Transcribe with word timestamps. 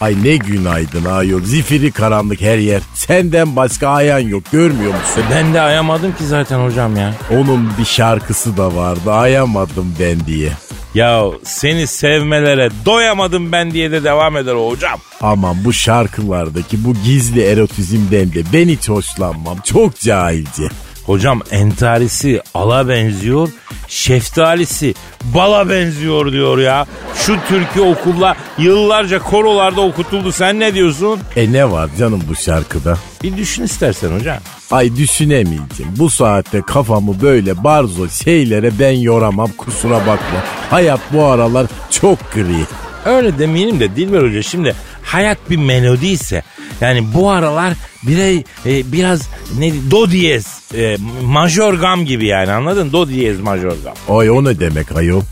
Ay 0.00 0.16
ne 0.24 0.36
günaydın 0.36 1.04
ayol. 1.04 1.44
Zifiri 1.44 1.92
karanlık 1.92 2.40
her 2.40 2.58
yer. 2.58 2.82
Senden 2.94 3.56
başka 3.56 3.88
ayan 3.88 4.18
yok 4.18 4.42
görmüyor 4.52 4.92
musun? 4.94 5.24
Ben 5.30 5.54
de 5.54 5.60
ayamadım 5.60 6.12
ki 6.12 6.26
zaten 6.26 6.64
hocam 6.64 6.96
ya. 6.96 7.14
Onun 7.30 7.72
bir 7.78 7.84
şarkısı 7.84 8.56
da 8.56 8.74
vardı. 8.76 9.12
Ayamadım 9.12 9.94
ben 10.00 10.26
diye. 10.26 10.52
Ya 10.94 11.22
seni 11.44 11.86
sevmelere 11.86 12.70
doyamadım 12.84 13.52
ben 13.52 13.70
diye 13.70 13.90
de 13.90 14.04
devam 14.04 14.36
eder 14.36 14.54
o 14.54 14.70
hocam. 14.70 14.98
Aman 15.20 15.56
bu 15.64 15.72
şarkılardaki 15.72 16.84
bu 16.84 16.94
gizli 17.04 17.42
erotizmden 17.42 18.32
de 18.32 18.42
ben 18.52 18.68
hiç 18.68 18.88
hoşlanmam. 18.88 19.58
Çok 19.64 20.00
cahilce. 20.00 20.62
Hocam 21.06 21.40
entarisi 21.50 22.40
ala 22.54 22.88
benziyor, 22.88 23.48
şeftalisi 23.88 24.94
bala 25.34 25.68
benziyor 25.70 26.32
diyor 26.32 26.58
ya. 26.58 26.86
Şu 27.14 27.36
türkü 27.48 27.80
okulla 27.80 28.36
yıllarca 28.58 29.18
korolarda 29.18 29.80
okutuldu 29.80 30.32
sen 30.32 30.60
ne 30.60 30.74
diyorsun? 30.74 31.20
E 31.36 31.52
ne 31.52 31.70
var 31.70 31.90
canım 31.98 32.22
bu 32.28 32.36
şarkıda? 32.36 32.98
Bir 33.22 33.36
düşün 33.36 33.62
istersen 33.62 34.18
hocam. 34.18 34.38
Ay 34.70 34.96
düşünemeyeceğim. 34.96 35.92
Bu 35.96 36.10
saatte 36.10 36.62
kafamı 36.66 37.20
böyle 37.20 37.64
barzo 37.64 38.08
şeylere 38.08 38.78
ben 38.78 38.92
yoramam 38.92 39.50
kusura 39.58 40.00
bakma. 40.00 40.44
Hayat 40.70 41.00
bu 41.12 41.24
aralar 41.24 41.66
çok 41.90 42.32
gri. 42.32 42.64
Öyle 43.04 43.38
demeyelim 43.38 43.80
de 43.80 43.96
Dilber 43.96 44.22
Hoca 44.22 44.42
şimdi 44.42 44.74
hayat 45.02 45.50
bir 45.50 45.56
melodi 45.56 46.06
ise 46.06 46.42
yani 46.80 47.14
bu 47.14 47.30
aralar 47.30 47.72
bire, 48.02 48.34
e, 48.66 48.92
biraz 48.92 49.28
ne 49.58 49.72
do 49.90 50.10
diyez 50.10 50.55
e, 50.74 50.96
majör 51.24 51.74
gam 51.74 52.04
gibi 52.04 52.26
yani 52.26 52.52
anladın? 52.52 52.92
Do 52.92 53.08
diyez 53.08 53.40
majör 53.40 53.72
gam. 53.84 54.16
Ay 54.16 54.30
o 54.30 54.44
ne 54.44 54.60
demek 54.60 54.96
ayol? 54.96 55.22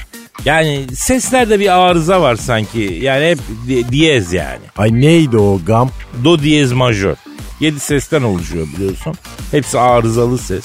Yani 0.45 0.87
seslerde 0.95 1.61
bir 1.61 1.79
arıza 1.81 2.21
var 2.23 2.37
sanki. 2.37 2.99
Yani 3.03 3.27
hep 3.27 3.39
di- 3.69 3.89
diyez 3.89 4.33
yani. 4.33 4.65
Ay 4.77 4.93
neydi 4.93 5.37
o 5.39 5.61
gam? 5.67 5.91
Do 6.25 6.39
diyez 6.39 6.73
majör. 6.73 7.17
Yedi 7.61 7.81
sesten 7.81 8.23
oluşuyor 8.23 8.67
biliyorsun. 8.77 9.15
Hepsi 9.51 9.79
arızalı 9.79 10.39
ses. 10.39 10.65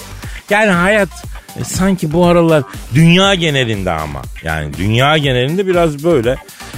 Yani 0.49 0.71
hayat 0.71 1.09
e, 1.59 1.63
sanki 1.63 2.13
bu 2.13 2.25
aralar 2.25 2.63
dünya 2.95 3.35
genelinde 3.35 3.91
ama. 3.91 4.21
Yani 4.43 4.73
dünya 4.77 5.17
genelinde 5.17 5.67
biraz 5.67 6.03
böyle. 6.03 6.35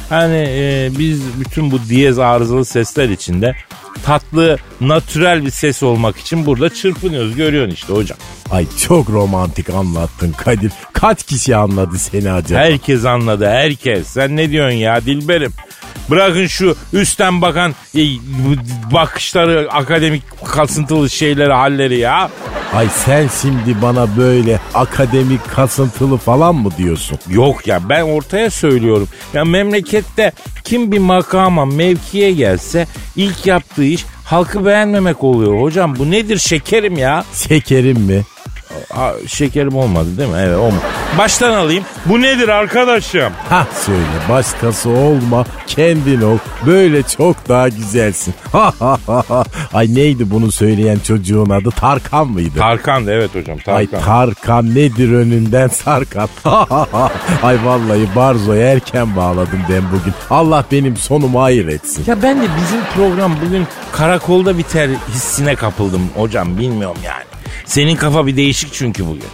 Hani 0.09 0.45
e, 0.49 0.89
biz 0.99 1.21
bütün 1.39 1.71
bu 1.71 1.79
diyez 1.89 2.19
arızalı 2.19 2.65
sesler 2.65 3.09
içinde 3.09 3.55
tatlı, 4.05 4.57
natürel 4.81 5.45
bir 5.45 5.51
ses 5.51 5.83
olmak 5.83 6.17
için 6.17 6.45
burada 6.45 6.69
çırpınıyoruz. 6.69 7.35
Görüyorsun 7.35 7.73
işte 7.73 7.93
hocam. 7.93 8.17
Ay 8.51 8.65
çok 8.87 9.09
romantik 9.09 9.69
anlattın 9.69 10.31
Kadir. 10.31 10.71
Kaç 10.93 11.23
kişi 11.23 11.55
anladı 11.55 11.97
seni 11.97 12.31
acaba? 12.31 12.59
Herkes 12.59 13.05
anladı 13.05 13.47
herkes. 13.47 14.07
Sen 14.07 14.35
ne 14.35 14.49
diyorsun 14.49 14.77
ya 14.77 15.05
Dilberim? 15.05 15.53
Bırakın 16.09 16.47
şu 16.47 16.75
üstten 16.93 17.41
bakan 17.41 17.75
e, 17.95 18.01
bakışları, 18.93 19.67
akademik 19.71 20.23
kasıntılı 20.45 21.09
şeyleri, 21.09 21.53
halleri 21.53 21.97
ya. 21.97 22.29
Ay 22.73 22.87
sen 23.05 23.29
şimdi 23.41 23.81
bana 23.81 24.17
böyle 24.17 24.59
akademik 24.73 25.51
kasıntılı 25.51 26.17
falan 26.17 26.55
mı 26.55 26.69
diyorsun? 26.77 27.19
Yok 27.29 27.67
ya 27.67 27.89
ben 27.89 28.01
ortaya 28.01 28.49
söylüyorum. 28.49 29.07
Ya 29.33 29.45
memlekette 29.45 30.31
kim 30.63 30.91
bir 30.91 30.99
makama, 30.99 31.65
mevkiye 31.65 32.31
gelse 32.31 32.87
ilk 33.15 33.45
yaptığı 33.45 33.83
iş 33.83 34.05
halkı 34.25 34.65
beğenmemek 34.65 35.23
oluyor. 35.23 35.61
Hocam 35.61 35.95
bu 35.95 36.11
nedir 36.11 36.37
şekerim 36.37 36.97
ya? 36.97 37.25
Şekerim 37.47 37.99
mi? 37.99 38.21
Aa, 38.93 39.11
şekerim 39.27 39.75
olmadı 39.75 40.17
değil 40.17 40.29
mi? 40.29 40.35
Evet 40.39 40.57
olmadı. 40.57 40.81
Baştan 41.17 41.53
alayım. 41.53 41.83
Bu 42.05 42.21
nedir 42.21 42.47
arkadaşım? 42.47 43.33
Ha 43.49 43.67
söyle 43.85 43.99
başkası 44.29 44.89
olma 44.89 45.45
kendin 45.67 46.21
ol 46.21 46.37
böyle 46.65 47.03
çok 47.03 47.49
daha 47.49 47.67
güzelsin. 47.69 48.33
Ay 49.73 49.95
neydi 49.95 50.31
bunu 50.31 50.51
söyleyen 50.51 50.99
çocuğun 51.07 51.49
adı 51.49 51.69
Tarkan 51.71 52.27
mıydı? 52.27 52.59
Tarkan 52.59 53.07
da 53.07 53.11
evet 53.13 53.35
hocam 53.35 53.57
Ay 53.67 53.87
Tarkan. 53.87 54.05
Tarkan 54.05 54.75
nedir 54.75 55.13
önünden 55.13 55.67
sarkan. 55.67 56.29
Ay 57.43 57.57
vallahi 57.65 58.07
Barzo'ya 58.15 58.71
erken 58.71 59.15
bağladım 59.15 59.59
ben 59.69 59.81
bugün. 59.91 60.13
Allah 60.29 60.65
benim 60.71 60.97
sonumu 60.97 61.41
hayır 61.41 61.67
etsin. 61.67 62.03
Ya 62.07 62.21
ben 62.23 62.37
de 62.41 62.45
bizim 62.61 62.81
program 62.95 63.35
bugün 63.45 63.67
karakolda 63.91 64.57
biter 64.57 64.89
hissine 65.09 65.55
kapıldım 65.55 66.01
hocam 66.15 66.57
bilmiyorum 66.57 66.97
yani. 67.05 67.23
Senin 67.65 67.95
kafa 67.95 68.27
bir 68.27 68.37
değişik 68.37 68.73
çünkü 68.73 69.07
bugün. 69.07 69.29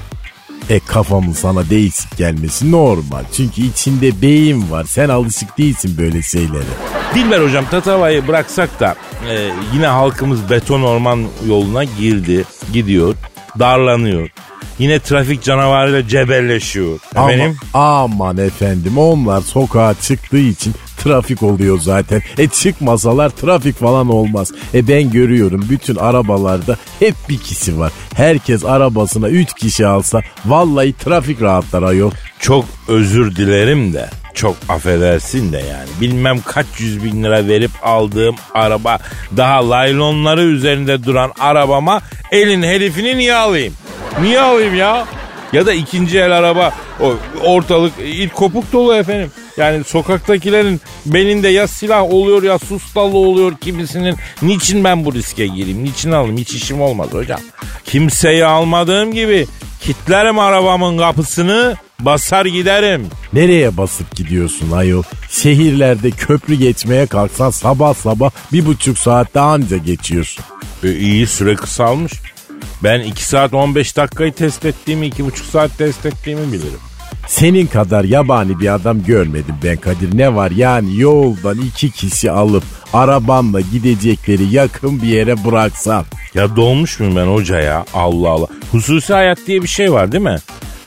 E 0.69 0.79
kafamın 0.79 1.33
sana 1.33 1.69
değişik 1.69 2.17
gelmesi 2.17 2.71
normal. 2.71 3.23
Çünkü 3.33 3.61
içinde 3.61 4.21
beyin 4.21 4.71
var. 4.71 4.83
Sen 4.83 5.09
alışık 5.09 5.57
değilsin 5.57 5.95
böyle 5.97 6.21
şeylere. 6.21 6.63
Dilber 7.15 7.41
hocam 7.41 7.65
Tatava'yı 7.71 8.27
bıraksak 8.27 8.79
da 8.79 8.95
e, 9.29 9.49
yine 9.73 9.87
halkımız 9.87 10.49
beton 10.49 10.81
orman 10.81 11.25
yoluna 11.47 11.83
girdi, 11.83 12.45
gidiyor, 12.73 13.15
darlanıyor. 13.59 14.29
Yine 14.79 14.99
trafik 14.99 15.43
canavarıyla 15.43 16.07
cebelleşiyor. 16.07 16.99
Ama, 17.15 17.31
aman 17.73 18.37
efendim 18.37 18.97
onlar 18.97 19.41
sokağa 19.41 19.93
çıktığı 20.01 20.37
için 20.37 20.73
trafik 20.97 21.43
oluyor 21.43 21.79
zaten. 21.79 22.21
E 22.37 22.47
çıkmasalar 22.47 23.29
trafik 23.29 23.79
falan 23.79 24.09
olmaz. 24.09 24.51
E 24.73 24.87
ben 24.87 25.11
görüyorum 25.11 25.65
bütün 25.69 25.95
arabalarda 25.95 26.77
hep 26.99 27.15
bir 27.29 27.37
kişi 27.37 27.79
var. 27.79 27.91
Herkes 28.15 28.65
arabasına 28.65 29.29
3 29.29 29.53
kişi 29.53 29.87
alsa 29.87 30.21
vallahi 30.45 30.93
trafik 30.93 31.41
rahatlar 31.41 31.83
ayol. 31.83 32.11
Çok 32.39 32.65
özür 32.87 33.35
dilerim 33.35 33.93
de 33.93 34.09
çok 34.33 34.55
affedersin 34.69 35.53
de 35.53 35.57
yani. 35.57 35.89
Bilmem 36.01 36.39
kaç 36.45 36.65
yüz 36.79 37.03
bin 37.03 37.23
lira 37.23 37.47
verip 37.47 37.71
aldığım 37.83 38.35
araba 38.53 38.99
daha 39.37 39.69
laylonları 39.69 40.43
üzerinde 40.43 41.03
duran 41.03 41.31
arabama 41.39 42.01
elin 42.31 42.63
herifini 42.63 43.17
niye 43.17 43.35
alayım? 43.35 43.73
Niye 44.21 44.39
alayım 44.39 44.75
ya? 44.75 45.05
Ya 45.53 45.65
da 45.65 45.73
ikinci 45.73 46.19
el 46.19 46.31
araba 46.31 46.73
o 47.01 47.15
ortalık 47.43 47.93
ilk 47.99 48.33
kopuk 48.33 48.73
dolu 48.73 48.95
efendim. 48.95 49.31
Yani 49.57 49.83
sokaktakilerin 49.83 50.81
belinde 51.05 51.47
ya 51.47 51.67
silah 51.67 52.03
oluyor 52.03 52.43
ya 52.43 52.59
sustalı 52.59 53.17
oluyor 53.17 53.57
kimisinin. 53.57 54.15
Niçin 54.41 54.83
ben 54.83 55.05
bu 55.05 55.13
riske 55.13 55.47
gireyim? 55.47 55.83
Niçin 55.83 56.11
alayım? 56.11 56.37
Hiç 56.37 56.53
işim 56.53 56.81
olmaz 56.81 57.07
hocam. 57.11 57.39
Kimseyi 57.85 58.45
almadığım 58.45 59.13
gibi 59.13 59.47
kitlerim 59.81 60.39
arabamın 60.39 60.97
kapısını 60.97 61.75
basar 61.99 62.45
giderim. 62.45 63.07
Nereye 63.33 63.77
basıp 63.77 64.15
gidiyorsun 64.15 64.71
ayol? 64.71 65.03
Şehirlerde 65.29 66.11
köprü 66.11 66.55
geçmeye 66.55 67.05
kalksan 67.05 67.49
sabah 67.49 67.93
sabah 67.93 68.31
bir 68.53 68.65
buçuk 68.65 68.97
saatte 68.97 69.39
anca 69.39 69.77
geçiyorsun. 69.77 70.45
E, 70.83 70.95
iyi 70.95 71.27
süre 71.27 71.55
kısalmış. 71.55 72.13
Ben 72.83 72.99
2 72.99 73.25
saat 73.25 73.53
15 73.53 73.97
dakikayı 73.97 74.33
test 74.33 74.65
ettiğimi 74.65 75.07
2,5 75.07 75.51
saat 75.51 75.77
test 75.77 76.05
ettiğimi 76.05 76.47
bilirim. 76.53 76.79
Senin 77.27 77.67
kadar 77.67 78.03
yabani 78.03 78.59
bir 78.59 78.73
adam 78.73 79.03
görmedim 79.03 79.55
ben 79.63 79.77
Kadir. 79.77 80.17
Ne 80.17 80.35
var 80.35 80.51
yani 80.51 80.99
yoldan 80.99 81.57
iki 81.57 81.91
kişi 81.91 82.31
alıp 82.31 82.63
arabanla 82.93 83.61
gidecekleri 83.61 84.43
yakın 84.55 85.01
bir 85.01 85.07
yere 85.07 85.45
bıraksan. 85.45 86.05
Ya 86.33 86.55
dolmuş 86.55 86.99
muyum 86.99 87.15
ben 87.15 87.25
hoca 87.25 87.59
ya? 87.59 87.85
Allah 87.93 88.29
Allah. 88.29 88.47
Hususi 88.71 89.13
hayat 89.13 89.39
diye 89.47 89.61
bir 89.61 89.67
şey 89.67 89.91
var 89.91 90.11
değil 90.11 90.23
mi? 90.23 90.37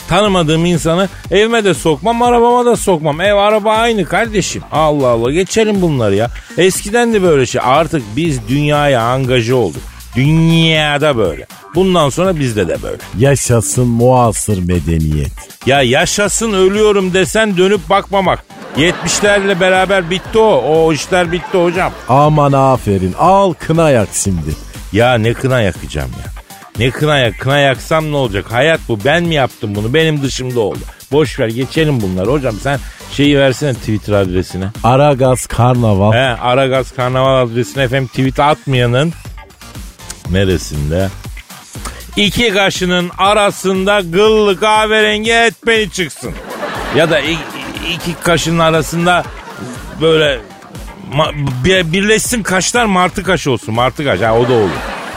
Tanımadığım 0.08 0.64
insanı 0.64 1.08
evime 1.30 1.64
de 1.64 1.74
sokmam, 1.74 2.22
arabama 2.22 2.66
da 2.66 2.76
sokmam. 2.76 3.20
Ev 3.20 3.34
araba 3.34 3.72
aynı 3.72 4.04
kardeşim. 4.04 4.62
Allah 4.72 5.08
Allah 5.08 5.32
geçelim 5.32 5.82
bunları 5.82 6.14
ya. 6.14 6.30
Eskiden 6.58 7.12
de 7.12 7.22
böyle 7.22 7.46
şey. 7.46 7.60
Artık 7.64 8.02
biz 8.16 8.48
dünyaya 8.48 9.02
angaje 9.02 9.54
olduk. 9.54 9.82
Dünyada 10.16 11.16
böyle. 11.16 11.46
Bundan 11.74 12.08
sonra 12.08 12.38
bizde 12.38 12.68
de 12.68 12.82
böyle. 12.82 12.98
Yaşasın 13.18 13.86
muasır 13.86 14.58
medeniyet. 14.58 15.32
Ya 15.66 15.82
yaşasın 15.82 16.52
ölüyorum 16.52 17.14
desen 17.14 17.56
dönüp 17.56 17.90
bakmamak. 17.90 18.44
70'lerle 18.76 19.60
beraber 19.60 20.10
bitti 20.10 20.38
o. 20.38 20.62
O 20.66 20.92
işler 20.92 21.32
bitti 21.32 21.58
hocam. 21.58 21.92
Aman 22.08 22.52
aferin 22.52 23.14
al 23.18 23.52
kına 23.52 23.90
yak 23.90 24.08
şimdi. 24.12 24.50
Ya 24.92 25.14
ne 25.14 25.34
kına 25.34 25.60
yakacağım 25.60 26.10
ya. 26.24 26.32
Ne 26.78 26.90
kına 26.90 27.18
yak, 27.18 27.38
kına 27.38 27.58
yaksam 27.58 28.12
ne 28.12 28.16
olacak? 28.16 28.44
Hayat 28.52 28.80
bu. 28.88 28.98
Ben 29.04 29.22
mi 29.24 29.34
yaptım 29.34 29.74
bunu? 29.74 29.94
Benim 29.94 30.22
dışımda 30.22 30.60
oldu. 30.60 30.78
Boş 31.12 31.40
ver 31.40 31.48
geçelim 31.48 32.00
bunları. 32.00 32.30
Hocam 32.30 32.54
sen 32.62 32.78
şeyi 33.12 33.38
versene 33.38 33.74
Twitter 33.74 34.12
adresine. 34.12 34.64
Aragaz 34.84 35.46
Karnaval. 35.46 36.12
He, 36.12 36.40
Aragaz 36.40 36.92
Karnaval 36.92 37.46
adresine 37.46 37.82
efendim 37.82 38.08
tweet 38.08 38.40
atmayanın 38.40 39.12
neresinde? 40.32 41.08
İki 42.16 42.50
kaşının 42.52 43.10
arasında 43.18 44.00
gıllı 44.00 44.60
kahverengi 44.60 45.32
et 45.32 45.54
beni 45.66 45.90
çıksın. 45.90 46.32
Ya 46.96 47.10
da 47.10 47.20
iki 47.94 48.14
kaşının 48.22 48.58
arasında 48.58 49.24
böyle 50.00 50.40
birleşsin 51.92 52.42
kaşlar 52.42 52.84
martı 52.84 53.22
kaşı 53.22 53.50
olsun. 53.50 53.74
Martı 53.74 54.04
kaş 54.04 54.20
ha 54.20 54.38
o 54.38 54.48
da 54.48 54.52
olur. 54.52 54.70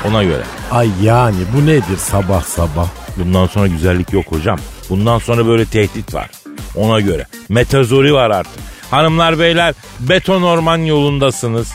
Ona 0.07 0.23
göre. 0.23 0.43
Ay 0.71 0.89
yani 1.03 1.37
bu 1.55 1.65
nedir 1.65 1.97
sabah 1.97 2.43
sabah? 2.43 2.87
Bundan 3.17 3.47
sonra 3.47 3.67
güzellik 3.67 4.13
yok 4.13 4.25
hocam. 4.29 4.59
Bundan 4.89 5.19
sonra 5.19 5.47
böyle 5.47 5.65
tehdit 5.65 6.13
var. 6.13 6.29
Ona 6.75 6.99
göre. 6.99 7.27
Metazori 7.49 8.13
var 8.13 8.29
artık. 8.29 8.63
Hanımlar 8.91 9.39
beyler 9.39 9.73
beton 9.99 10.41
orman 10.41 10.77
yolundasınız. 10.77 11.67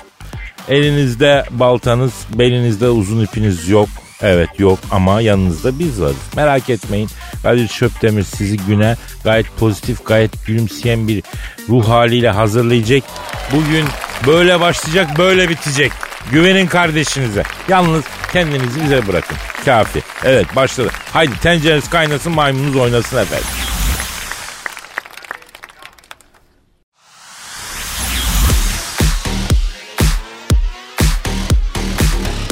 Elinizde 0.69 1.45
baltanız, 1.51 2.13
belinizde 2.35 2.89
uzun 2.89 3.25
ipiniz 3.25 3.69
yok. 3.69 3.89
Evet 4.23 4.49
yok 4.59 4.79
ama 4.91 5.21
yanınızda 5.21 5.79
biz 5.79 6.01
varız. 6.01 6.17
Merak 6.37 6.71
etmeyin. 6.71 7.09
Kadir 7.43 7.69
Şöpdemir 7.69 8.23
sizi 8.23 8.57
güne 8.57 8.97
gayet 9.25 9.57
pozitif, 9.57 10.07
gayet 10.07 10.47
gülümseyen 10.47 11.09
bir 11.09 11.23
ruh 11.69 11.89
haliyle 11.89 12.31
hazırlayacak. 12.31 13.03
Bugün 13.53 13.85
böyle 14.27 14.61
başlayacak, 14.61 15.19
böyle 15.19 15.49
bitecek. 15.49 15.93
Güvenin 16.33 16.67
kardeşinize. 16.67 17.43
Yalnız 17.69 18.05
kendinizi 18.33 18.85
bize 18.85 19.07
bırakın. 19.07 19.37
Kafi. 19.65 20.03
Evet 20.25 20.57
başladı. 20.57 20.91
Haydi 21.13 21.41
tencereniz 21.41 21.91
kaynasın, 21.91 22.33
maymununuz 22.33 22.77
oynasın 22.77 23.19
efendim. 23.19 23.68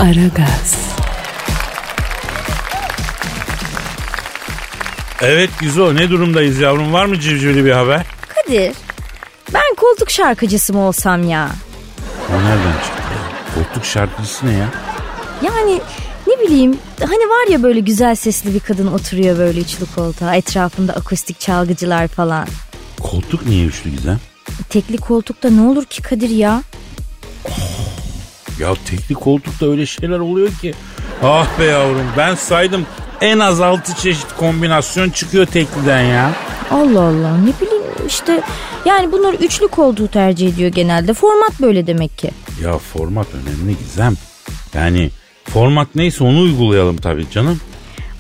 Aragaz, 0.07 0.75
Evet 5.21 5.51
Güzo 5.61 5.95
ne 5.95 6.11
durumdayız 6.11 6.59
yavrum? 6.59 6.93
Var 6.93 7.07
mı 7.07 7.21
civcivli 7.21 7.65
bir 7.65 7.71
haber? 7.71 8.07
Kadir, 8.35 8.73
ben 9.55 9.75
koltuk 9.77 10.11
şarkıcısı 10.11 10.73
mı 10.73 10.81
olsam 10.81 11.29
ya? 11.29 11.51
O 12.31 12.33
nereden 12.35 12.73
çıktı 12.85 13.03
ya? 13.13 13.55
Koltuk 13.55 13.85
şarkıcısı 13.85 14.47
ne 14.47 14.53
ya? 14.53 14.69
Yani 15.43 15.81
ne 16.27 16.47
bileyim 16.47 16.79
hani 17.01 17.29
var 17.29 17.53
ya 17.53 17.63
böyle 17.63 17.81
güzel 17.81 18.15
sesli 18.15 18.55
bir 18.55 18.61
kadın 18.61 18.87
oturuyor 18.87 19.39
böyle 19.39 19.61
üçlü 19.61 19.87
koltuğa 19.95 20.35
etrafında 20.37 20.93
akustik 20.93 21.41
çalgıcılar 21.41 22.09
falan. 22.09 22.49
Koltuk 23.01 23.47
niye 23.47 23.67
üçlü 23.67 23.91
güzel? 23.91 24.19
Tekli 24.69 24.97
koltukta 24.97 25.51
ne 25.51 25.61
olur 25.61 25.85
ki 25.85 26.03
Kadir 26.03 26.31
ya? 26.31 26.63
Ya 28.61 28.75
tekli 28.87 29.15
koltukta 29.15 29.71
öyle 29.71 29.87
şeyler 29.87 30.19
oluyor 30.19 30.53
ki. 30.53 30.75
Ah 31.23 31.59
be 31.59 31.65
yavrum 31.65 32.07
ben 32.17 32.35
saydım 32.35 32.87
en 33.21 33.39
az 33.39 33.61
6 33.61 33.97
çeşit 33.97 34.27
kombinasyon 34.37 35.11
çıkıyor 35.11 35.47
tekliden 35.47 36.01
ya. 36.03 36.33
Allah 36.71 37.01
Allah 37.01 37.37
ne 37.37 37.53
bileyim 37.61 37.83
işte 38.07 38.43
yani 38.85 39.13
bunlar 39.13 39.35
üçlü 39.35 39.69
koltuğu 39.69 40.09
tercih 40.09 40.49
ediyor 40.49 40.71
genelde. 40.71 41.15
Format 41.15 41.61
böyle 41.61 41.87
demek 41.87 42.19
ki. 42.19 42.31
Ya 42.63 42.79
format 42.79 43.27
önemli 43.35 43.79
Gizem. 43.79 44.15
Yani 44.75 45.11
format 45.45 45.89
neyse 45.95 46.25
onu 46.25 46.41
uygulayalım 46.41 46.97
tabii 46.97 47.31
canım. 47.31 47.61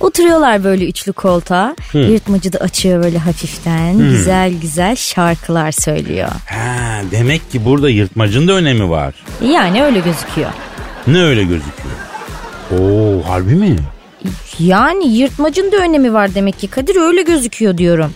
Oturuyorlar 0.00 0.64
böyle 0.64 0.88
üçlü 0.88 1.12
koltuğa. 1.12 1.76
Yırtmacı 1.92 2.52
da 2.52 2.58
açıyor 2.58 3.02
böyle 3.04 3.18
hafiften. 3.18 3.98
Güzel 3.98 4.52
güzel 4.60 4.96
şarkılar 4.96 5.72
söylüyor. 5.72 6.28
Ha, 6.46 7.00
demek 7.10 7.50
ki 7.52 7.64
burada 7.64 7.90
yırtmacın 7.90 8.48
da 8.48 8.52
önemi 8.52 8.90
var. 8.90 9.14
Yani 9.42 9.82
öyle 9.82 10.00
gözüküyor. 10.00 10.50
Ne 11.06 11.22
öyle 11.22 11.42
gözüküyor? 11.44 11.96
Oo 12.72 13.28
harbi 13.28 13.54
mi? 13.54 13.76
Yani 14.58 15.08
yırtmacın 15.08 15.72
da 15.72 15.76
önemi 15.76 16.12
var 16.12 16.34
demek 16.34 16.58
ki 16.58 16.68
Kadir 16.68 16.96
öyle 16.96 17.22
gözüküyor 17.22 17.78
diyorum. 17.78 18.10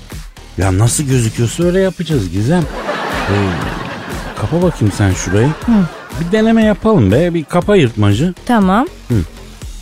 Ya 0.59 0.79
nasıl 0.79 1.05
gözüküyorsa 1.05 1.65
öyle 1.65 1.81
yapacağız 1.81 2.31
Gizem. 2.31 2.63
Ee, 2.63 3.35
kapa 4.41 4.63
bakayım 4.63 4.93
sen 4.99 5.13
şurayı. 5.13 5.49
Bir 6.21 6.33
deneme 6.33 6.65
yapalım 6.65 7.13
be. 7.13 7.35
Bir 7.35 7.45
kapa 7.45 7.77
yırtmacı. 7.77 8.35
Tamam. 8.47 8.87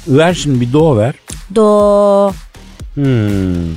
Ver 0.08 0.34
şimdi 0.34 0.60
bir 0.60 0.72
do 0.72 0.96
ver. 0.96 1.14
Do. 1.54 2.32
Hmm. 2.94 3.74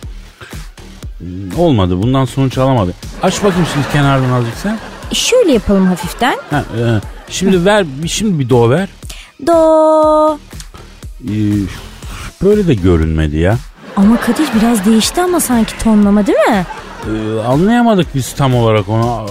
Olmadı. 1.58 2.02
Bundan 2.02 2.26
sonuç 2.26 2.58
alamadı. 2.58 2.94
Aç 3.24 3.44
bakayım 3.44 3.68
şimdi 3.74 3.88
kenardan 3.94 4.32
azıcık 4.32 4.58
sen. 4.58 4.80
Şöyle 5.14 5.52
yapalım 5.52 5.86
hafiften. 5.88 6.38
Ha, 6.50 6.64
e, 6.80 6.82
şimdi 7.30 7.66
ver. 7.66 7.86
Şimdi 8.08 8.40
bir 8.40 8.50
do 8.50 8.70
ver. 8.70 8.90
Do. 9.48 10.38
Ee, 11.24 11.32
böyle 12.44 12.68
de 12.68 12.74
görünmedi 12.74 13.38
ya. 13.38 13.58
Ama 13.96 14.18
Kadir 14.20 14.48
biraz 14.60 14.86
değişti 14.86 15.22
ama 15.22 15.40
sanki 15.40 15.78
tonlama 15.84 16.28
değil 16.28 16.38
mi? 16.50 16.66
Ee, 17.08 17.40
anlayamadık 17.48 18.16
biz 18.16 18.34
tam 18.34 18.56
olarak 18.56 18.90
onu. 18.90 19.26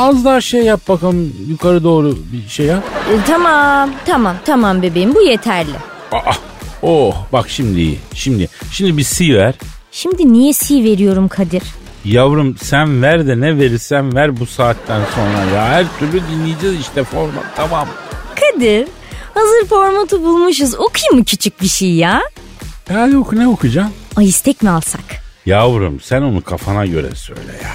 Az 0.00 0.24
daha 0.24 0.40
şey 0.40 0.62
yap 0.62 0.80
bakalım. 0.88 1.32
Yukarı 1.48 1.84
doğru 1.84 2.16
bir 2.32 2.48
şey 2.48 2.66
yap. 2.66 2.82
E, 3.12 3.24
tamam 3.26 3.90
tamam 4.06 4.36
tamam 4.44 4.82
bebeğim 4.82 5.14
bu 5.14 5.20
yeterli. 5.22 5.74
Aa, 6.12 6.32
oh 6.82 7.16
bak 7.32 7.48
şimdi 7.50 7.80
iyi. 7.80 7.98
Şimdi 8.14 8.48
şimdi 8.72 8.96
bir 8.96 9.02
si 9.02 9.34
ver. 9.34 9.54
Şimdi 9.92 10.32
niye 10.32 10.52
si 10.52 10.84
veriyorum 10.84 11.28
Kadir? 11.28 11.62
Yavrum 12.04 12.56
sen 12.62 13.02
ver 13.02 13.26
de 13.26 13.40
ne 13.40 13.58
verirsen 13.58 14.14
ver 14.14 14.40
bu 14.40 14.46
saatten 14.46 15.00
sonra 15.14 15.44
ya. 15.56 15.64
Her 15.68 15.86
türlü 15.98 16.20
dinleyeceğiz 16.30 16.80
işte 16.80 17.04
format 17.04 17.44
tamam. 17.56 17.88
Kadir 18.34 18.88
hazır 19.34 19.68
formatı 19.68 20.22
bulmuşuz 20.22 20.74
okuyayım 20.74 21.16
mı 21.18 21.24
küçük 21.24 21.62
bir 21.62 21.68
şey 21.68 21.92
ya? 21.94 22.22
Ya 22.90 23.06
yok 23.06 23.32
ne 23.32 23.48
okuyacağım? 23.48 23.92
Ay 24.16 24.28
istek 24.28 24.62
mi 24.62 24.70
alsak? 24.70 25.00
Yavrum 25.46 26.00
sen 26.00 26.22
onu 26.22 26.42
kafana 26.42 26.86
göre 26.86 27.14
söyle 27.14 27.52
ya. 27.62 27.72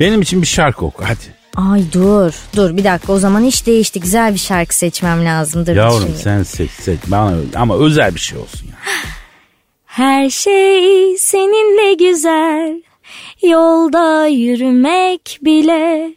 Benim 0.00 0.22
için 0.22 0.42
bir 0.42 0.46
şarkı 0.46 0.84
oku 0.84 1.04
hadi. 1.06 1.41
Ay 1.56 1.82
dur 1.92 2.34
dur 2.56 2.76
bir 2.76 2.84
dakika 2.84 3.12
o 3.12 3.18
zaman 3.18 3.44
iş 3.44 3.66
değişti 3.66 4.00
güzel 4.00 4.34
bir 4.34 4.38
şarkı 4.38 4.74
seçmem 4.76 5.24
lazım. 5.24 5.66
Dur 5.66 5.76
Yavrum 5.76 5.96
düşüneyim. 5.98 6.18
sen 6.22 6.42
seç 6.42 6.70
seç 6.70 7.00
bana 7.06 7.36
ama 7.56 7.76
özel 7.78 8.14
bir 8.14 8.20
şey 8.20 8.38
olsun 8.38 8.66
ya. 8.66 8.74
Her 9.86 10.30
şey 10.30 11.16
seninle 11.18 11.94
güzel. 11.94 12.82
Yolda 13.42 14.26
yürümek 14.26 15.38
bile 15.42 16.14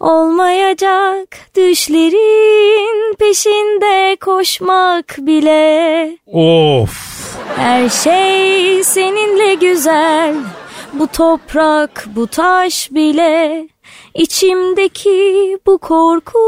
olmayacak. 0.00 1.28
Düşlerin 1.56 3.14
peşinde 3.18 4.16
koşmak 4.16 5.16
bile. 5.18 6.18
Of 6.26 7.14
Her 7.56 7.88
şey 7.88 8.84
seninle 8.84 9.54
güzel. 9.54 10.34
Bu 10.92 11.06
toprak, 11.06 12.06
bu 12.16 12.26
taş 12.26 12.90
bile. 12.92 13.68
İçimdeki 14.14 15.58
bu 15.66 15.78
korku, 15.78 16.38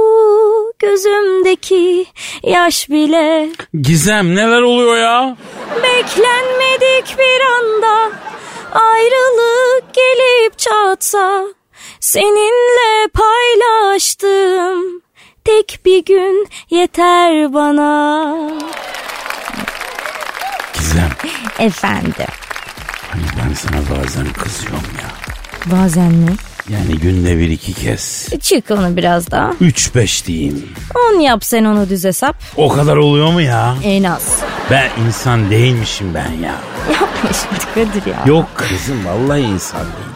gözümdeki 0.78 2.06
yaş 2.42 2.90
bile. 2.90 3.48
Gizem 3.82 4.34
neler 4.34 4.62
oluyor 4.62 4.96
ya? 4.96 5.36
Beklenmedik 5.76 7.18
bir 7.18 7.40
anda 7.40 8.12
ayrılık 8.72 9.94
gelip 9.94 10.58
çatsa 10.58 11.42
seninle 12.00 13.08
paylaştım 13.14 15.02
tek 15.44 15.80
bir 15.84 16.04
gün 16.04 16.48
yeter 16.70 17.54
bana. 17.54 18.36
Gizem 20.74 21.10
Efendim 21.58 22.12
hani 23.10 23.22
ben 23.38 23.54
sana 23.54 23.80
bazen 23.98 24.32
kızıyorum 24.32 24.82
ya. 25.02 25.10
bazen 25.78 26.12
mi? 26.12 26.36
Yani 26.68 26.98
günde 26.98 27.38
bir 27.38 27.50
iki 27.50 27.72
kez. 27.72 28.28
Çık 28.40 28.70
onu 28.70 28.96
biraz 28.96 29.30
daha. 29.30 29.52
Üç 29.60 29.94
beş 29.94 30.26
diyeyim. 30.26 30.68
On 30.94 31.20
yap 31.20 31.44
sen 31.44 31.64
onu 31.64 31.88
düz 31.88 32.04
hesap. 32.04 32.36
O 32.56 32.68
kadar 32.68 32.96
oluyor 32.96 33.32
mu 33.32 33.40
ya? 33.40 33.76
En 33.84 34.02
az. 34.04 34.40
Ben 34.70 34.90
insan 35.06 35.50
değilmişim 35.50 36.14
ben 36.14 36.30
ya. 36.44 36.54
Yapma 36.92 37.30
şimdi 37.32 37.64
Kadir 37.74 38.06
ya. 38.10 38.22
Yok 38.26 38.46
kızım 38.56 39.06
vallahi 39.06 39.40
insan 39.40 39.80
değilim. 39.80 40.15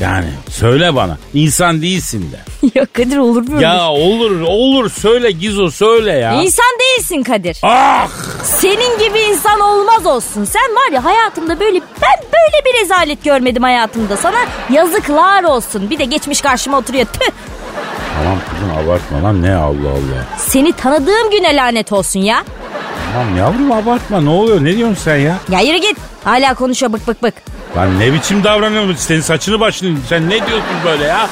Yani 0.00 0.26
söyle 0.50 0.94
bana 0.94 1.18
insan 1.34 1.82
değilsin 1.82 2.32
de. 2.32 2.68
ya 2.78 2.86
Kadir 2.92 3.16
olur 3.16 3.46
böyle. 3.52 3.64
Ya 3.64 3.88
olur 3.90 4.40
olur 4.40 4.90
söyle 4.90 5.30
Gizo 5.30 5.70
söyle 5.70 6.12
ya. 6.12 6.42
İnsan 6.42 6.78
değilsin 6.80 7.22
Kadir. 7.22 7.58
Ah 7.62 8.08
Senin 8.44 8.98
gibi 8.98 9.18
insan 9.20 9.60
olmaz 9.60 10.06
olsun. 10.06 10.44
Sen 10.44 10.62
var 10.74 10.92
ya 10.92 11.04
hayatımda 11.04 11.60
böyle 11.60 11.80
ben 11.80 12.22
böyle 12.22 12.64
bir 12.66 12.80
rezalet 12.82 13.24
görmedim 13.24 13.62
hayatımda. 13.62 14.16
Sana 14.16 14.36
yazıklar 14.70 15.44
olsun. 15.44 15.90
Bir 15.90 15.98
de 15.98 16.04
geçmiş 16.04 16.40
karşıma 16.40 16.78
oturuyor. 16.78 17.04
Tüh. 17.04 17.30
Tamam 18.18 18.38
kızım 18.50 18.70
abartma 18.70 19.22
lan 19.22 19.42
ne 19.42 19.54
Allah 19.54 19.90
Allah. 19.90 20.24
Seni 20.38 20.72
tanıdığım 20.72 21.30
güne 21.30 21.56
lanet 21.56 21.92
olsun 21.92 22.20
ya. 22.20 22.44
Tamam 23.12 23.36
yavrum 23.36 23.72
abartma 23.72 24.20
ne 24.20 24.30
oluyor 24.30 24.64
ne 24.64 24.76
diyorsun 24.76 24.98
sen 25.04 25.16
ya? 25.16 25.38
Ya 25.50 25.60
yürü 25.60 25.76
git. 25.76 25.96
Hala 26.24 26.54
konuşuyor 26.54 26.92
bık 26.92 27.08
bık 27.08 27.22
bık. 27.22 27.34
Lan 27.76 28.00
ne 28.00 28.12
biçim 28.12 28.44
davranıyorsun 28.44 28.94
senin 28.94 29.20
saçını 29.20 29.60
başını 29.60 29.98
sen 30.08 30.26
ne 30.26 30.46
diyorsun 30.46 30.76
böyle 30.84 31.04
ya? 31.04 31.28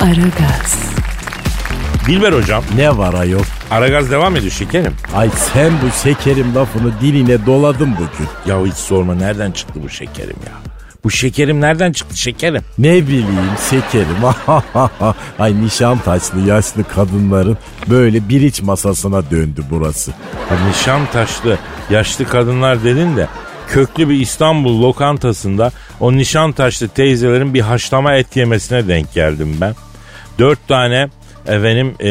Aragaz, 0.00 0.76
Dilber 2.06 2.32
hocam 2.32 2.64
Ne 2.76 2.98
var 2.98 3.14
ayol? 3.14 3.42
Aragaz 3.70 4.10
devam 4.10 4.36
ediyor 4.36 4.52
şekerim. 4.52 4.94
Ay 5.14 5.30
sen 5.54 5.72
bu 5.82 6.02
şekerim 6.02 6.54
lafını 6.54 7.00
diline 7.00 7.46
doladın 7.46 7.94
bugün. 7.94 8.28
Ya 8.46 8.66
hiç 8.66 8.74
sorma 8.74 9.14
nereden 9.14 9.50
çıktı 9.50 9.80
bu 9.84 9.88
şekerim 9.88 10.36
ya? 10.46 10.75
Bu 11.06 11.10
şekerim 11.10 11.60
nereden 11.60 11.92
çıktı 11.92 12.16
şekerim? 12.16 12.62
Ne 12.78 13.06
bileyim 13.06 13.26
şekerim. 13.70 14.16
Ay 15.38 15.62
nişan 15.62 15.98
taşlı 15.98 16.40
yaşlı 16.40 16.84
kadınların 16.84 17.58
böyle 17.86 18.28
bir 18.28 18.40
iç 18.40 18.62
masasına 18.62 19.30
döndü 19.30 19.64
burası. 19.70 20.12
Ha, 20.48 20.54
nişan 20.68 21.06
taşlı 21.06 21.58
yaşlı 21.90 22.24
kadınlar 22.24 22.84
dedin 22.84 23.16
de 23.16 23.28
köklü 23.68 24.08
bir 24.08 24.20
İstanbul 24.20 24.82
lokantasında 24.82 25.70
o 26.00 26.12
nişan 26.12 26.52
taşlı 26.52 26.88
teyzelerin 26.88 27.54
bir 27.54 27.60
haşlama 27.60 28.14
et 28.14 28.36
yemesine 28.36 28.88
denk 28.88 29.14
geldim 29.14 29.56
ben. 29.60 29.74
Dört 30.38 30.68
tane 30.68 31.08
efendim 31.46 31.94
e, 32.00 32.06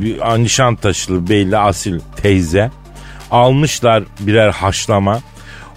bir 0.00 0.44
nişan 0.44 0.76
taşlı 0.76 1.28
belli 1.28 1.58
asil 1.58 2.00
teyze 2.22 2.70
almışlar 3.30 4.04
birer 4.20 4.50
haşlama. 4.50 5.20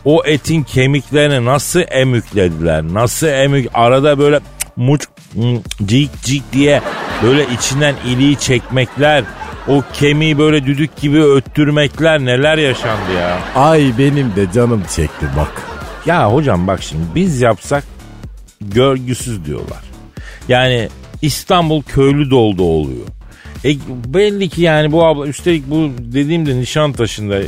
O 0.10 0.22
etin 0.26 0.64
kemiklerini 0.64 1.46
nasıl 1.46 1.82
emüklediler? 1.92 2.84
Nasıl 2.84 3.28
emük? 3.28 3.70
Arada 3.74 4.20
böyle 4.20 4.40
muç 4.76 5.02
cik 5.86 6.24
cik 6.24 6.54
diye 6.54 6.82
böyle 7.24 7.46
içinden 7.54 7.96
iliği 8.08 8.36
çekmekler. 8.36 9.24
O 9.68 9.84
kemiği 9.94 10.38
böyle 10.38 10.66
düdük 10.66 10.98
gibi 11.02 11.24
öttürmekler 11.24 12.20
neler 12.20 12.58
yaşandı 12.58 13.14
ya. 13.18 13.40
Ay 13.56 13.94
benim 13.98 14.36
de 14.36 14.52
canım 14.54 14.84
çekti 14.96 15.26
bak. 15.38 15.62
Ya 16.06 16.34
hocam 16.34 16.68
bak 16.68 16.84
şimdi 16.84 17.04
biz 17.16 17.42
yapsak 17.42 17.84
görgüsüz 18.62 19.46
diyorlar. 19.46 19.84
Yani 20.48 20.90
İstanbul 21.22 21.84
köylü 21.84 22.32
doldu 22.32 22.64
oluyor. 22.64 23.08
E, 23.66 23.70
belli 24.14 24.50
ki 24.50 24.62
yani 24.62 24.92
bu 24.92 25.06
abla 25.06 25.28
üstelik 25.28 25.70
bu 25.70 25.90
dediğimde 26.00 26.56
Nişantaşı'nda 26.56 27.40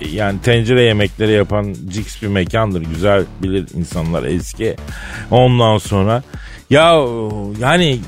yani 0.00 0.40
tencere 0.40 0.82
yemekleri 0.82 1.32
yapan 1.32 1.74
cix 1.88 2.22
bir 2.22 2.28
mekandır. 2.28 2.82
Güzel 2.82 3.24
bilir 3.42 3.66
insanlar 3.74 4.24
eski. 4.24 4.76
Ondan 5.30 5.78
sonra 5.78 6.22
ya 6.70 6.94
yani 7.60 7.98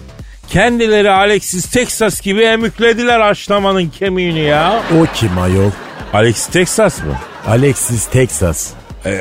kendileri 0.48 1.10
Alexis 1.10 1.70
Texas 1.70 2.20
gibi 2.20 2.42
emüklediler 2.42 3.20
haşlamanın 3.20 3.88
kemiğini 3.88 4.40
ya. 4.40 4.82
O 5.00 5.06
kim 5.14 5.38
ayol? 5.38 5.70
Alexis 6.12 6.46
Texas 6.46 6.98
mı? 6.98 7.14
Alexis 7.46 8.06
Texas. 8.06 8.70
E, 9.06 9.20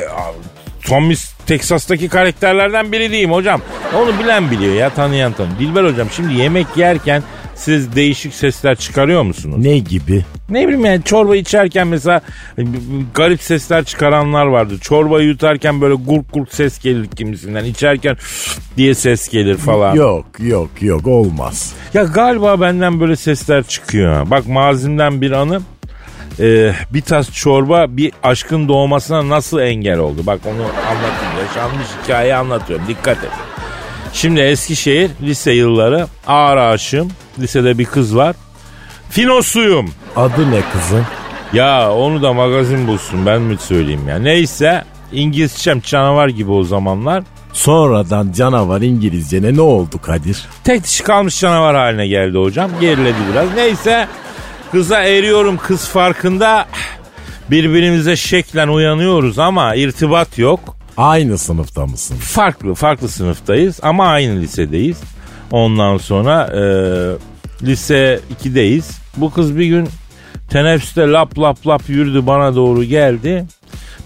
Tommy 0.86 1.14
Texas'taki 1.46 2.08
karakterlerden 2.08 2.92
biri 2.92 3.10
diyeyim 3.10 3.32
hocam. 3.32 3.60
Onu 3.96 4.18
bilen 4.18 4.50
biliyor 4.50 4.74
ya 4.74 4.90
tanıyan 4.90 5.32
tanıyor. 5.32 5.58
Dilber 5.58 5.84
hocam 5.84 6.08
şimdi 6.16 6.34
yemek 6.34 6.66
yerken 6.76 7.22
siz 7.56 7.96
değişik 7.96 8.34
sesler 8.34 8.76
çıkarıyor 8.76 9.22
musunuz? 9.22 9.56
Ne 9.58 9.78
gibi? 9.78 10.24
Ne 10.50 10.64
bileyim 10.64 10.84
yani 10.84 11.02
çorba 11.04 11.36
içerken 11.36 11.86
mesela 11.86 12.20
e, 12.58 12.62
garip 13.14 13.42
sesler 13.42 13.84
çıkaranlar 13.84 14.46
vardı. 14.46 14.78
Çorbayı 14.80 15.28
yutarken 15.28 15.80
böyle 15.80 15.94
gurk 15.94 16.32
gurk 16.32 16.54
ses 16.54 16.78
gelir 16.78 17.06
kimisinden. 17.06 17.64
İçerken 17.64 18.16
diye 18.76 18.94
ses 18.94 19.28
gelir 19.28 19.56
falan. 19.56 19.94
Yok 19.94 20.26
yok 20.38 20.70
yok 20.80 21.06
olmaz. 21.06 21.72
Ya 21.94 22.02
galiba 22.02 22.60
benden 22.60 23.00
böyle 23.00 23.16
sesler 23.16 23.62
çıkıyor. 23.62 24.30
Bak 24.30 24.46
mazimden 24.48 25.20
bir 25.20 25.30
anı. 25.32 25.60
Ee, 26.40 26.72
bir 26.90 27.00
tas 27.00 27.32
çorba 27.32 27.86
bir 27.88 28.12
aşkın 28.22 28.68
doğmasına 28.68 29.28
nasıl 29.28 29.58
engel 29.58 29.98
oldu? 29.98 30.20
Bak 30.26 30.40
onu 30.46 30.62
anlatayım. 30.62 31.46
Yaşanmış 31.46 31.86
hikayeyi 32.04 32.34
anlatıyorum. 32.34 32.86
Dikkat 32.88 33.24
et. 33.24 33.30
Şimdi 34.12 34.40
Eskişehir 34.40 35.10
lise 35.22 35.52
yılları 35.52 36.06
ağır 36.26 36.56
aşığım. 36.56 37.10
Lisede 37.38 37.78
bir 37.78 37.84
kız 37.84 38.16
var. 38.16 38.36
Finosuyum. 39.10 39.90
Adı 40.16 40.50
ne 40.50 40.60
kızım? 40.72 41.06
Ya 41.52 41.92
onu 41.92 42.22
da 42.22 42.32
magazin 42.32 42.86
bulsun 42.86 43.26
ben 43.26 43.42
mi 43.42 43.56
söyleyeyim 43.58 44.08
ya. 44.08 44.18
Neyse 44.18 44.84
İngilizcem 45.12 45.80
canavar 45.80 46.28
gibi 46.28 46.50
o 46.50 46.64
zamanlar. 46.64 47.24
Sonradan 47.52 48.32
canavar 48.32 48.80
İngilizcene 48.80 49.54
ne 49.56 49.60
oldu 49.60 50.00
Kadir? 50.02 50.44
Tek 50.64 50.84
dişi 50.84 51.02
kalmış 51.04 51.40
canavar 51.40 51.76
haline 51.76 52.06
geldi 52.08 52.38
hocam. 52.38 52.70
Geriledi 52.80 53.16
biraz. 53.32 53.54
Neyse 53.54 54.08
kıza 54.72 55.02
eriyorum 55.02 55.56
kız 55.56 55.88
farkında. 55.88 56.66
Birbirimize 57.50 58.16
şeklen 58.16 58.68
uyanıyoruz 58.68 59.38
ama 59.38 59.74
irtibat 59.74 60.38
yok. 60.38 60.76
Aynı 60.96 61.38
sınıfta 61.38 61.86
mısın? 61.86 62.16
Farklı 62.16 62.74
farklı 62.74 63.08
sınıftayız 63.08 63.80
ama 63.82 64.06
aynı 64.06 64.40
lisedeyiz. 64.40 64.96
Ondan 65.50 65.98
sonra 65.98 66.44
e, 66.44 66.62
lise 67.66 68.20
2'deyiz. 68.44 68.90
Bu 69.16 69.32
kız 69.32 69.58
bir 69.58 69.66
gün 69.66 69.88
teneffüste 70.50 71.08
lap 71.08 71.38
lap 71.38 71.66
lap 71.66 71.82
yürüdü 71.88 72.26
bana 72.26 72.56
doğru 72.56 72.84
geldi. 72.84 73.44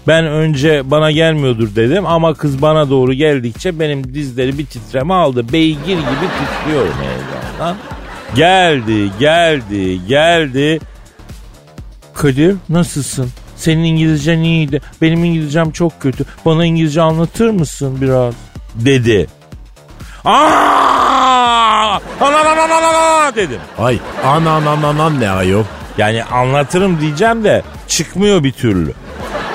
Ben 0.07 0.25
önce 0.25 0.91
bana 0.91 1.11
gelmiyordur 1.11 1.75
dedim 1.75 2.05
ama 2.05 2.33
kız 2.33 2.61
bana 2.61 2.89
doğru 2.89 3.13
geldikçe 3.13 3.79
benim 3.79 4.13
dizleri 4.13 4.57
bir 4.57 4.65
titreme 4.65 5.13
aldı. 5.13 5.53
Beygir 5.53 5.77
gibi 5.85 6.27
titriyorum 6.39 6.93
heyecandan. 7.01 7.77
Geldi, 8.35 9.11
geldi, 9.19 10.07
geldi. 10.07 10.79
Kadir 12.13 12.55
nasılsın? 12.69 13.29
Senin 13.55 13.83
İngilizcen 13.83 14.39
iyiydi. 14.39 14.81
Benim 15.01 15.23
İngilizcem 15.23 15.71
çok 15.71 16.01
kötü. 16.01 16.25
Bana 16.45 16.65
İngilizce 16.65 17.01
anlatır 17.01 17.49
mısın 17.49 17.97
biraz? 18.01 18.33
Dedi. 18.75 19.27
Aa! 20.25 21.10
Ana, 21.31 22.39
ana, 22.39 22.49
ana, 22.49 22.75
ana, 22.75 22.87
ana 22.87 23.35
dedim. 23.35 23.59
Ay 23.79 23.99
anan 24.25 24.45
anan 24.65 24.83
anan 24.83 25.19
ne 25.19 25.29
ayol? 25.29 25.63
Yani 25.97 26.23
anlatırım 26.23 27.01
diyeceğim 27.01 27.43
de 27.43 27.61
çıkmıyor 27.87 28.43
bir 28.43 28.51
türlü. 28.51 28.93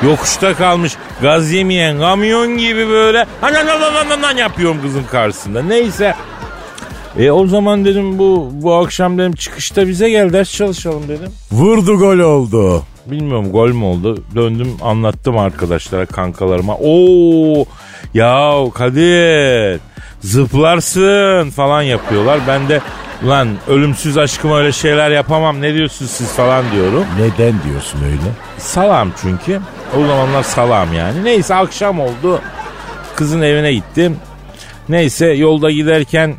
Yokuşta 0.02 0.54
kalmış 0.54 0.96
gaz 1.22 1.50
yemeyen 1.50 1.98
kamyon 1.98 2.58
gibi 2.58 2.88
böyle 2.88 3.26
anan 3.42 3.66
anan 3.66 3.94
anan 3.94 4.10
anan 4.10 4.36
yapıyorum 4.36 4.82
kızın 4.82 5.04
karşısında. 5.04 5.62
Neyse. 5.62 6.14
E 7.18 7.30
o 7.30 7.46
zaman 7.46 7.84
dedim 7.84 8.18
bu 8.18 8.48
bu 8.52 8.74
akşam 8.74 9.18
dedim 9.18 9.32
çıkışta 9.32 9.88
bize 9.88 10.10
gel 10.10 10.32
ders 10.32 10.52
çalışalım 10.52 11.08
dedim. 11.08 11.32
Vurdu 11.52 11.98
gol 11.98 12.18
oldu. 12.18 12.82
Bilmiyorum 13.06 13.52
gol 13.52 13.68
mü 13.68 13.84
oldu. 13.84 14.24
Döndüm 14.34 14.76
anlattım 14.82 15.38
arkadaşlara 15.38 16.06
kankalarıma. 16.06 16.74
Oo 16.74 17.64
ya 18.14 18.52
Kadir 18.74 19.80
zıplarsın 20.26 21.50
falan 21.50 21.82
yapıyorlar. 21.82 22.40
Ben 22.48 22.68
de 22.68 22.80
lan 23.26 23.48
ölümsüz 23.68 24.18
aşkıma 24.18 24.58
öyle 24.58 24.72
şeyler 24.72 25.10
yapamam 25.10 25.60
ne 25.62 25.74
diyorsunuz 25.74 26.10
siz 26.10 26.32
falan 26.32 26.64
diyorum. 26.72 27.04
Neden 27.18 27.54
diyorsun 27.64 28.04
öyle? 28.04 28.32
Salam 28.58 29.12
çünkü. 29.22 29.60
O 29.96 30.06
zamanlar 30.06 30.42
salam 30.42 30.92
yani. 30.92 31.24
Neyse 31.24 31.54
akşam 31.54 32.00
oldu. 32.00 32.40
Kızın 33.16 33.42
evine 33.42 33.72
gittim. 33.72 34.16
Neyse 34.88 35.26
yolda 35.26 35.70
giderken 35.70 36.34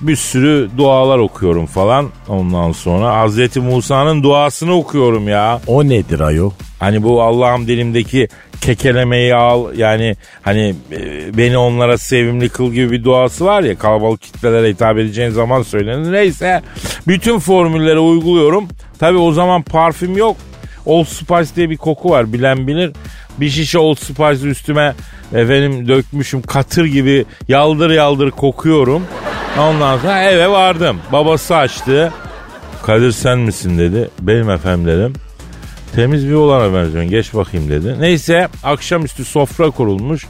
bir 0.00 0.16
sürü 0.16 0.68
dualar 0.78 1.18
okuyorum 1.18 1.66
falan. 1.66 2.08
Ondan 2.28 2.72
sonra 2.72 3.16
Hazreti 3.16 3.60
Musa'nın 3.60 4.22
duasını 4.22 4.74
okuyorum 4.74 5.28
ya. 5.28 5.60
O 5.66 5.88
nedir 5.88 6.20
ayol? 6.20 6.50
Hani 6.80 7.02
bu 7.02 7.22
Allah'ım 7.22 7.66
dilimdeki 7.66 8.28
kekelemeyi 8.60 9.34
al 9.34 9.74
yani 9.76 10.16
hani 10.42 10.74
e, 10.92 11.36
beni 11.38 11.58
onlara 11.58 11.98
sevimli 11.98 12.48
kıl 12.48 12.72
gibi 12.72 12.90
bir 12.90 13.04
duası 13.04 13.44
var 13.44 13.62
ya 13.62 13.78
kalabalık 13.78 14.22
kitlelere 14.22 14.68
hitap 14.68 14.98
edeceğin 14.98 15.30
zaman 15.30 15.62
söylenir. 15.62 16.12
Neyse 16.12 16.62
bütün 17.06 17.38
formülleri 17.38 17.98
uyguluyorum. 17.98 18.68
Tabi 18.98 19.18
o 19.18 19.32
zaman 19.32 19.62
parfüm 19.62 20.16
yok. 20.16 20.36
Old 20.86 21.04
Spice 21.04 21.56
diye 21.56 21.70
bir 21.70 21.76
koku 21.76 22.10
var 22.10 22.32
bilen 22.32 22.66
bilir. 22.66 22.92
Bir 23.40 23.48
şişe 23.50 23.78
Old 23.78 23.96
Spice 23.96 24.48
üstüme 24.48 24.94
efendim 25.34 25.88
dökmüşüm 25.88 26.42
katır 26.42 26.84
gibi 26.84 27.24
yaldır 27.48 27.90
yaldır 27.90 28.30
kokuyorum. 28.30 29.02
Ondan 29.58 29.98
sonra 29.98 30.22
eve 30.22 30.48
vardım. 30.48 31.00
Babası 31.12 31.56
açtı. 31.56 32.12
Kadir 32.82 33.12
sen 33.12 33.38
misin 33.38 33.78
dedi. 33.78 34.10
Benim 34.20 34.50
efendim 34.50 34.86
dedim. 34.86 35.12
Temiz 35.94 36.28
bir 36.28 36.34
olana 36.34 36.74
benziyorsun 36.74 37.10
geç 37.10 37.34
bakayım 37.34 37.68
dedi. 37.68 38.00
Neyse 38.00 38.48
akşamüstü 38.64 39.24
sofra 39.24 39.70
kurulmuş. 39.70 40.26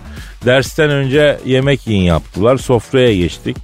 Dersten 0.46 0.90
önce 0.90 1.38
yemek 1.44 1.86
yiyin 1.86 2.02
yaptılar. 2.02 2.56
Sofraya 2.56 3.14
geçtik. 3.14 3.56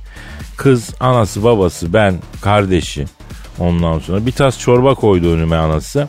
Kız, 0.57 0.95
anası, 1.01 1.45
babası, 1.45 1.93
ben, 1.93 2.15
kardeşi. 2.41 3.05
Ondan 3.59 3.99
sonra 3.99 4.27
bir 4.27 4.33
tas 4.33 4.59
çorba 4.59 4.95
koydu 4.95 5.35
önüme 5.35 5.57
anası. 5.57 6.09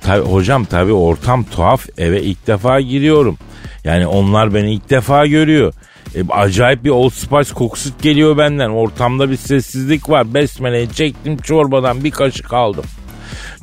Tabi 0.00 0.24
hocam 0.24 0.64
tabi 0.64 0.92
ortam 0.92 1.44
tuhaf 1.44 1.86
eve 1.98 2.22
ilk 2.22 2.46
defa 2.46 2.80
giriyorum. 2.80 3.38
Yani 3.84 4.06
onlar 4.06 4.54
beni 4.54 4.74
ilk 4.74 4.90
defa 4.90 5.26
görüyor. 5.26 5.72
E, 6.14 6.20
acayip 6.30 6.84
bir 6.84 6.90
Old 6.90 7.10
Spice 7.10 7.54
kokusu 7.54 7.90
geliyor 8.02 8.38
benden. 8.38 8.70
Ortamda 8.70 9.30
bir 9.30 9.36
sessizlik 9.36 10.10
var. 10.10 10.34
Besmele'yi 10.34 10.92
çektim 10.92 11.36
çorbadan 11.36 12.04
bir 12.04 12.10
kaşık 12.10 12.52
aldım. 12.52 12.84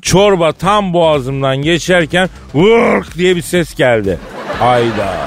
Çorba 0.01 0.51
tam 0.51 0.94
boğazımdan 0.94 1.58
geçerken 1.58 2.29
vırk 2.56 3.18
diye 3.18 3.36
bir 3.36 3.41
ses 3.41 3.75
geldi. 3.75 4.20
Hayda. 4.60 5.18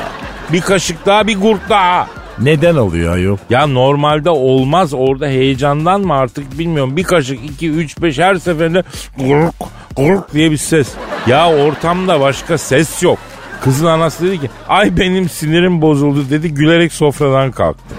Bir 0.53 0.61
kaşık 0.61 1.07
daha 1.07 1.27
bir 1.27 1.41
gurt 1.41 1.69
daha. 1.69 2.07
Neden 2.39 2.77
oluyor 2.77 3.15
ayol? 3.15 3.37
Ya 3.51 3.67
normalde 3.67 4.31
olmaz 4.31 4.95
orada 4.95 5.27
heyecandan 5.27 6.01
mı 6.01 6.15
artık 6.15 6.59
bilmiyorum. 6.59 6.97
Bir 6.97 7.05
kaşık 7.05 7.45
2 7.45 7.71
3 7.71 8.03
5 8.03 8.19
her 8.19 8.35
seferinde 8.35 8.83
gurk 9.19 9.55
gurk 9.97 10.33
diye 10.35 10.51
bir 10.51 10.57
ses. 10.57 10.89
Ya 11.27 11.53
ortamda 11.55 12.21
başka 12.21 12.59
ses 12.59 13.03
yok. 13.03 13.19
Kızın 13.63 13.87
anası 13.87 14.27
dedi 14.27 14.41
ki 14.41 14.51
ay 14.69 14.97
benim 14.97 15.29
sinirim 15.29 15.83
bozuldu 15.83 16.31
dedi 16.31 16.55
gülerek 16.55 16.93
sofradan 16.93 17.51
kalktı. 17.51 17.95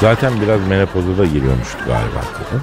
Zaten 0.00 0.32
biraz 0.42 0.68
menopoza 0.68 1.18
da 1.18 1.26
giriyormuştu 1.26 1.78
galiba 1.86 2.20
kadın. 2.38 2.62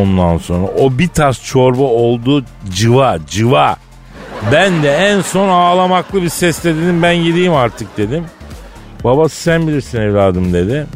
Ondan 0.00 0.38
sonra 0.38 0.66
o 0.66 0.98
bir 0.98 1.08
tas 1.08 1.44
çorba 1.44 1.82
oldu 1.82 2.44
cıva 2.70 3.18
cıva. 3.26 3.76
Ben 4.52 4.82
de 4.82 4.96
en 4.96 5.20
son 5.20 5.48
ağlamaklı 5.48 6.22
bir 6.22 6.28
sesle 6.28 6.76
dedim 6.76 7.02
ben 7.02 7.16
gideyim 7.16 7.54
artık 7.54 7.96
dedim. 7.96 8.24
Babası 9.04 9.36
sen 9.36 9.68
bilirsin 9.68 10.00
evladım 10.00 10.52
dedi. 10.52 10.86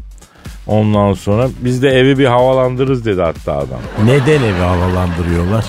Ondan 0.66 1.12
sonra 1.12 1.48
biz 1.60 1.82
de 1.82 1.88
evi 1.88 2.18
bir 2.18 2.26
havalandırırız 2.26 3.04
dedi 3.04 3.22
hatta 3.22 3.52
adam. 3.52 3.80
Neden 4.04 4.42
evi 4.42 4.58
havalandırıyorlar? 4.58 5.64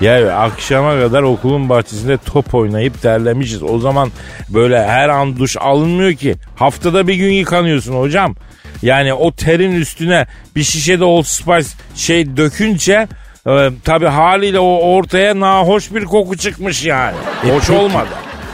Ya 0.00 0.38
akşama 0.38 0.90
kadar 1.00 1.22
okulun 1.22 1.68
bahçesinde 1.68 2.18
top 2.18 2.54
oynayıp 2.54 3.02
terlemişiz. 3.02 3.62
O 3.62 3.78
zaman 3.78 4.10
böyle 4.48 4.86
her 4.86 5.08
an 5.08 5.36
duş 5.38 5.56
alınmıyor 5.56 6.12
ki. 6.12 6.34
Haftada 6.56 7.08
bir 7.08 7.14
gün 7.14 7.32
yıkanıyorsun 7.32 8.00
hocam. 8.00 8.34
Yani 8.82 9.14
o 9.14 9.32
terin 9.32 9.72
üstüne 9.72 10.26
bir 10.56 10.62
şişe 10.62 11.00
de 11.00 11.04
Old 11.04 11.22
Spice 11.24 11.68
şey 11.94 12.36
dökünce 12.36 13.08
e, 13.46 13.68
tabi 13.84 14.06
haliyle 14.06 14.58
o 14.58 14.78
ortaya 14.94 15.40
nahoş 15.40 15.94
bir 15.94 16.04
koku 16.04 16.36
çıkmış 16.36 16.84
yani. 16.84 17.16
E 17.46 17.54
Hoş 17.56 17.66
peki- 17.66 17.78
olmadı. 17.80 18.08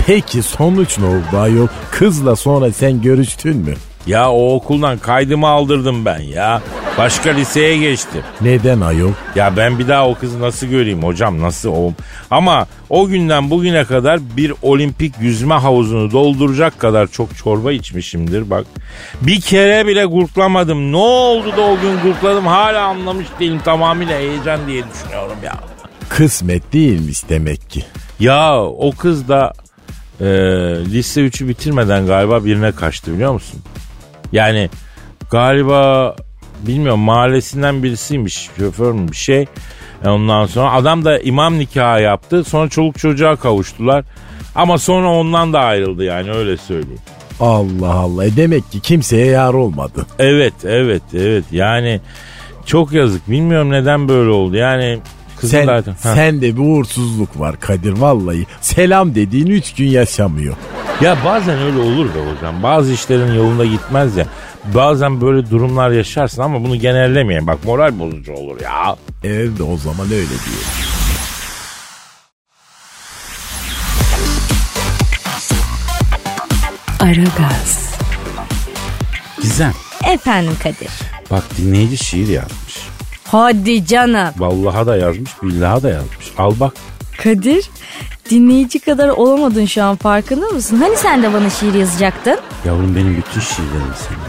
Peki 0.07 0.43
sonuç 0.43 0.99
ne 0.99 1.07
oldu 1.07 1.39
ayol? 1.39 1.67
Kızla 1.91 2.37
sonra 2.37 2.73
sen 2.73 3.03
görüştün 3.03 3.57
mü? 3.57 3.75
Ya 4.07 4.31
o 4.31 4.55
okuldan 4.55 4.99
kaydımı 4.99 5.49
aldırdım 5.49 6.05
ben 6.05 6.21
ya. 6.21 6.63
Başka 6.99 7.31
liseye 7.31 7.77
geçtim. 7.77 8.23
Neden 8.41 8.81
ayol? 8.81 9.13
Ya 9.35 9.57
ben 9.57 9.79
bir 9.79 9.89
daha 9.89 10.09
o 10.09 10.15
kızı 10.15 10.41
nasıl 10.41 10.67
göreyim 10.67 11.03
hocam 11.03 11.43
nasıl 11.43 11.69
o? 11.69 11.93
Ama 12.31 12.67
o 12.91 13.07
günden 13.07 13.51
bugüne 13.51 13.85
kadar 13.85 14.21
bir 14.37 14.53
olimpik 14.63 15.15
yüzme 15.21 15.55
havuzunu 15.55 16.11
dolduracak 16.11 16.79
kadar 16.79 17.07
çok 17.07 17.37
çorba 17.37 17.73
içmişimdir 17.73 18.51
bak. 18.51 18.67
Bir 19.23 19.41
kere 19.41 19.87
bile 19.87 20.05
gurtlamadım. 20.05 20.93
Ne 20.93 20.97
oldu 20.97 21.57
da 21.57 21.61
o 21.61 21.77
gün 21.81 22.01
gurtladım 22.11 22.47
hala 22.47 22.85
anlamış 22.85 23.27
değilim 23.41 23.61
tamamıyla 23.65 24.19
heyecan 24.19 24.67
diye 24.67 24.85
düşünüyorum 24.95 25.37
ya. 25.45 25.55
Kısmet 26.09 26.73
değilmiş 26.73 27.29
demek 27.29 27.71
ki. 27.71 27.85
Ya 28.21 28.63
o 28.65 28.93
kız 28.99 29.29
da 29.29 29.53
e, 30.21 30.27
lise 30.85 31.21
3'ü 31.21 31.49
bitirmeden 31.49 32.07
galiba 32.07 32.45
birine 32.45 32.73
kaçtı 32.73 33.15
biliyor 33.15 33.33
musun? 33.33 33.61
Yani 34.33 34.71
galiba 35.31 36.17
bilmiyorum 36.67 37.01
mahallesinden 37.01 37.83
birisiymiş 37.83 38.51
şoför 38.59 38.93
mü 38.93 39.09
bir 39.11 39.17
şey. 39.17 39.47
E, 40.05 40.09
ondan 40.09 40.47
sonra 40.47 40.73
adam 40.73 41.05
da 41.05 41.19
imam 41.19 41.59
nikahı 41.59 42.03
yaptı 42.03 42.45
sonra 42.45 42.69
çoluk 42.69 42.99
çocuğa 42.99 43.37
kavuştular. 43.37 44.05
Ama 44.55 44.79
sonra 44.79 45.11
ondan 45.11 45.53
da 45.53 45.61
ayrıldı 45.61 46.05
yani 46.05 46.31
öyle 46.31 46.57
söyleyeyim. 46.57 47.01
Allah 47.41 47.95
Allah. 47.95 48.25
E 48.25 48.37
demek 48.37 48.73
ki 48.73 48.81
kimseye 48.81 49.27
yar 49.27 49.55
olmadı. 49.55 50.07
Evet 50.19 50.55
evet 50.65 51.03
evet 51.15 51.45
yani 51.53 52.01
çok 52.67 52.93
yazık 52.93 53.31
bilmiyorum 53.31 53.71
neden 53.71 54.09
böyle 54.09 54.31
oldu 54.31 54.57
yani 54.57 54.99
kızın 55.41 55.59
Sen. 55.59 55.83
Ha. 55.93 56.15
sende 56.15 56.57
bir 56.57 56.61
uğursuzluk 56.63 57.41
var 57.41 57.61
Kadir 57.61 57.93
vallahi. 57.93 58.47
Selam 58.61 59.15
dediğin 59.15 59.47
üç 59.47 59.75
gün 59.75 59.89
yaşamıyor. 59.89 60.57
Ya 61.01 61.17
bazen 61.25 61.59
öyle 61.63 61.79
olur 61.79 62.07
be 62.07 62.19
hocam. 62.37 62.63
Bazı 62.63 62.93
işlerin 62.93 63.35
yolunda 63.35 63.65
gitmez 63.65 64.17
ya. 64.17 64.27
Bazen 64.75 65.21
böyle 65.21 65.51
durumlar 65.51 65.91
yaşarsın 65.91 66.43
ama 66.43 66.65
bunu 66.65 66.77
genellemeyin. 66.77 67.47
Bak 67.47 67.65
moral 67.65 67.99
bozucu 67.99 68.33
olur 68.33 68.61
ya. 68.61 68.97
Evet 69.25 69.51
o 69.73 69.77
zaman 69.77 70.07
öyle 70.07 70.29
diyor. 70.29 70.65
Aragaz, 77.01 77.91
Gizem 79.43 79.73
Efendim 80.13 80.53
Kadir. 80.63 80.91
bak 81.31 81.45
dinleyici 81.59 82.05
şiir 82.05 82.29
yazmış. 82.29 82.75
Hadi 83.31 83.87
canım. 83.87 84.35
Vallaha 84.39 84.87
da 84.87 84.97
yazmış, 84.97 85.31
billaha 85.43 85.83
da 85.83 85.89
yazmış. 85.91 86.27
Al 86.39 86.53
bak. 86.61 86.73
Kadir 87.23 87.71
dinleyici 88.31 88.79
kadar 88.79 89.09
olamadın 89.09 89.67
şu 89.67 89.83
an 89.85 89.97
farkında 89.97 90.47
mısın? 90.47 90.77
Hani 90.77 90.97
sen 90.97 91.23
de 91.23 91.33
bana 91.33 91.51
şiir 91.51 91.75
yazacaktın? 91.75 92.39
Yavrum 92.67 92.97
benim 92.97 93.17
bütün 93.17 93.41
şiirlerim 93.41 93.95
senin. 94.09 94.21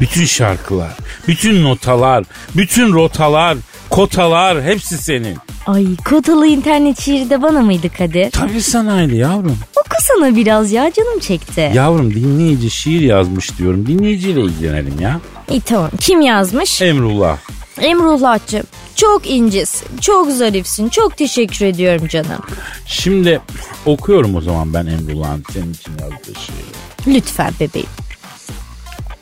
Bütün 0.00 0.24
şarkılar, 0.24 0.90
bütün 1.28 1.64
notalar, 1.64 2.24
bütün 2.56 2.92
rotalar, 2.92 3.56
kotalar 3.90 4.62
hepsi 4.62 4.98
senin. 4.98 5.36
Ay 5.66 5.86
kotalı 6.04 6.46
internet 6.46 7.00
şiiri 7.00 7.30
de 7.30 7.42
bana 7.42 7.60
mıydı 7.62 7.88
Kadir? 7.98 8.30
Tabii 8.30 8.62
sanaydı 8.62 9.14
yavrum. 9.14 9.58
Okusana 9.86 10.36
biraz 10.36 10.72
ya 10.72 10.92
canım 10.92 11.18
çekti. 11.20 11.70
Yavrum 11.74 12.14
dinleyici 12.14 12.70
şiir 12.70 13.00
yazmış 13.00 13.58
diyorum. 13.58 13.86
Dinleyiciyle 13.86 14.40
ilgilenelim 14.40 15.00
ya. 15.00 15.20
İyi 15.50 15.60
tamam 15.60 15.90
kim 16.00 16.20
yazmış? 16.20 16.82
Emrullah. 16.82 17.38
Emrullah'cığım 17.80 18.66
çok 18.94 19.30
incisin, 19.30 19.98
çok 20.00 20.30
zarifsin, 20.30 20.88
çok 20.88 21.16
teşekkür 21.16 21.66
ediyorum 21.66 22.08
canım. 22.08 22.42
Şimdi 22.86 23.40
okuyorum 23.86 24.34
o 24.34 24.40
zaman 24.40 24.74
ben 24.74 24.86
Emrullah'ın 24.86 25.44
senin 25.52 25.72
için 25.72 25.92
yazdığı 26.00 26.40
şiiri. 26.40 27.16
Lütfen 27.16 27.52
bebeğim. 27.60 27.88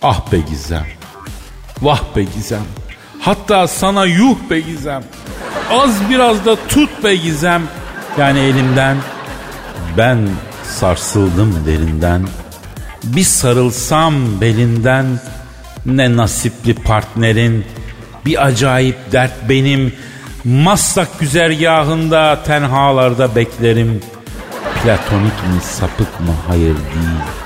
Ah 0.03 0.33
be 0.33 0.39
Gizem. 0.51 0.87
Vah 1.83 2.17
be 2.17 2.23
Gizem. 2.37 2.63
Hatta 3.21 3.69
sana 3.69 4.05
yuh 4.05 4.37
be 4.51 4.61
Gizem. 4.61 5.05
Az 5.71 6.11
biraz 6.11 6.45
da 6.45 6.57
tut 6.69 7.05
be 7.05 7.17
Gizem. 7.17 7.63
Yani 8.19 8.39
elimden 8.39 8.97
ben 9.97 10.29
sarsıldım 10.65 11.63
derinden. 11.67 12.29
Bir 13.05 13.25
sarılsam 13.25 14.41
belinden 14.41 15.07
ne 15.87 16.17
nasipli 16.17 16.75
partnerin 16.75 17.65
bir 18.27 18.47
acayip 18.47 19.13
dert 19.13 19.33
benim 19.49 19.93
Maslak 20.45 21.21
güzergahında 21.21 22.43
tenhalarda 22.47 23.37
beklerim 23.37 24.01
Platonik 24.83 25.43
mi 25.43 25.61
sapık 25.63 26.21
mı 26.21 26.35
hayır 26.49 26.75
değil 26.75 27.37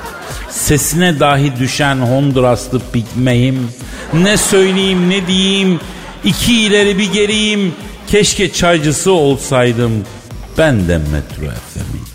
Sesine 0.50 1.20
dahi 1.20 1.56
düşen 1.56 1.96
Honduraslı 1.96 2.80
pigmeyim. 2.92 3.68
Ne 4.14 4.36
söyleyeyim 4.36 5.10
ne 5.10 5.26
diyeyim. 5.26 5.80
İki 6.24 6.62
ileri 6.62 6.98
bir 6.98 7.12
geriyim. 7.12 7.74
Keşke 8.06 8.52
çaycısı 8.52 9.12
olsaydım. 9.12 9.92
Ben 10.58 10.88
de 10.88 10.98
metro 10.98 11.44
efemiyim. 11.44 12.06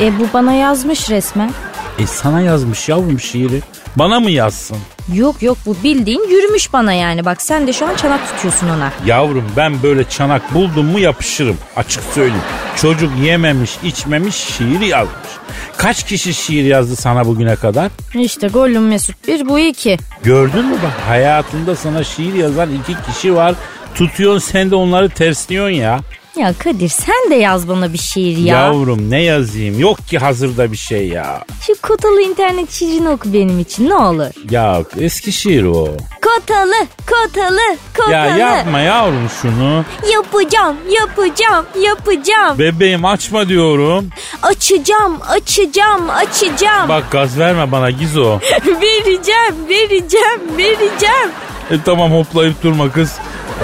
E 0.00 0.18
bu 0.18 0.28
bana 0.34 0.52
yazmış 0.52 1.10
resmen. 1.10 1.50
E 1.98 2.06
sana 2.06 2.40
yazmış 2.40 2.88
yavrum 2.88 3.20
şiiri. 3.20 3.62
Bana 3.96 4.20
mı 4.20 4.30
yazsın? 4.30 4.78
Yok 5.14 5.42
yok 5.42 5.58
bu 5.66 5.76
bildiğin 5.84 6.28
yürümüş 6.30 6.72
bana 6.72 6.92
yani. 6.92 7.24
Bak 7.24 7.42
sen 7.42 7.66
de 7.66 7.72
şu 7.72 7.86
an 7.86 7.94
çanak 7.94 8.20
tutuyorsun 8.30 8.68
ona. 8.68 8.92
Yavrum 9.06 9.44
ben 9.56 9.82
böyle 9.82 10.04
çanak 10.08 10.54
buldum 10.54 10.86
mu 10.86 10.98
yapışırım. 10.98 11.56
Açık 11.76 12.02
söyleyeyim. 12.14 12.42
Çocuk 12.76 13.10
yememiş 13.22 13.78
içmemiş 13.84 14.34
şiir 14.34 14.80
yazmış. 14.80 15.28
Kaç 15.76 16.06
kişi 16.06 16.34
şiir 16.34 16.64
yazdı 16.64 16.96
sana 16.96 17.24
bugüne 17.26 17.56
kadar? 17.56 17.90
İşte 18.14 18.48
Gollum 18.48 18.88
Mesut 18.88 19.28
bir 19.28 19.48
bu 19.48 19.58
iki. 19.58 19.98
Gördün 20.22 20.64
mü 20.64 20.76
bak 20.82 21.08
hayatında 21.08 21.76
sana 21.76 22.04
şiir 22.04 22.34
yazan 22.34 22.68
iki 22.74 22.96
kişi 23.12 23.34
var. 23.34 23.54
Tutuyorsun 23.94 24.38
sen 24.52 24.70
de 24.70 24.74
onları 24.74 25.08
tersliyorsun 25.08 25.74
ya. 25.76 26.00
Ya 26.38 26.54
Kadir 26.58 26.88
sen 26.88 27.30
de 27.30 27.34
yaz 27.34 27.68
bana 27.68 27.92
bir 27.92 27.98
şiir 27.98 28.36
ya. 28.36 28.56
Yavrum 28.56 29.10
ne 29.10 29.22
yazayım? 29.22 29.78
Yok 29.78 30.08
ki 30.08 30.18
hazırda 30.18 30.72
bir 30.72 30.76
şey 30.76 31.08
ya. 31.08 31.44
Şu 31.66 31.72
kotalı 31.82 32.22
internet 32.22 32.70
şiirini 32.70 33.08
oku 33.08 33.32
benim 33.32 33.58
için 33.60 33.88
ne 33.88 33.94
olur. 33.94 34.26
Ya 34.50 34.82
eski 35.00 35.32
şiir 35.32 35.64
o. 35.64 35.88
Kotalı, 36.22 36.74
kotalı, 37.06 37.76
kotalı. 37.96 38.12
Ya 38.12 38.36
yapma 38.36 38.80
yavrum 38.80 39.28
şunu. 39.42 39.84
Yapacağım, 40.12 40.76
yapacağım, 41.00 41.66
yapacağım. 41.82 42.58
Bebeğim 42.58 43.04
açma 43.04 43.48
diyorum. 43.48 44.08
Açacağım, 44.42 45.18
açacağım, 45.28 46.10
açacağım. 46.10 46.88
Bak 46.88 47.04
gaz 47.10 47.38
verme 47.38 47.72
bana 47.72 47.90
Gizo. 47.90 48.38
vereceğim, 48.66 49.54
vereceğim, 49.68 50.40
vereceğim. 50.58 51.30
E, 51.70 51.74
tamam 51.84 52.12
hoplayıp 52.12 52.62
durma 52.62 52.92
kız. 52.92 53.14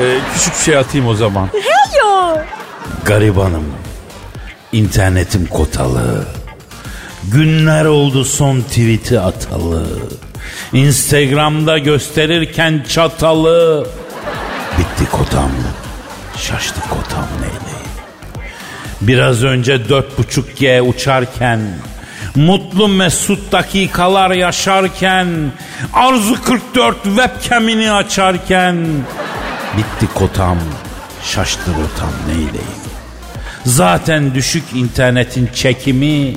E, 0.01 0.19
küçük 0.35 0.55
şey 0.55 0.77
atayım 0.77 1.09
o 1.09 1.15
zaman. 1.15 1.49
Yo. 2.01 2.37
Garibanım. 3.05 3.65
İnternetim 4.73 5.47
kotalı. 5.47 6.25
Günler 7.33 7.85
oldu 7.85 8.25
son 8.25 8.61
tweet'i 8.61 9.21
atalı. 9.21 9.87
Instagram'da 10.73 11.79
gösterirken 11.79 12.85
çatalı. 12.89 13.87
Bitti 14.79 15.11
kotam. 15.11 15.51
Şaştı 16.37 16.81
kotam 16.81 17.27
neyleyim. 17.41 17.89
Biraz 19.01 19.45
önce 19.45 19.77
4.5G 19.77 20.81
uçarken 20.81 21.61
Mutlu 22.35 22.89
mesut 22.89 23.53
dakikalar 23.53 24.31
yaşarken 24.31 25.53
Arzu 25.93 26.45
44 26.45 27.03
webcam'ini 27.03 27.93
açarken 27.93 28.87
Bitti 29.77 30.15
kotam 30.15 30.59
Şaştı 31.23 31.71
rotam 31.71 32.13
neyleyim 32.29 32.84
Zaten 33.65 34.35
düşük 34.35 34.65
internetin 34.75 35.51
çekimi 35.55 36.35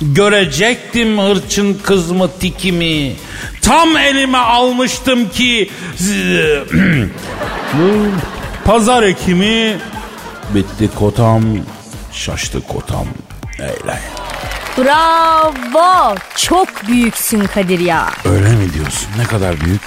Görecektim 0.00 1.18
hırçın 1.18 1.80
kız 1.82 2.10
mı 2.10 2.30
tiki 2.40 3.16
Tam 3.62 3.96
elime 3.96 4.38
almıştım 4.38 5.28
ki 5.28 5.70
Pazar 8.64 9.02
ekimi 9.02 9.78
Bitti 10.54 10.90
kotam 10.94 11.42
Şaştı 12.12 12.60
kotam 12.60 13.06
Eyle 13.58 13.98
Bravo. 14.78 16.14
Çok 16.36 16.68
büyüksün 16.88 17.44
Kadir 17.44 17.78
ya. 17.78 18.10
Öyle 18.24 18.48
mi 18.48 18.74
diyorsun? 18.74 19.08
Ne 19.18 19.24
kadar 19.24 19.60
büyük? 19.60 19.82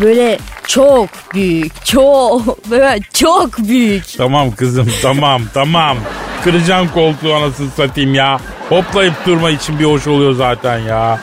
Böyle 0.00 0.38
çok 0.66 1.08
büyük, 1.34 1.84
çok, 1.86 2.70
böyle 2.70 3.00
çok 3.14 3.58
büyük. 3.58 4.04
Tamam 4.16 4.50
kızım 4.54 4.88
tamam 5.02 5.42
tamam. 5.54 5.98
Kıracağım 6.44 6.88
koltuğu 6.94 7.34
anasını 7.34 7.70
satayım 7.70 8.14
ya. 8.14 8.40
Hoplayıp 8.68 9.14
durma 9.26 9.50
için 9.50 9.78
bir 9.78 9.84
hoş 9.84 10.06
oluyor 10.06 10.32
zaten 10.32 10.78
ya. 10.78 11.20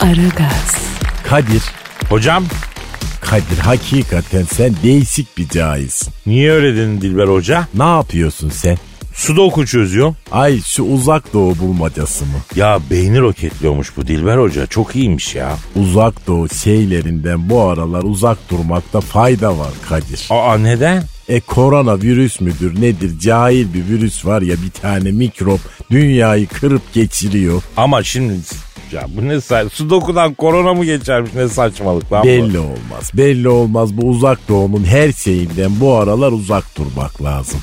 Aragaz, 0.00 0.76
Kadir, 1.28 1.62
Hocam 2.08 2.44
Kadir 3.20 3.58
hakikaten 3.58 4.42
sen 4.42 4.74
değişik 4.82 5.38
bir 5.38 5.48
cahilsin. 5.48 6.12
niye 6.26 6.52
öyle 6.52 6.76
dedin 6.76 7.00
Dilber 7.00 7.28
Hoca? 7.28 7.66
Ne 7.74 7.84
yapıyorsun 7.84 8.50
sen? 8.50 8.78
Sudoku 9.14 9.66
çözüyor. 9.66 10.14
Ay 10.32 10.60
şu 10.60 10.82
uzak 10.82 11.32
doğu 11.32 11.58
bulmacası 11.58 12.24
mı? 12.24 12.30
Ya 12.56 12.78
beyni 12.90 13.20
roketliyormuş 13.20 13.96
bu 13.96 14.06
Dilber 14.06 14.36
Hoca. 14.38 14.66
Çok 14.66 14.96
iyiymiş 14.96 15.34
ya. 15.34 15.56
Uzak 15.76 16.26
doğu 16.26 16.48
şeylerinden 16.48 17.50
bu 17.50 17.62
aralar 17.62 18.02
uzak 18.02 18.50
durmakta 18.50 19.00
fayda 19.00 19.58
var 19.58 19.70
Kadir. 19.88 20.26
Aa 20.30 20.58
neden? 20.58 21.02
E 21.28 21.40
korona 21.40 22.00
virüs 22.02 22.40
müdür 22.40 22.80
nedir 22.80 23.18
cahil 23.18 23.74
bir 23.74 23.86
virüs 23.88 24.26
var 24.26 24.42
ya 24.42 24.54
bir 24.66 24.70
tane 24.70 25.10
mikrop 25.10 25.60
dünyayı 25.90 26.46
kırıp 26.46 26.82
geçiriyor. 26.94 27.62
Ama 27.76 28.02
şimdi 28.02 28.32
ya 28.92 29.06
bu 29.16 29.28
ne 29.28 29.32
sa- 29.34 29.68
Sudoku'dan 29.70 30.34
korona 30.34 30.74
mı 30.74 30.84
geçermiş 30.84 31.34
ne 31.34 31.48
saçmalık 31.48 32.12
lan 32.12 32.22
bu? 32.22 32.26
Belli 32.26 32.58
olmaz 32.58 33.10
belli 33.14 33.48
olmaz 33.48 33.96
bu 33.96 34.06
uzak 34.06 34.48
doğunun 34.48 34.84
her 34.84 35.12
şeyinden 35.12 35.80
bu 35.80 35.94
aralar 35.94 36.32
uzak 36.32 36.76
durmak 36.78 37.22
lazım. 37.22 37.60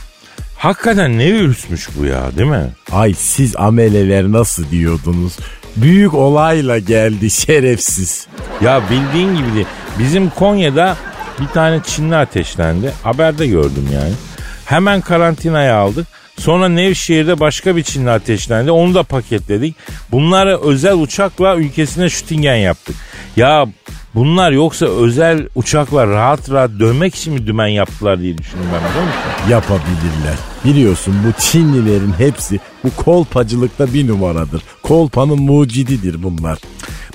Hakikaten 0.60 1.17
ne 1.19 1.26
virüsmüş 1.26 1.89
bu 1.98 2.06
ya 2.06 2.38
değil 2.38 2.50
mi? 2.50 2.69
Ay 2.91 3.13
siz 3.13 3.56
ameleler 3.56 4.32
nasıl 4.32 4.72
diyordunuz? 4.72 5.38
Büyük 5.76 6.13
olayla 6.13 6.80
geldi 6.80 7.30
şerefsiz. 7.30 8.28
Ya 8.62 8.82
bildiğin 8.89 9.36
gibi 9.36 9.54
değil. 9.56 9.65
Bizim 10.00 10.30
Konya'da 10.30 10.98
bir 11.39 11.48
tane 11.48 11.80
Çinli 11.84 12.15
ateşlendi. 12.15 12.91
Haberde 13.04 13.48
gördüm 13.48 13.89
yani. 13.93 14.13
Hemen 14.65 15.02
karantinaya 15.02 15.76
aldık. 15.76 16.08
Sonra 16.39 16.69
Nevşehir'de 16.69 17.39
başka 17.39 17.76
bir 17.76 17.84
Çinli 17.84 18.10
ateşlendi. 18.10 18.72
Onu 18.72 18.93
da 18.93 19.04
paketledik. 19.04 19.76
Bunları 20.12 20.62
özel 20.62 20.93
uçakla 20.93 21.56
ülkesine 21.56 22.10
şütingen 22.10 22.56
yaptık. 22.56 22.95
Ya 23.36 23.65
bunlar 24.15 24.52
yoksa 24.52 24.86
özel 24.86 25.48
uçakla 25.56 26.08
rahat 26.08 26.52
rahat 26.52 26.72
dönmek 26.80 27.15
için 27.15 27.34
mi 27.34 27.48
dümen 27.48 27.67
yaptılar 27.67 28.19
diye 28.19 28.38
düşündüm 28.38 28.65
ben 28.74 28.89
biliyor 28.89 29.04
musun? 29.06 29.50
Yapabilirler. 29.50 30.36
Biliyorsun 30.65 31.15
bu 31.28 31.41
Çinlilerin 31.41 32.13
hepsi 32.17 32.60
bu 32.84 33.04
kolpacılıkta 33.04 33.93
bir 33.93 34.08
numaradır. 34.08 34.62
Kolpanın 34.84 35.41
mucididir 35.41 36.24
bunlar. 36.24 36.60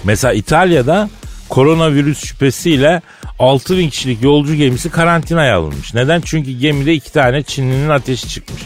Mesela 0.04 0.34
İtalya'da 0.34 1.08
koronavirüs 1.48 2.24
şüphesiyle 2.24 3.02
6 3.38 3.78
bin 3.78 3.90
kişilik 3.90 4.22
yolcu 4.22 4.54
gemisi 4.54 4.90
karantinaya 4.90 5.58
alınmış. 5.58 5.94
Neden? 5.94 6.20
Çünkü 6.24 6.52
gemide 6.52 6.94
iki 6.94 7.12
tane 7.12 7.42
Çinlinin 7.42 7.88
ateşi 7.88 8.28
çıkmış. 8.28 8.62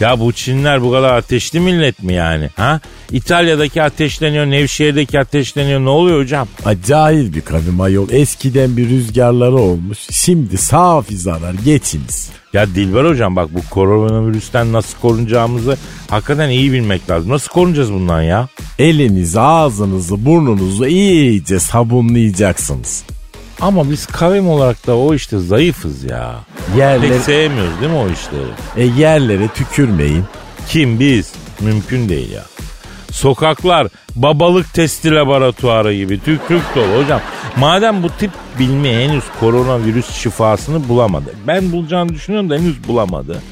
Ya 0.00 0.20
bu 0.20 0.32
Çinliler 0.32 0.82
bu 0.82 0.92
kadar 0.92 1.14
ateşli 1.14 1.60
millet 1.60 2.02
mi 2.02 2.14
yani? 2.14 2.50
Ha? 2.56 2.80
İtalya'daki 3.12 3.82
ateşleniyor, 3.82 4.46
Nevşehir'deki 4.46 5.20
ateşleniyor. 5.20 5.80
Ne 5.80 5.88
oluyor 5.88 6.22
hocam? 6.22 6.48
Acayip 6.64 7.34
bir 7.34 7.40
kavim 7.40 7.80
ayol. 7.80 8.10
Eskiden 8.10 8.76
bir 8.76 8.88
rüzgarları 8.88 9.56
olmuş. 9.56 9.98
Şimdi 10.10 10.56
safi 10.58 11.16
zarar 11.16 11.54
geçiniz. 11.64 12.30
Ya 12.52 12.66
Dilber 12.66 13.04
hocam 13.04 13.36
bak 13.36 13.48
bu 13.54 13.60
koronavirüsten 13.70 14.72
nasıl 14.72 14.98
korunacağımızı 14.98 15.76
hakikaten 16.10 16.48
iyi 16.48 16.72
bilmek 16.72 17.10
lazım. 17.10 17.30
Nasıl 17.30 17.48
korunacağız 17.52 17.92
bundan 17.92 18.22
ya? 18.22 18.48
Elinizi, 18.78 19.40
ağzınızı, 19.40 20.24
burnunuzu 20.26 20.86
iyice 20.86 21.58
sabunlayacaksınız. 21.60 23.04
Ama 23.60 23.90
biz 23.90 24.06
kavim 24.06 24.48
olarak 24.48 24.86
da 24.86 24.96
o 24.96 25.14
işte 25.14 25.38
zayıfız 25.38 26.04
ya. 26.04 26.34
Pek 26.68 26.78
Yerlere, 26.78 27.18
sevmiyoruz 27.18 27.80
değil 27.80 27.92
mi 27.92 27.98
o 27.98 28.08
işleri? 28.08 28.50
e, 28.76 29.00
yerlere 29.00 29.48
tükürmeyin. 29.48 30.24
Kim 30.68 31.00
biz? 31.00 31.32
Mümkün 31.60 32.08
değil 32.08 32.30
ya. 32.32 32.42
Sokaklar 33.10 33.88
babalık 34.16 34.74
testi 34.74 35.10
laboratuvarı 35.14 35.94
gibi 35.94 36.20
tükrük 36.20 36.62
dolu 36.76 37.02
hocam. 37.04 37.20
Madem 37.56 38.02
bu 38.02 38.08
tip 38.10 38.30
bilimi 38.58 38.88
henüz 38.88 39.24
koronavirüs 39.40 40.10
şifasını 40.10 40.88
bulamadı. 40.88 41.34
Ben 41.46 41.72
bulacağını 41.72 42.08
düşünüyorum 42.08 42.50
da 42.50 42.54
henüz 42.54 42.88
bulamadı. 42.88 43.42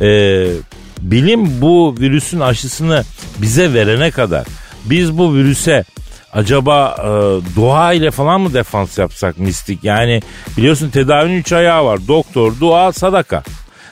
Ee, 0.00 0.46
bilim 1.00 1.60
bu 1.60 1.94
virüsün 2.00 2.40
aşısını 2.40 3.04
bize 3.38 3.74
verene 3.74 4.10
kadar 4.10 4.46
biz 4.84 5.18
bu 5.18 5.34
virüse 5.34 5.84
acaba 6.32 6.96
e, 6.98 7.08
dua 7.56 7.92
ile 7.92 8.10
falan 8.10 8.40
mı 8.40 8.54
defans 8.54 8.98
yapsak 8.98 9.38
mistik? 9.38 9.84
Yani 9.84 10.22
biliyorsun 10.56 10.90
tedavinin 10.90 11.36
üç 11.38 11.52
ayağı 11.52 11.84
var. 11.84 11.98
Doktor, 12.08 12.52
dua, 12.60 12.92
sadaka. 12.92 13.42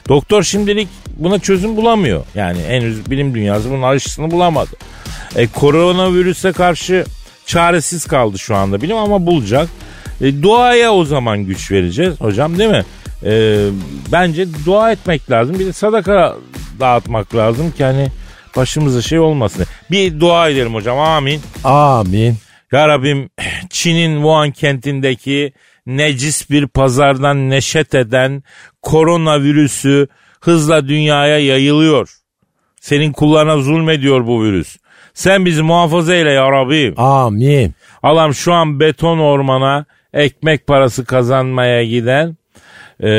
Doktor 0.09 0.43
şimdilik 0.43 0.87
buna 1.15 1.39
çözüm 1.39 1.77
bulamıyor. 1.77 2.25
Yani 2.35 2.59
henüz 2.67 3.11
bilim 3.11 3.35
dünyası 3.35 3.69
bunun 3.69 3.83
aşısını 3.83 4.31
bulamadı. 4.31 4.71
E, 5.35 5.47
koronavirüse 5.47 6.51
karşı 6.51 7.05
çaresiz 7.47 8.05
kaldı 8.05 8.39
şu 8.39 8.55
anda 8.55 8.81
bilim 8.81 8.97
ama 8.97 9.25
bulacak. 9.25 9.69
E, 10.21 10.41
duaya 10.43 10.93
o 10.93 11.05
zaman 11.05 11.43
güç 11.43 11.71
vereceğiz 11.71 12.21
hocam 12.21 12.57
değil 12.57 12.69
mi? 12.69 12.83
E, 13.23 13.59
bence 14.11 14.47
dua 14.65 14.91
etmek 14.91 15.31
lazım. 15.31 15.59
Bir 15.59 15.65
de 15.65 15.73
sadaka 15.73 16.35
dağıtmak 16.79 17.35
lazım 17.35 17.71
ki 17.71 17.83
hani 17.83 18.07
başımıza 18.55 19.01
şey 19.01 19.19
olmasın. 19.19 19.65
Bir 19.91 20.19
dua 20.19 20.49
edelim 20.49 20.73
hocam 20.73 20.99
amin. 20.99 21.41
Amin. 21.63 22.35
Ya 22.71 22.87
Rabbim 22.87 23.29
Çin'in 23.69 24.15
Wuhan 24.15 24.51
kentindeki 24.51 25.53
necis 25.85 26.49
bir 26.49 26.67
pazardan 26.67 27.49
neşet 27.49 27.95
eden 27.95 28.43
koronavirüsü 28.81 30.07
hızla 30.41 30.87
dünyaya 30.87 31.39
yayılıyor. 31.39 32.09
Senin 32.81 33.11
kullarına 33.11 33.57
zulmediyor 33.57 34.27
bu 34.27 34.43
virüs. 34.43 34.77
Sen 35.17 35.45
bizi 35.45 35.61
muhafaza 35.61 36.15
eyle 36.15 36.31
ya 36.31 36.51
Rabbim. 36.51 36.99
Amin. 36.99 37.73
Alam 38.03 38.33
şu 38.33 38.53
an 38.53 38.79
beton 38.79 39.19
ormana 39.19 39.85
ekmek 40.13 40.67
parası 40.67 41.05
kazanmaya 41.05 41.83
giden 41.83 42.37
e, 42.99 43.09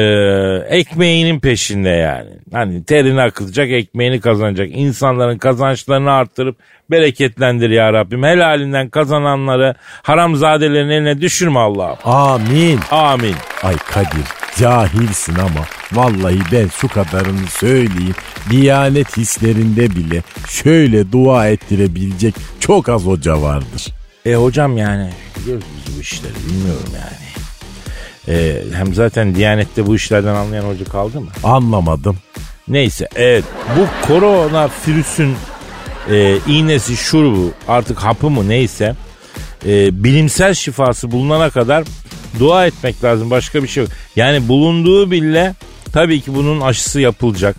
ekmeğinin 0.69 1.41
peşinde 1.41 1.89
yani. 1.89 2.31
Hani 2.53 2.85
terini 2.85 3.23
akıtacak, 3.23 3.71
ekmeğini 3.71 4.21
kazanacak. 4.21 4.69
İnsanların 4.73 5.39
kazançlarını 5.39 6.13
arttırıp 6.13 6.57
bereketlendir 6.91 7.71
ya 7.71 7.93
Rabbim. 7.93 8.23
Helalinden 8.23 8.89
kazananları 8.89 9.75
haramzadelerin 10.03 10.89
eline 10.89 11.21
düşürme 11.21 11.59
Allah'ım. 11.59 11.99
Amin. 12.05 12.79
Amin. 12.91 13.35
Ay 13.63 13.77
Kadir 13.77 14.38
cahilsin 14.59 15.35
ama 15.35 15.67
vallahi 15.93 16.39
ben 16.53 16.69
şu 16.81 16.89
kadarını 16.89 17.47
söyleyeyim. 17.51 18.15
Diyanet 18.51 19.17
hislerinde 19.17 19.97
bile 19.97 20.23
şöyle 20.49 21.13
dua 21.13 21.49
ettirebilecek 21.49 22.35
çok 22.61 22.89
az 22.89 23.03
hoca 23.03 23.43
vardır. 23.43 23.87
E 24.27 24.35
hocam 24.35 24.77
yani 24.79 25.11
biliyoruz 25.37 25.65
biz 25.87 25.97
bu 25.97 26.01
işleri 26.01 26.35
bilmiyorum 26.49 26.93
yani. 26.95 27.29
E, 28.39 28.63
hem 28.75 28.95
zaten 28.95 29.35
Diyanet'te 29.35 29.87
bu 29.87 29.97
işlerden 29.97 30.35
anlayan 30.35 30.65
hoca 30.65 30.85
kaldı 30.85 31.21
mı? 31.21 31.29
Anlamadım. 31.45 32.17
Neyse 32.69 33.09
evet 33.17 33.45
bu 33.79 34.07
korona 34.07 34.69
virüsün 34.89 35.37
e, 36.11 36.39
iğnesi 36.47 36.97
şurubu 36.97 37.53
artık 37.69 37.99
hapı 37.99 38.31
mı 38.31 38.49
neyse 38.49 38.95
e, 39.67 40.05
bilimsel 40.05 40.55
şifası 40.55 41.11
bulunana 41.11 41.51
kadar 41.51 41.85
dua 42.39 42.67
etmek 42.67 43.05
lazım 43.05 43.31
başka 43.31 43.63
bir 43.63 43.69
şey 43.69 43.83
yok. 43.83 43.93
Yani 44.17 44.49
bulunduğu 44.49 45.11
bile 45.11 45.55
tabii 45.93 46.21
ki 46.21 46.35
bunun 46.35 46.61
aşısı 46.61 47.01
yapılacak 47.01 47.57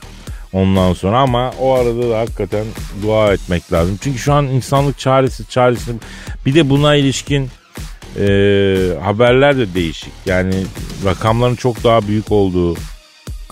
ondan 0.54 0.94
sonra 0.94 1.20
ama 1.20 1.52
o 1.60 1.74
arada 1.74 2.10
da 2.10 2.20
hakikaten 2.20 2.66
dua 3.02 3.34
etmek 3.34 3.74
lazım. 3.74 4.00
Çünkü 4.02 4.20
şu 4.20 4.34
an 4.34 4.46
insanlık 4.48 5.00
çaresiz 5.00 5.50
çaresiz 5.50 5.96
bir 6.46 6.56
de 6.56 6.70
buna 6.70 6.96
ilişkin 6.96 7.50
e, 8.20 8.28
haberler 9.04 9.58
de 9.58 9.74
değişik. 9.74 10.14
Yani 10.26 10.56
rakamların 11.06 11.56
çok 11.56 11.84
daha 11.84 12.08
büyük 12.08 12.32
olduğu 12.32 12.76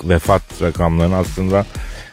vefat 0.04 0.42
rakamlarının 0.62 1.16
aslında 1.16 1.66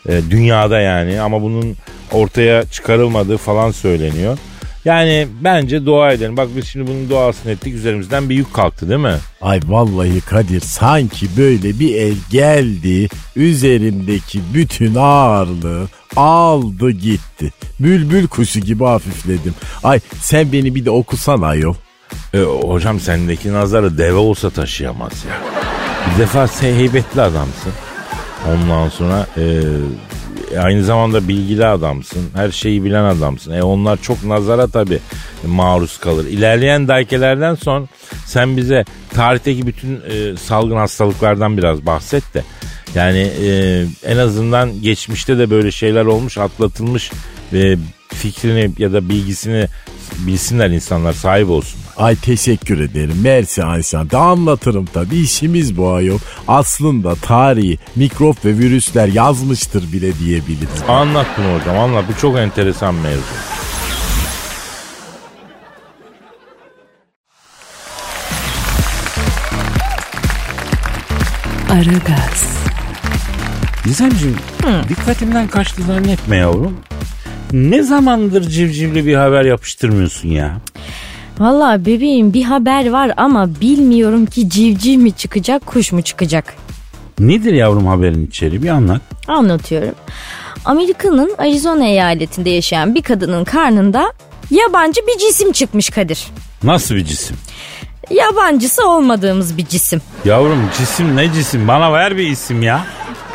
e, 0.09 0.21
dünyada 0.31 0.81
yani 0.81 1.21
ama 1.21 1.43
bunun 1.43 1.77
ortaya 2.13 2.65
çıkarılmadığı 2.65 3.37
falan 3.37 3.71
söyleniyor. 3.71 4.39
Yani 4.85 5.29
bence 5.41 5.87
dua 5.87 6.13
edelim. 6.13 6.37
Bak 6.37 6.49
biz 6.57 6.67
şimdi 6.67 6.87
bunun 6.87 7.11
duasını 7.11 7.53
ettik 7.53 7.75
üzerimizden 7.75 8.29
bir 8.31 8.35
yük 8.35 8.55
kalktı 8.55 8.89
değil 8.89 9.01
mi? 9.01 9.17
Ay 9.41 9.61
vallahi 9.67 10.21
Kadir 10.21 10.61
sanki 10.61 11.27
böyle 11.37 11.79
bir 11.79 11.95
el 11.95 12.17
geldi 12.31 13.09
üzerimdeki 13.37 14.41
bütün 14.55 14.95
ağırlığı 14.95 15.89
aldı 16.17 16.91
gitti. 16.91 17.53
Bülbül 17.81 18.27
kuşu 18.27 18.61
gibi 18.61 18.85
hafifledim. 18.85 19.55
Ay 19.85 20.01
sen 20.21 20.53
beni 20.53 20.75
bir 20.75 20.85
de 20.85 20.91
okusan 20.91 21.43
ayol. 21.43 21.75
E, 22.35 22.39
hocam 22.41 23.01
sendeki 23.01 23.53
nazarı 23.53 23.99
deve 23.99 24.15
olsa 24.17 24.51
taşıyamaz 24.51 25.13
ya. 25.29 25.39
Bir 26.15 26.21
defa 26.21 26.47
sen 26.47 26.75
heybetli 26.75 27.21
adamsın. 27.21 27.73
Ondan 28.49 28.89
sonra 28.89 29.27
e, 29.37 29.43
aynı 30.61 30.85
zamanda 30.85 31.29
bilgili 31.29 31.67
adamsın. 31.67 32.31
Her 32.35 32.51
şeyi 32.51 32.85
bilen 32.85 33.05
adamsın. 33.05 33.53
E 33.53 33.63
onlar 33.63 34.03
çok 34.03 34.25
nazara 34.25 34.67
tabii 34.67 34.99
maruz 35.47 35.99
kalır. 35.99 36.27
İlerleyen 36.27 36.89
dakikelerden 36.89 37.55
son 37.55 37.89
sen 38.27 38.57
bize 38.57 38.85
tarihteki 39.15 39.67
bütün 39.67 39.95
e, 39.95 40.37
salgın 40.37 40.77
hastalıklardan 40.77 41.59
biraz 41.59 41.87
bahset 41.87 42.35
de. 42.35 42.45
Yani 42.95 43.31
e, 43.43 43.85
en 44.05 44.17
azından 44.17 44.83
geçmişte 44.83 45.39
de 45.39 45.51
böyle 45.51 45.71
şeyler 45.71 46.05
olmuş, 46.05 46.39
atlatılmış 46.39 47.13
ve 47.53 47.77
fikrini 48.09 48.71
ya 48.79 48.93
da 48.93 49.09
bilgisini 49.09 49.67
bilsinler 50.19 50.71
insanlar 50.71 51.13
sahip 51.13 51.51
olsun. 51.51 51.81
Ay 51.97 52.17
teşekkür 52.17 52.81
ederim. 52.81 53.17
Mersi 53.23 53.65
Ayşan. 53.65 54.11
Da 54.11 54.19
anlatırım 54.19 54.85
tabii 54.85 55.17
işimiz 55.17 55.77
bu 55.77 55.93
ayol. 55.93 56.19
Aslında 56.49 57.15
tarihi 57.15 57.79
mikrop 57.97 58.45
ve 58.45 58.59
virüsler 58.59 59.09
yazmıştır 59.09 59.93
bile 59.93 60.19
diyebiliriz. 60.19 60.83
Anlat 60.89 61.27
bunu 61.39 61.61
hocam 61.61 61.79
anlat. 61.79 62.05
Bu 62.09 62.21
çok 62.21 62.39
enteresan 62.39 62.95
mevzu. 62.95 63.23
Aragaz, 71.71 72.59
Gizemciğim 73.85 74.37
dikkatimden 74.89 75.49
kaçtı 75.49 75.83
zannetme 75.83 76.37
yavrum. 76.37 76.77
Ne 77.53 77.83
zamandır 77.83 78.43
civcivli 78.43 79.07
bir 79.07 79.15
haber 79.15 79.45
yapıştırmıyorsun 79.45 80.29
ya? 80.29 80.61
Valla 81.39 81.87
bebeğim 81.87 82.33
bir 82.33 82.43
haber 82.43 82.91
var 82.91 83.13
ama 83.17 83.49
bilmiyorum 83.61 84.27
ki 84.27 84.51
civciv 84.51 84.99
mi 84.99 85.13
çıkacak 85.13 85.67
kuş 85.67 85.93
mu 85.93 86.03
çıkacak. 86.03 86.55
Nedir 87.19 87.53
yavrum 87.53 87.87
haberin 87.87 88.27
içeriği 88.27 88.63
bir 88.63 88.69
anlat. 88.69 89.01
Anlatıyorum. 89.29 89.95
Amerika'nın 90.65 91.35
Arizona 91.39 91.85
eyaletinde 91.87 92.51
yaşayan 92.51 92.95
bir 92.95 93.03
kadının 93.03 93.45
karnında 93.45 94.13
yabancı 94.51 95.01
bir 95.07 95.19
cisim 95.19 95.53
çıkmış 95.53 95.91
Kadir. 95.91 96.27
Nasıl 96.63 96.95
bir 96.95 97.05
cisim? 97.05 97.37
Yabancısı 98.11 98.89
olmadığımız 98.89 99.57
bir 99.57 99.67
cisim. 99.67 100.01
Yavrum 100.25 100.71
cisim 100.79 101.17
ne 101.17 101.33
cisim 101.33 101.69
bana 101.69 101.93
ver 101.93 102.17
bir 102.17 102.27
isim 102.27 102.63
ya. 102.63 102.87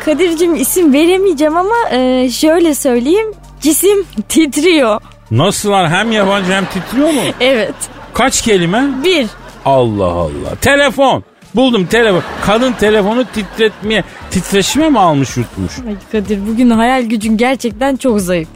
Kadir'cim 0.04 0.54
isim 0.54 0.92
veremeyeceğim 0.92 1.56
ama 1.56 1.74
e, 1.90 2.30
şöyle 2.30 2.74
söyleyeyim. 2.74 3.26
Cisim 3.60 4.04
titriyor. 4.28 5.00
Nasıl 5.30 5.70
lan 5.70 5.90
hem 5.90 6.12
yabancı 6.12 6.52
hem 6.52 6.64
titriyor 6.66 7.10
mu? 7.10 7.20
Evet. 7.40 7.74
Kaç 8.14 8.42
kelime? 8.42 8.88
Bir. 9.04 9.26
Allah 9.64 10.04
Allah. 10.04 10.54
Telefon. 10.60 11.24
Buldum 11.54 11.86
telefon. 11.86 12.22
Kadın 12.46 12.72
telefonu 12.72 13.24
titretmeye, 13.24 14.04
titreşime 14.30 14.88
mi 14.88 14.98
almış 14.98 15.36
yutmuş? 15.36 15.72
Ay 15.88 15.94
Kadir 16.12 16.46
bugün 16.46 16.70
hayal 16.70 17.02
gücün 17.02 17.36
gerçekten 17.36 17.96
çok 17.96 18.20
zayıf. 18.20 18.48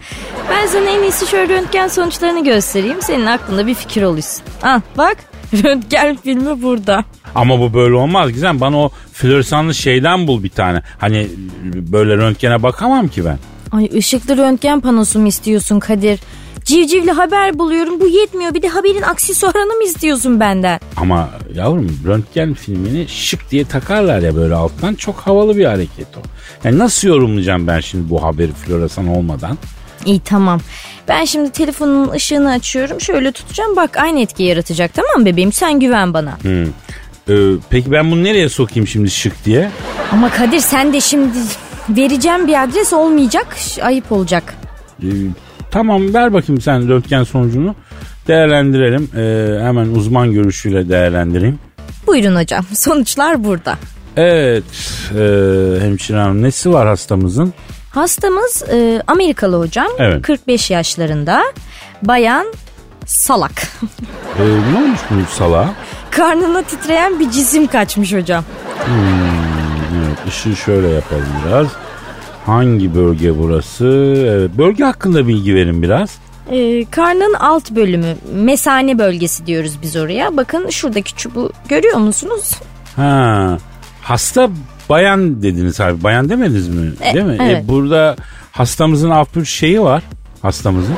Ben 0.50 0.66
sana 0.66 0.90
en 0.90 1.02
iyisi 1.02 1.26
şöyle 1.26 1.54
röntgen 1.54 1.88
sonuçlarını 1.88 2.44
göstereyim. 2.44 3.02
Senin 3.02 3.26
aklında 3.26 3.66
bir 3.66 3.74
fikir 3.74 4.02
oluşsun. 4.02 4.42
Ah 4.62 4.80
bak 4.98 5.16
röntgen 5.64 6.16
filmi 6.16 6.62
burada. 6.62 7.04
Ama 7.34 7.60
bu 7.60 7.74
böyle 7.74 7.94
olmaz 7.94 8.32
Gizem. 8.32 8.60
Bana 8.60 8.78
o 8.78 8.90
floresanlı 9.12 9.74
şeyden 9.74 10.26
bul 10.26 10.42
bir 10.42 10.48
tane. 10.50 10.82
Hani 10.98 11.28
böyle 11.74 12.16
röntgene 12.16 12.62
bakamam 12.62 13.08
ki 13.08 13.24
ben. 13.24 13.38
Ay 13.72 13.90
ışıklı 13.96 14.36
röntgen 14.36 14.80
panosu 14.80 15.18
mu 15.18 15.26
istiyorsun 15.28 15.80
Kadir? 15.80 16.20
Civcivli 16.64 17.10
haber 17.10 17.58
buluyorum 17.58 18.00
bu 18.00 18.08
yetmiyor 18.08 18.54
bir 18.54 18.62
de 18.62 18.68
haberin 18.68 19.02
aksesuarını 19.02 19.74
mı 19.74 19.84
istiyorsun 19.84 20.40
benden? 20.40 20.80
Ama 20.96 21.30
yavrum 21.54 21.98
röntgen 22.06 22.54
filmini 22.54 23.08
şık 23.08 23.50
diye 23.50 23.64
takarlar 23.64 24.18
ya 24.20 24.36
böyle 24.36 24.54
alttan. 24.54 24.94
Çok 24.94 25.16
havalı 25.16 25.56
bir 25.56 25.64
hareket 25.64 26.06
o. 26.16 26.20
Yani 26.64 26.78
nasıl 26.78 27.08
yorumlayacağım 27.08 27.66
ben 27.66 27.80
şimdi 27.80 28.10
bu 28.10 28.22
haberi 28.22 28.52
floresan 28.52 29.08
olmadan? 29.08 29.58
İyi 30.06 30.20
tamam. 30.20 30.60
Ben 31.08 31.24
şimdi 31.24 31.50
telefonun 31.52 32.08
ışığını 32.10 32.50
açıyorum. 32.50 33.00
Şöyle 33.00 33.32
tutacağım. 33.32 33.76
Bak 33.76 33.96
aynı 33.96 34.20
etki 34.20 34.42
yaratacak. 34.42 34.90
Tamam 34.94 35.26
bebeğim 35.26 35.52
sen 35.52 35.80
güven 35.80 36.14
bana. 36.14 36.38
Ee, 37.28 37.34
peki 37.70 37.92
ben 37.92 38.10
bunu 38.10 38.24
nereye 38.24 38.48
sokayım 38.48 38.86
şimdi 38.86 39.10
şık 39.10 39.44
diye? 39.44 39.70
Ama 40.12 40.30
Kadir 40.30 40.60
sen 40.60 40.92
de 40.92 41.00
şimdi 41.00 41.38
vereceğim 41.88 42.46
bir 42.48 42.62
adres 42.62 42.92
olmayacak. 42.92 43.56
Ayıp 43.82 44.12
olacak. 44.12 44.54
Ee, 45.02 45.06
tamam 45.74 46.14
ver 46.14 46.32
bakayım 46.32 46.60
sen 46.60 46.88
röntgen 46.88 47.24
sonucunu. 47.24 47.74
Değerlendirelim. 48.28 49.10
Ee, 49.16 49.64
hemen 49.64 49.86
uzman 49.86 50.32
görüşüyle 50.32 50.88
değerlendireyim. 50.88 51.58
Buyurun 52.06 52.36
hocam. 52.36 52.64
Sonuçlar 52.74 53.44
burada. 53.44 53.78
Evet 54.16 54.64
e, 55.10 55.24
hemşire 55.80 56.16
hanım 56.16 56.42
nesi 56.42 56.72
var 56.72 56.88
hastamızın? 56.88 57.52
Hastamız 57.90 58.64
e, 58.72 59.02
Amerikalı 59.06 59.58
hocam. 59.58 59.86
Evet. 59.98 60.22
45 60.22 60.70
yaşlarında. 60.70 61.42
Bayan 62.02 62.46
salak. 63.06 63.62
Ee, 64.38 64.42
ne 64.72 64.78
olmuş 64.78 65.00
bu 65.10 65.34
salağa? 65.34 65.74
Karnına 66.10 66.62
titreyen 66.62 67.20
bir 67.20 67.30
cisim 67.30 67.66
kaçmış 67.66 68.12
hocam. 68.12 68.44
Evet, 69.96 70.28
ışığı 70.28 70.56
şöyle 70.56 70.88
yapalım 70.88 71.26
biraz. 71.46 71.66
Hangi 72.46 72.94
bölge 72.94 73.38
burası? 73.38 73.86
Evet, 74.28 74.50
bölge 74.58 74.84
hakkında 74.84 75.28
bilgi 75.28 75.54
verin 75.54 75.82
biraz. 75.82 76.18
E, 76.50 76.84
karnın 76.84 77.34
alt 77.34 77.70
bölümü 77.70 78.14
mesane 78.34 78.98
bölgesi 78.98 79.46
diyoruz 79.46 79.78
biz 79.82 79.96
oraya. 79.96 80.36
Bakın 80.36 80.70
şuradaki 80.70 81.16
çubuğu 81.16 81.52
görüyor 81.68 81.96
musunuz? 81.98 82.50
Ha, 82.96 83.58
hasta 84.02 84.48
bayan 84.88 85.42
dediniz 85.42 85.80
abi. 85.80 86.02
Bayan 86.04 86.28
demediniz 86.28 86.68
mi? 86.68 86.92
E, 87.02 87.14
Değil 87.14 87.24
mi? 87.24 87.36
evet. 87.40 87.64
E, 87.64 87.68
burada 87.68 88.16
hastamızın 88.52 89.10
alt 89.10 89.36
bir 89.36 89.44
şeyi 89.44 89.80
var. 89.82 90.02
Hastamızın. 90.42 90.94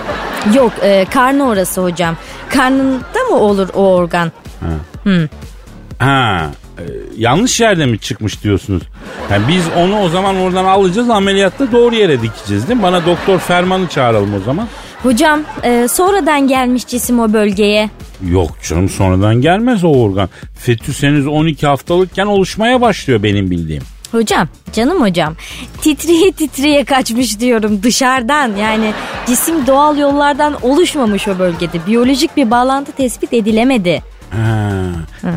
Yok 0.54 0.72
e, 0.82 1.06
karnı 1.14 1.48
orası 1.48 1.82
hocam. 1.82 2.16
Karnında 2.48 3.22
mı 3.30 3.36
olur 3.36 3.68
o 3.74 3.94
organ? 3.94 4.32
Ha, 5.98 6.50
e, 6.78 6.84
yanlış 7.16 7.60
yerde 7.60 7.86
mi 7.86 7.98
çıkmış 7.98 8.42
diyorsunuz? 8.42 8.82
Yani 9.30 9.48
biz 9.48 9.64
onu 9.76 10.00
o 10.00 10.08
zaman 10.08 10.36
oradan 10.36 10.64
alacağız 10.64 11.10
ameliyatta 11.10 11.72
doğru 11.72 11.94
yere 11.94 12.22
dikeceğiz 12.22 12.68
değil 12.68 12.76
mi? 12.76 12.82
Bana 12.82 13.06
doktor 13.06 13.38
Ferman'ı 13.38 13.88
çağıralım 13.88 14.34
o 14.34 14.40
zaman. 14.40 14.68
Hocam 15.02 15.40
e, 15.62 15.88
sonradan 15.88 16.48
gelmiş 16.48 16.86
cisim 16.86 17.20
o 17.20 17.32
bölgeye. 17.32 17.90
Yok 18.30 18.50
canım 18.68 18.88
sonradan 18.88 19.40
gelmez 19.40 19.84
o 19.84 19.88
organ. 19.88 20.28
Fetüs 20.58 21.02
henüz 21.02 21.26
12 21.26 21.66
haftalıkken 21.66 22.26
oluşmaya 22.26 22.80
başlıyor 22.80 23.22
benim 23.22 23.50
bildiğim. 23.50 23.82
Hocam 24.12 24.48
canım 24.72 25.02
hocam 25.02 25.34
titriye 25.80 26.32
titriye 26.32 26.84
kaçmış 26.84 27.40
diyorum 27.40 27.82
dışarıdan 27.82 28.56
yani 28.56 28.92
cisim 29.26 29.66
doğal 29.66 29.98
yollardan 29.98 30.54
oluşmamış 30.62 31.28
o 31.28 31.38
bölgede 31.38 31.86
biyolojik 31.86 32.36
bir 32.36 32.50
bağlantı 32.50 32.92
tespit 32.92 33.32
edilemedi. 33.32 34.02
Ha, 34.30 34.72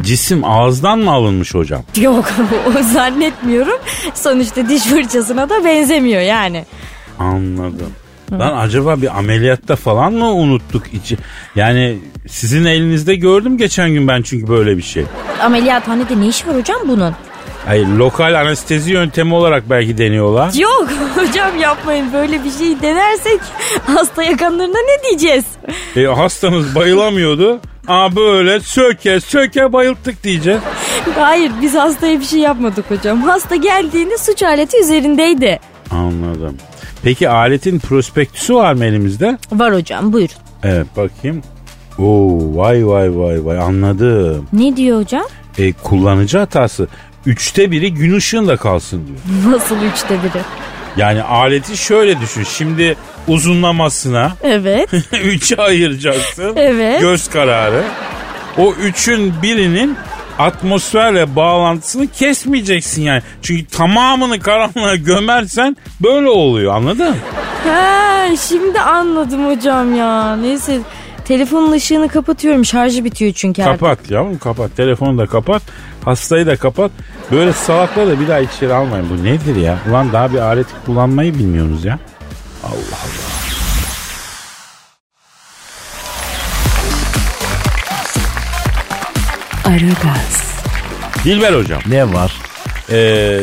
cisim 0.04 0.43
ağızdan 0.43 0.99
mı 0.99 1.12
alınmış 1.12 1.54
hocam? 1.56 1.84
Yok 1.97 2.25
o 2.67 2.84
zannetmiyorum 2.84 3.80
sonuçta 4.13 4.69
diş 4.69 4.84
fırçasına 4.84 5.49
da 5.49 5.65
benzemiyor 5.65 6.21
yani. 6.21 6.65
Anladım. 7.19 7.91
Lan 8.32 8.58
acaba 8.58 9.02
bir 9.02 9.17
ameliyatta 9.17 9.75
falan 9.75 10.13
mı 10.13 10.32
unuttuk 10.34 10.93
içi? 10.93 11.17
Yani 11.56 11.97
sizin 12.28 12.65
elinizde 12.65 13.15
gördüm 13.15 13.58
geçen 13.58 13.89
gün 13.89 14.08
ben 14.08 14.21
çünkü 14.21 14.47
böyle 14.47 14.78
bir 14.78 14.82
şey. 14.82 15.04
Ameliyathanede 15.43 16.19
ne 16.19 16.28
iş 16.28 16.47
var 16.47 16.56
hocam 16.56 16.80
bunun? 16.88 17.13
Hayır 17.65 17.88
lokal 17.88 18.34
anestezi 18.39 18.91
yöntemi 18.91 19.34
olarak 19.34 19.69
belki 19.69 19.97
deniyorlar. 19.97 20.54
Yok 20.54 20.88
hocam 21.15 21.58
yapmayın 21.60 22.13
böyle 22.13 22.43
bir 22.43 22.52
şey 22.52 22.82
denersek 22.82 23.39
hasta 23.86 24.23
yakanlarına 24.23 24.78
ne 24.78 25.10
diyeceğiz? 25.10 25.45
E, 25.95 26.04
hastanız 26.06 26.75
bayılamıyordu. 26.75 27.60
Aa 27.89 28.15
böyle 28.15 28.60
söke 28.60 29.19
söke 29.19 29.73
bayılttık 29.73 30.23
diyeceğiz. 30.23 30.60
Hayır 31.15 31.52
biz 31.62 31.75
hastaya 31.75 32.19
bir 32.19 32.25
şey 32.25 32.39
yapmadık 32.39 32.91
hocam. 32.91 33.21
Hasta 33.21 33.56
geldiğinde 33.56 34.17
suç 34.17 34.43
aleti 34.43 34.78
üzerindeydi. 34.78 35.60
Anladım. 35.91 36.58
Peki 37.04 37.30
aletin 37.30 37.80
prospektüsü 37.80 38.56
var 38.56 38.73
mı 38.73 38.86
elimizde? 38.86 39.38
Var 39.52 39.73
hocam 39.73 40.13
buyurun. 40.13 40.36
Evet 40.63 40.88
bakayım. 40.97 41.41
Oo 41.99 42.56
vay 42.58 42.88
vay 42.88 43.17
vay 43.17 43.45
vay 43.45 43.60
anladım. 43.60 44.47
Ne 44.54 44.78
diyor 44.78 44.99
hocam? 45.02 45.25
E, 45.58 45.73
kullanıcı 45.73 46.38
hatası. 46.38 46.88
Üçte 47.25 47.71
biri 47.71 47.93
gün 47.93 48.15
ışığında 48.15 48.58
kalsın 48.58 49.08
diyor. 49.08 49.54
Nasıl 49.56 49.75
üçte 49.93 50.10
biri? 50.23 50.41
Yani 50.97 51.23
aleti 51.23 51.78
şöyle 51.78 52.19
düşün. 52.21 52.43
Şimdi 52.43 52.95
uzunlamasına 53.28 54.32
Evet. 54.43 54.89
üçe 55.23 55.56
ayıracaksın. 55.56 56.54
Evet. 56.56 57.02
Göz 57.02 57.30
kararı. 57.30 57.84
O 58.58 58.73
üçün 58.73 59.34
birinin 59.41 59.97
atmosferle 60.39 61.36
bağlantısını 61.36 62.08
kesmeyeceksin 62.08 63.02
yani. 63.02 63.21
Çünkü 63.41 63.65
tamamını 63.65 64.39
karanlığa 64.39 64.95
gömersen 64.95 65.78
böyle 66.04 66.30
oluyor 66.30 66.75
anladın? 66.75 67.15
ha, 67.67 68.25
şimdi 68.47 68.80
anladım 68.80 69.47
hocam 69.56 69.95
ya. 69.95 70.36
Neyse 70.36 70.80
telefonun 71.30 71.72
ışığını 71.72 72.08
kapatıyorum. 72.08 72.65
Şarjı 72.65 73.06
bitiyor 73.06 73.34
çünkü. 73.36 73.63
artık. 73.63 73.80
Kapat 73.80 74.12
yavrum 74.12 74.38
kapat. 74.38 74.76
Telefonu 74.78 75.18
da 75.18 75.26
kapat. 75.26 75.62
Hastayı 76.06 76.46
da 76.46 76.56
kapat. 76.56 76.92
Böyle 77.32 77.54
salakları 77.54 78.10
da 78.10 78.20
bir 78.20 78.28
daha 78.28 78.39
içeri 78.39 78.74
almayın. 78.74 79.06
Bu 79.10 79.24
nedir 79.24 79.56
ya? 79.56 79.78
Ulan 79.89 80.13
daha 80.13 80.34
bir 80.34 80.38
aleti 80.38 80.74
kullanmayı 80.86 81.34
bilmiyorsunuz 81.34 81.86
ya. 81.86 82.00
Aragaz, 89.65 90.54
Dilber 91.24 91.54
hocam. 91.54 91.82
Ne 91.88 92.13
var? 92.13 92.34
Ee, 92.92 93.39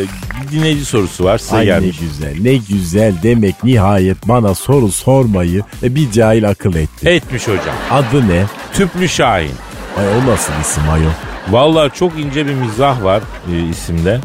bir 0.46 0.52
dinleyici 0.56 0.84
sorusu 0.84 1.24
var 1.24 1.38
size 1.38 1.56
Ay 1.56 1.64
gelmiş. 1.64 2.00
ne 2.00 2.06
güzel 2.06 2.34
ne 2.40 2.56
güzel 2.56 3.14
demek 3.22 3.64
nihayet 3.64 4.28
bana 4.28 4.54
soru 4.54 4.92
sormayı 4.92 5.62
e, 5.82 5.94
bir 5.94 6.10
cahil 6.10 6.48
akıl 6.48 6.74
etti. 6.74 7.08
Etmiş 7.08 7.42
hocam. 7.48 7.76
Adı 7.90 8.28
ne? 8.28 8.44
Tüplü 8.74 9.08
Şahin. 9.08 9.52
Ay 9.98 10.06
o 10.08 10.26
nasıl 10.30 10.52
isim 10.62 10.82
ayol? 10.90 11.10
Vallahi 11.50 11.90
çok 11.94 12.18
ince 12.18 12.46
bir 12.46 12.54
mizah 12.54 13.02
var 13.02 13.22
e, 13.52 13.68
isimde. 13.70 14.20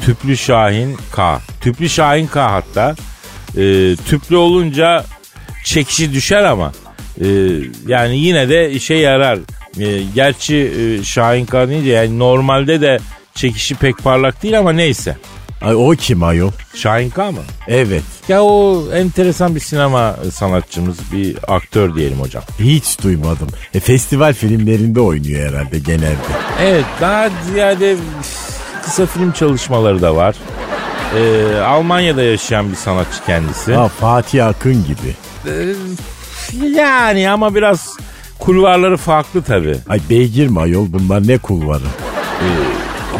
Tüplü 0.00 0.36
Şahin 0.36 0.96
K. 1.12 1.40
Tüplü 1.60 1.88
Şahin 1.88 2.26
K 2.26 2.50
hatta. 2.52 2.94
E, 3.56 3.96
tüplü 4.08 4.36
olunca 4.36 5.04
çekişi 5.64 6.12
düşer 6.12 6.42
ama 6.44 6.72
e, 7.20 7.26
yani 7.86 8.18
yine 8.18 8.48
de 8.48 8.70
işe 8.70 8.94
yarar. 8.94 9.38
E, 9.80 10.02
gerçi 10.14 10.56
e, 11.00 11.04
Şahin 11.04 11.46
K 11.46 11.68
deyince 11.68 11.90
yani 11.90 12.18
normalde 12.18 12.80
de 12.80 12.98
çekişi 13.34 13.74
pek 13.74 13.98
parlak 13.98 14.42
değil 14.42 14.58
ama 14.58 14.72
neyse. 14.72 15.16
Ay 15.64 15.74
o 15.74 15.90
kim 15.90 16.22
ayol? 16.22 16.50
Şahin 16.74 17.10
K 17.10 17.30
mı? 17.30 17.38
Evet 17.68 18.02
Ya 18.28 18.42
o 18.42 18.84
enteresan 18.94 19.54
bir 19.54 19.60
sinema 19.60 20.16
sanatçımız, 20.32 20.96
bir 21.12 21.36
aktör 21.48 21.94
diyelim 21.94 22.20
hocam. 22.20 22.42
hiç 22.60 23.02
duymadım. 23.02 23.48
E, 23.74 23.80
festival 23.80 24.34
filmlerinde 24.34 25.00
oynuyor 25.00 25.48
herhalde 25.52 25.78
genelde. 25.78 26.16
Evet 26.62 26.84
daha 27.00 27.28
ziyade 27.52 27.96
kısa 28.84 29.06
film 29.06 29.32
çalışmaları 29.32 30.02
da 30.02 30.16
var. 30.16 30.34
Ee, 31.16 31.56
Almanya'da 31.60 32.22
yaşayan 32.22 32.70
bir 32.70 32.76
sanatçı 32.76 33.24
kendisi. 33.26 33.74
Ha 33.74 33.88
Fatih 33.88 34.46
Akın 34.46 34.84
gibi. 34.86 35.14
Yani 36.76 37.30
ama 37.30 37.54
biraz 37.54 37.96
kulvarları 38.38 38.96
farklı 38.96 39.42
tabii. 39.42 39.76
Ay 39.88 40.00
beygir 40.10 40.48
mi 40.48 40.60
ayol 40.60 40.86
bunlar 40.92 41.28
ne 41.28 41.38
kulvarı? 41.38 41.82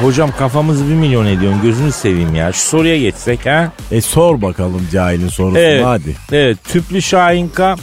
Hocam 0.02 0.30
kafamızı 0.38 0.88
bir 0.88 0.94
milyon 0.94 1.26
ediyorsun 1.26 1.62
gözünü 1.62 1.92
seveyim 1.92 2.34
ya. 2.34 2.52
Şu 2.52 2.58
soruya 2.60 2.98
geçsek 2.98 3.46
ha. 3.46 3.72
E 3.90 4.00
sor 4.00 4.42
bakalım 4.42 4.88
cahilin 4.92 5.28
sorusunu 5.28 5.58
Evet, 5.58 5.84
hadi. 5.84 6.16
evet 6.32 6.64
tüplü 6.64 7.02
Şahinka 7.02 7.76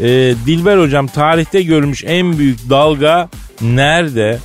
e, 0.00 0.04
Dilber 0.46 0.78
hocam 0.78 1.06
tarihte 1.06 1.62
görmüş 1.62 2.04
en 2.06 2.38
büyük 2.38 2.70
dalga 2.70 3.28
nerede? 3.60 4.38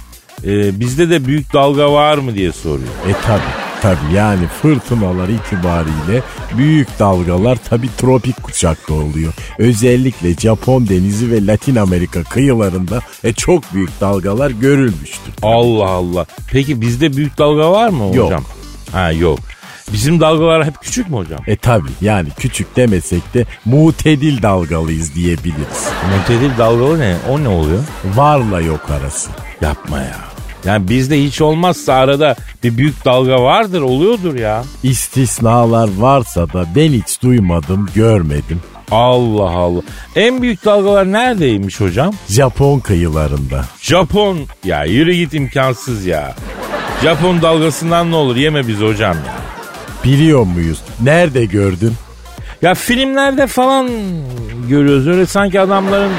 E, 0.43 0.80
bizde 0.80 1.10
de 1.10 1.26
büyük 1.26 1.54
dalga 1.54 1.93
var 1.93 2.17
mı 2.17 2.36
diye 2.36 2.52
soruyor. 2.52 2.89
E 3.10 3.12
tabi 3.28 3.41
tabi 3.82 4.13
yani 4.15 4.48
fırtınalar 4.62 5.30
itibariyle 5.30 6.22
büyük 6.58 7.00
dalgalar 7.00 7.58
tabi 7.70 7.88
tropik 7.98 8.44
kuşakta 8.44 8.94
oluyor. 8.94 9.34
Özellikle 9.58 10.34
Japon 10.34 10.88
denizi 10.89 11.32
ve 11.32 11.46
Latin 11.48 11.76
Amerika 11.76 12.24
kıyılarında 12.24 13.00
e, 13.24 13.34
çok 13.34 13.74
büyük 13.74 14.02
dalgalar 14.02 14.52
görülmüştür. 14.52 15.34
Allah 15.41 15.89
Allah. 15.89 16.26
Peki 16.52 16.82
bizde 16.82 17.13
büyük 17.17 17.38
dalga 17.38 17.72
var 17.72 17.89
mı 17.89 18.15
Yok. 18.15 18.26
hocam? 18.26 18.44
Ha 18.91 19.12
yok. 19.12 19.39
Bizim 19.94 20.20
dalgalar 20.20 20.65
hep 20.65 20.82
küçük 20.82 21.10
mü 21.10 21.15
hocam? 21.17 21.39
E 21.48 21.56
tabi 21.56 21.89
yani 22.02 22.30
küçük 22.39 22.76
demesek 22.76 23.34
de 23.34 23.46
mutedil 23.65 24.41
dalgalıyız 24.41 25.15
diyebiliriz. 25.15 25.88
Muntedil 26.17 26.58
dalgalı 26.58 27.00
ne? 27.00 27.15
O 27.30 27.44
ne 27.44 27.48
oluyor? 27.48 27.84
Varla 28.15 28.62
yok 28.62 28.89
arası. 29.02 29.30
Yapma 29.62 30.00
ya. 30.00 30.31
Yani 30.65 30.89
bizde 30.89 31.24
hiç 31.24 31.41
olmazsa 31.41 31.93
arada 31.93 32.36
bir 32.63 32.78
büyük 32.78 33.06
dalga 33.06 33.43
vardır 33.43 33.82
oluyordur 33.82 34.39
ya. 34.39 34.63
İstisnalar 34.84 35.89
varsa 35.97 36.54
da 36.54 36.65
ben 36.76 36.91
hiç 36.91 37.21
duymadım 37.21 37.89
görmedim. 37.95 38.62
Allah 38.91 39.50
Allah. 39.50 39.82
En 40.15 40.41
büyük 40.41 40.65
dalgalar 40.65 41.12
neredeymiş 41.12 41.82
hocam? 41.82 42.13
Japon 42.30 42.80
kıyılarında. 42.80 43.65
Japon. 43.82 44.39
Ya 44.65 44.84
yürü 44.86 45.13
git 45.13 45.34
imkansız 45.34 46.06
ya. 46.06 46.36
Japon 47.04 47.41
dalgasından 47.41 48.12
ne 48.12 48.15
olur 48.15 48.36
yeme 48.36 48.67
bizi 48.67 48.86
hocam 48.86 49.15
ya. 49.15 49.36
Biliyor 50.04 50.43
muyuz? 50.43 50.82
Nerede 51.02 51.45
gördün? 51.45 51.93
Ya 52.62 52.74
filmlerde 52.74 53.47
falan 53.47 53.89
görüyoruz 54.69 55.08
öyle 55.08 55.26
sanki 55.26 55.60
adamların 55.62 56.12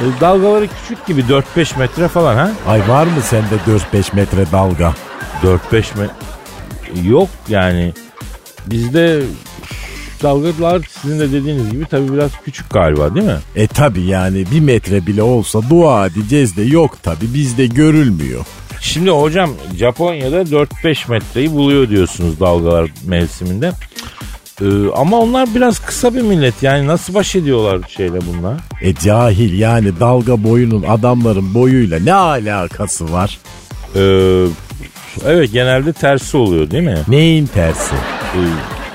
e, 0.00 0.20
dalgaları 0.20 0.68
küçük 0.68 1.06
gibi 1.06 1.20
4-5 1.56 1.78
metre 1.78 2.08
falan 2.08 2.36
ha. 2.36 2.50
Ay 2.66 2.88
var 2.88 3.06
mı 3.06 3.22
sende 3.22 3.54
4-5 3.92 4.16
metre 4.16 4.52
dalga? 4.52 4.94
4-5 5.42 5.98
metre 5.98 6.14
yok 7.04 7.28
yani 7.48 7.92
bizde 8.66 9.22
dalgalar 10.22 10.82
sizin 11.02 11.18
de 11.20 11.32
dediğiniz 11.32 11.70
gibi 11.70 11.84
tabii 11.86 12.12
biraz 12.12 12.30
küçük 12.44 12.70
galiba 12.70 13.14
değil 13.14 13.26
mi? 13.26 13.38
E 13.56 13.66
tabi 13.66 14.02
yani 14.02 14.44
bir 14.50 14.60
metre 14.60 15.06
bile 15.06 15.22
olsa 15.22 15.60
dua 15.70 16.06
edeceğiz 16.06 16.56
de 16.56 16.62
yok 16.62 17.02
tabi 17.02 17.34
bizde 17.34 17.66
görülmüyor. 17.66 18.44
Şimdi 18.80 19.10
hocam 19.10 19.50
Japonya'da 19.76 20.42
4-5 20.42 21.10
metreyi 21.10 21.52
buluyor 21.52 21.88
diyorsunuz 21.88 22.40
dalgalar 22.40 22.90
mevsiminde. 23.06 23.72
Ee, 24.62 24.64
ama 24.96 25.18
onlar 25.20 25.54
biraz 25.54 25.78
kısa 25.78 26.14
bir 26.14 26.22
millet 26.22 26.62
yani 26.62 26.86
nasıl 26.86 27.14
baş 27.14 27.36
ediyorlar 27.36 27.80
şeyle 27.88 28.18
bunlar? 28.32 28.60
E 28.80 28.94
cahil 28.94 29.58
yani 29.58 30.00
dalga 30.00 30.44
boyunun 30.44 30.82
adamların 30.82 31.54
boyuyla 31.54 31.98
ne 31.98 32.14
alakası 32.14 33.12
var? 33.12 33.38
Ee, 33.96 34.46
evet 35.26 35.52
genelde 35.52 35.92
tersi 35.92 36.36
oluyor 36.36 36.70
değil 36.70 36.84
mi? 36.84 36.98
Neyin 37.08 37.46
tersi? 37.46 37.94
Ee, 38.36 38.38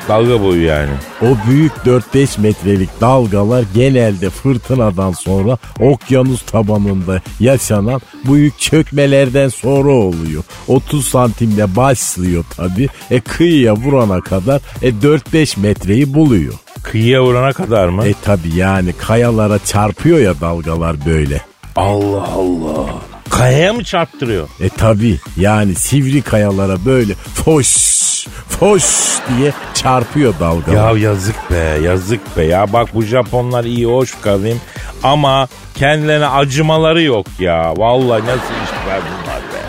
dalga 0.10 0.44
boyu 0.44 0.66
yani. 0.66 0.92
O 1.22 1.26
büyük 1.50 1.72
4-5 1.72 2.42
metrelik 2.42 2.90
dalgalar 3.02 3.64
genelde 3.76 4.30
fırtınadan 4.30 5.12
sonra 5.12 5.58
okyanus 5.80 6.42
tabanında 6.42 7.22
yaşanan 7.40 8.02
büyük 8.26 8.60
çökmelerden 8.60 9.50
sonra 9.50 9.92
oluyor. 9.92 10.44
30 10.68 11.08
santimde 11.08 11.76
başlıyor 11.76 12.46
tabi. 12.58 12.88
E 13.12 13.20
kıyıya 13.20 13.76
vurana 13.76 14.22
kadar 14.22 14.62
e 14.82 14.90
4-5 14.90 15.60
metreyi 15.60 16.14
buluyor. 16.14 16.54
Kıyıya 16.84 17.24
vurana 17.24 17.54
kadar 17.54 17.88
mı? 17.88 18.06
E 18.06 18.14
tabi 18.14 18.56
yani 18.56 18.94
kayalara 18.94 19.60
çarpıyor 19.60 20.20
ya 20.20 20.42
dalgalar 20.42 21.06
böyle. 21.06 21.42
Allah 21.76 22.28
Allah. 22.36 22.86
Kayaya 23.40 23.74
mı 23.74 23.84
çarptırıyor? 23.84 24.48
E 24.60 24.70
tabi 24.70 25.20
yani 25.38 25.76
sivri 25.76 26.22
kayalara 26.22 26.86
böyle 26.86 27.14
foş 27.14 27.68
foş 28.60 28.84
diye 29.30 29.52
çarpıyor 29.74 30.34
dalga. 30.40 30.72
Ya 30.72 30.92
yazık 30.98 31.52
be 31.52 31.80
yazık 31.84 32.38
be 32.38 32.44
ya 32.44 32.74
bak 32.74 32.96
bu 32.96 33.02
Japonlar 33.04 33.64
iyi 33.64 33.86
hoş 33.86 34.16
kavim 34.22 34.62
ama 35.04 35.48
kendilerine 35.76 36.28
acımaları 36.28 37.02
yok 37.02 37.26
ya. 37.40 37.74
Vallahi 37.78 38.22
nasıl 38.22 38.54
işler 38.66 39.02
bunlar 39.02 39.38
be. 39.38 39.60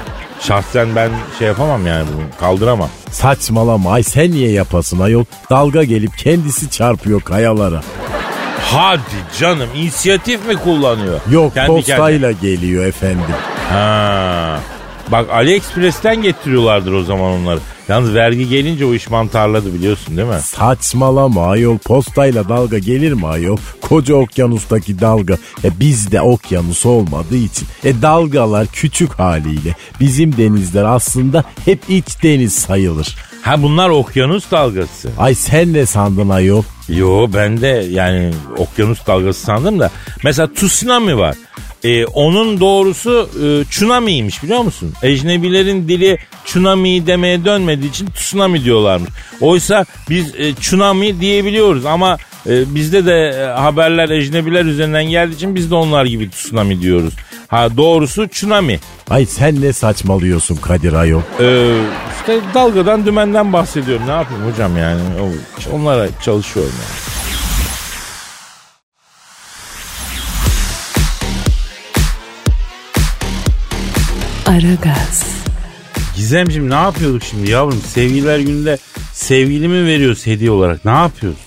Şahsen 0.41 0.97
ben 0.97 1.11
şey 1.39 1.49
yapamam 1.49 1.87
yani 1.87 2.07
bunu 2.16 2.41
kaldıramam. 2.41 2.89
Saçmalama 3.11 3.93
ay 3.93 4.03
sen 4.03 4.31
niye 4.31 4.51
yapasın 4.51 5.01
ayol? 5.01 5.25
Dalga 5.51 5.85
gelip 5.85 6.18
kendisi 6.18 6.71
çarpıyor 6.71 7.21
kayalara. 7.21 7.81
Hadi 8.62 9.01
canım 9.41 9.68
inisiyatif 9.75 10.47
mi 10.49 10.57
kullanıyor? 10.57 11.21
Yok 11.31 11.55
Kendi 11.55 11.66
postayla 11.66 12.33
geliyor 12.33 12.85
efendim. 12.87 13.25
Ha. 13.71 14.61
Bak 15.12 15.31
AliExpress'ten 15.31 16.23
getiriyorlardır 16.23 16.93
o 16.93 17.03
zaman 17.03 17.33
onları. 17.33 17.61
Yalnız 17.89 18.14
vergi 18.14 18.49
gelince 18.49 18.85
o 18.87 18.95
iş 18.95 19.11
mantarladı 19.11 19.75
biliyorsun 19.75 20.16
değil 20.16 20.29
mi? 20.29 20.41
Saçmalama 20.45 21.47
ayol 21.47 21.79
postayla 21.79 22.49
dalga 22.49 22.79
gelir 22.79 23.12
mi 23.12 23.27
ayol? 23.27 23.57
Koca 23.81 24.14
okyanustaki 24.14 25.01
dalga 25.01 25.35
e 25.64 25.81
bizde 25.81 26.21
okyanus 26.21 26.87
olmadığı 26.87 27.37
için 27.37 27.68
e 27.85 28.03
dalgalar 28.03 28.66
küçük 28.66 29.12
haliyle 29.12 29.77
bizim 30.01 30.37
denizler 30.37 30.85
aslında 30.85 31.45
hep 31.64 31.81
iç 31.89 32.23
deniz 32.23 32.55
sayılır. 32.55 33.16
Ha 33.43 33.62
bunlar 33.62 33.89
okyanus 33.89 34.51
dalgası. 34.51 35.11
Ay 35.18 35.35
sen 35.35 35.73
ne 35.73 35.87
sandın 35.87 36.29
ayol? 36.29 36.62
Yo 36.89 37.27
ben 37.35 37.61
de 37.61 37.87
yani 37.91 38.31
okyanus 38.59 39.07
dalgası 39.07 39.41
sandım 39.41 39.81
da. 39.81 39.91
Mesela 40.25 40.53
tsunami 40.55 41.18
var. 41.18 41.37
Ee, 41.85 42.05
onun 42.07 42.61
doğrusu 42.61 43.28
e, 43.45 43.64
tsunami'ymiş 43.70 44.43
biliyor 44.43 44.61
musun? 44.61 44.93
Ecnebilerin 45.03 45.89
dili 45.89 46.18
tsunami 46.45 47.07
demeye 47.07 47.45
dönmediği 47.45 47.91
için 47.91 48.07
tsunami 48.07 48.64
diyorlarmış. 48.64 49.11
Oysa 49.41 49.87
biz 50.11 50.35
e, 50.35 50.55
tsunami 50.55 51.20
diyebiliyoruz 51.20 51.87
ama 51.87 52.18
e, 52.47 52.74
bizde 52.74 53.07
de 53.07 53.28
e, 53.28 53.45
haberler 53.61 54.09
ecnebiler 54.09 54.64
üzerinden 54.64 55.05
geldiği 55.05 55.35
için 55.35 55.55
biz 55.55 55.70
de 55.70 55.74
onlar 55.74 56.05
gibi 56.05 56.31
tsunami 56.31 56.81
diyoruz. 56.81 57.14
Ha 57.49 57.76
doğrusu 57.76 58.28
tsunami. 58.28 58.81
Ay 59.11 59.26
sen 59.26 59.61
ne 59.61 59.72
saçmalıyorsun 59.72 60.57
Kadir 60.57 60.93
ayol? 60.93 61.20
Ee, 61.41 61.74
işte 62.20 62.41
dalgadan 62.55 63.07
dümenden 63.07 63.53
bahsediyorum. 63.53 64.07
Ne 64.07 64.11
yapayım 64.12 64.53
hocam 64.53 64.76
yani? 64.76 65.01
Onlara 65.72 66.09
çalışıyorum 66.24 66.72
yani. 66.72 67.10
Aragaz, 74.51 75.24
Gizemciğim 76.16 76.70
ne 76.70 76.74
yapıyorduk 76.74 77.22
şimdi 77.24 77.51
yavrum? 77.51 77.82
Sevgililer 77.86 78.38
gününde 78.38 78.78
sevgili 79.12 79.68
mi 79.68 79.86
veriyoruz 79.86 80.26
hediye 80.26 80.51
olarak? 80.51 80.84
Ne 80.84 80.90
yapıyoruz? 80.90 81.38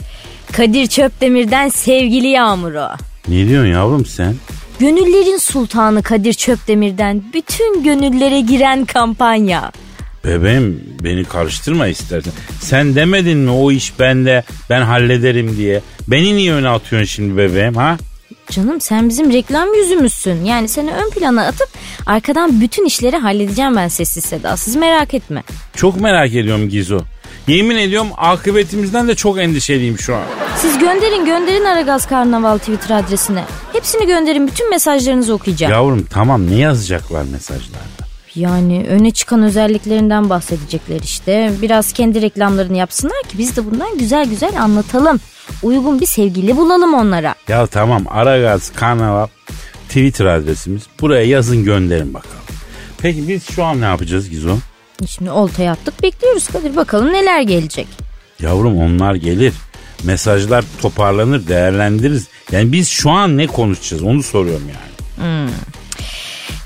Kadir 0.51 0.87
Çöpdemir'den 0.87 1.69
sevgili 1.69 2.27
Yağmur'u. 2.27 2.87
Ne 3.27 3.47
diyorsun 3.47 3.71
yavrum 3.71 4.05
sen? 4.05 4.35
Gönüllerin 4.79 5.37
sultanı 5.37 6.03
Kadir 6.03 6.33
Çöpdemir'den 6.33 7.23
bütün 7.33 7.83
gönüllere 7.83 8.41
giren 8.41 8.85
kampanya. 8.85 9.71
Bebeğim 10.25 10.83
beni 11.03 11.23
karıştırma 11.23 11.87
istersen. 11.87 12.33
Sen 12.61 12.95
demedin 12.95 13.37
mi 13.37 13.51
o 13.51 13.71
iş 13.71 13.99
bende 13.99 14.43
ben 14.69 14.81
hallederim 14.81 15.57
diye. 15.57 15.81
Beni 16.07 16.35
niye 16.35 16.53
öne 16.53 16.69
atıyorsun 16.69 17.07
şimdi 17.07 17.37
bebeğim 17.37 17.75
ha? 17.75 17.97
Canım 18.55 18.81
sen 18.81 19.09
bizim 19.09 19.33
reklam 19.33 19.73
yüzümüzsün. 19.73 20.45
Yani 20.45 20.67
seni 20.67 20.91
ön 20.91 21.09
plana 21.09 21.47
atıp 21.47 21.69
arkadan 22.05 22.61
bütün 22.61 22.85
işleri 22.85 23.17
halledeceğim 23.17 23.75
ben 23.75 23.87
sessiz 23.87 24.23
sedasız 24.25 24.75
merak 24.75 25.13
etme. 25.13 25.43
Çok 25.75 26.01
merak 26.01 26.33
ediyorum 26.33 26.69
Gizo. 26.69 26.99
Yemin 27.47 27.77
ediyorum 27.77 28.07
akıbetimizden 28.17 29.07
de 29.07 29.15
çok 29.15 29.39
endişeliyim 29.39 29.99
şu 29.99 30.15
an. 30.15 30.21
Siz 30.57 30.79
gönderin 30.79 31.25
gönderin 31.25 31.65
Aragaz 31.65 32.07
Karnaval 32.07 32.57
Twitter 32.57 32.99
adresine. 32.99 33.43
Hepsini 33.73 34.07
gönderin 34.07 34.47
bütün 34.47 34.69
mesajlarınızı 34.69 35.33
okuyacağım. 35.33 35.73
Yavrum 35.73 36.05
tamam 36.09 36.51
ne 36.51 36.55
yazacaklar 36.55 37.23
mesajlarda? 37.23 38.03
Yani 38.35 38.85
öne 38.89 39.11
çıkan 39.11 39.43
özelliklerinden 39.43 40.29
bahsedecekler 40.29 40.99
işte. 40.99 41.51
Biraz 41.61 41.93
kendi 41.93 42.21
reklamlarını 42.21 42.77
yapsınlar 42.77 43.23
ki 43.29 43.37
biz 43.37 43.57
de 43.57 43.71
bundan 43.71 43.97
güzel 43.97 44.25
güzel 44.25 44.61
anlatalım. 44.61 45.19
Uygun 45.63 46.01
bir 46.01 46.05
sevgili 46.05 46.57
bulalım 46.57 46.93
onlara. 46.93 47.35
Ya 47.47 47.67
tamam 47.67 48.03
Aragaz 48.09 48.71
Karnaval 48.75 49.27
Twitter 49.87 50.25
adresimiz. 50.25 50.83
Buraya 51.01 51.23
yazın 51.23 51.63
gönderin 51.63 52.13
bakalım. 52.13 52.37
Peki 52.97 53.27
biz 53.27 53.43
şu 53.49 53.63
an 53.63 53.81
ne 53.81 53.85
yapacağız 53.85 54.29
Gizo? 54.29 54.57
Şimdi 55.07 55.31
oltaya 55.31 55.71
attık 55.71 56.03
bekliyoruz 56.03 56.47
Kadir 56.47 56.75
bakalım 56.75 57.13
neler 57.13 57.41
gelecek. 57.41 57.87
Yavrum 58.39 58.77
onlar 58.77 59.15
gelir. 59.15 59.53
Mesajlar 60.03 60.65
toparlanır, 60.81 61.47
değerlendiririz. 61.47 62.27
Yani 62.51 62.71
biz 62.71 62.89
şu 62.89 63.09
an 63.11 63.37
ne 63.37 63.47
konuşacağız 63.47 64.03
onu 64.03 64.23
soruyorum 64.23 64.63
yani. 64.67 65.49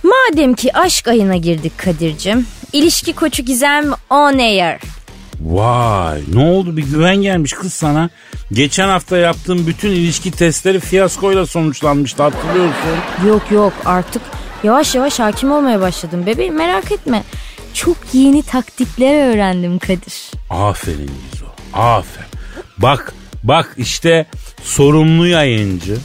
Madem 0.03 0.53
ki 0.53 0.77
aşk 0.77 1.07
ayına 1.07 1.35
girdik 1.35 1.77
Kadir'cim. 1.77 2.47
İlişki 2.73 3.13
koçu 3.13 3.43
Gizem 3.43 3.91
on 4.09 4.37
air. 4.37 4.77
Vay 5.41 6.21
ne 6.33 6.39
oldu 6.39 6.77
bir 6.77 6.83
güven 6.83 7.15
gelmiş 7.15 7.53
kız 7.53 7.73
sana. 7.73 8.09
Geçen 8.51 8.87
hafta 8.87 9.17
yaptığım 9.17 9.67
bütün 9.67 9.89
ilişki 9.89 10.31
testleri 10.31 10.79
fiyaskoyla 10.79 11.45
sonuçlanmıştı 11.45 12.23
hatırlıyorsun. 12.23 13.27
Yok 13.27 13.51
yok 13.51 13.73
artık 13.85 14.21
yavaş 14.63 14.95
yavaş 14.95 15.19
hakim 15.19 15.51
olmaya 15.51 15.81
başladım 15.81 16.23
bebeğim 16.25 16.55
merak 16.55 16.91
etme. 16.91 17.23
Çok 17.73 17.97
yeni 18.13 18.43
taktikler 18.43 19.33
öğrendim 19.33 19.79
Kadir. 19.79 20.31
Aferin 20.49 21.11
Gizo 21.31 21.45
aferin. 21.73 22.27
Bak 22.77 23.13
bak 23.43 23.73
işte 23.77 24.25
sorumlu 24.63 25.27
yayıncı 25.27 25.97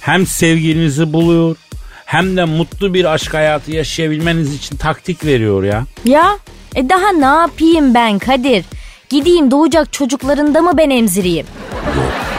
hem 0.00 0.26
sevgilinizi 0.26 1.12
buluyor 1.12 1.56
hem 2.04 2.36
de 2.36 2.44
mutlu 2.44 2.94
bir 2.94 3.04
aşk 3.04 3.34
hayatı 3.34 3.72
yaşayabilmeniz 3.72 4.54
için 4.54 4.76
taktik 4.76 5.24
veriyor 5.24 5.64
ya. 5.64 5.84
Ya 6.04 6.38
e 6.76 6.88
daha 6.88 7.12
ne 7.12 7.40
yapayım 7.40 7.94
ben 7.94 8.18
Kadir? 8.18 8.64
Gideyim 9.08 9.50
doğacak 9.50 9.92
çocuklarında 9.92 10.62
mı 10.62 10.72
ben 10.76 10.90
emzireyim? 10.90 11.46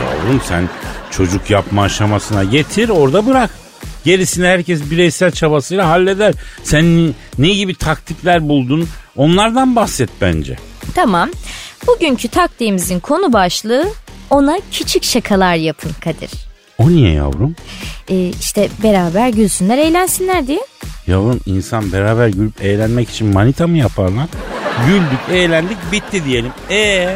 Yavrum 0.03 0.41
sen 0.45 0.69
çocuk 1.11 1.49
yapma 1.49 1.81
aşamasına 1.81 2.43
getir 2.43 2.89
orada 2.89 3.25
bırak. 3.25 3.49
Gerisini 4.05 4.47
herkes 4.47 4.91
bireysel 4.91 5.31
çabasıyla 5.31 5.89
halleder. 5.89 6.33
Sen 6.63 7.13
ne 7.37 7.49
gibi 7.49 7.75
taktikler 7.75 8.49
buldun 8.49 8.87
onlardan 9.15 9.75
bahset 9.75 10.09
bence. 10.21 10.57
Tamam. 10.95 11.29
Bugünkü 11.87 12.27
taktiğimizin 12.27 12.99
konu 12.99 13.33
başlığı 13.33 13.87
ona 14.29 14.59
küçük 14.71 15.03
şakalar 15.03 15.55
yapın 15.55 15.91
Kadir. 16.03 16.46
O 16.77 16.89
niye 16.89 17.13
yavrum? 17.13 17.55
E, 18.09 18.15
işte 18.39 18.69
beraber 18.83 19.29
gülsünler 19.29 19.77
eğlensinler 19.77 20.47
diye. 20.47 20.59
Yavrum 21.07 21.39
insan 21.45 21.91
beraber 21.91 22.27
gülüp 22.27 22.61
eğlenmek 22.61 23.09
için 23.09 23.33
manita 23.33 23.67
mı 23.67 23.77
yapar 23.77 24.09
lan? 24.09 24.29
Güldük, 24.87 25.19
eğlendik, 25.39 25.77
bitti 25.91 26.25
diyelim. 26.25 26.51
E 26.69 27.15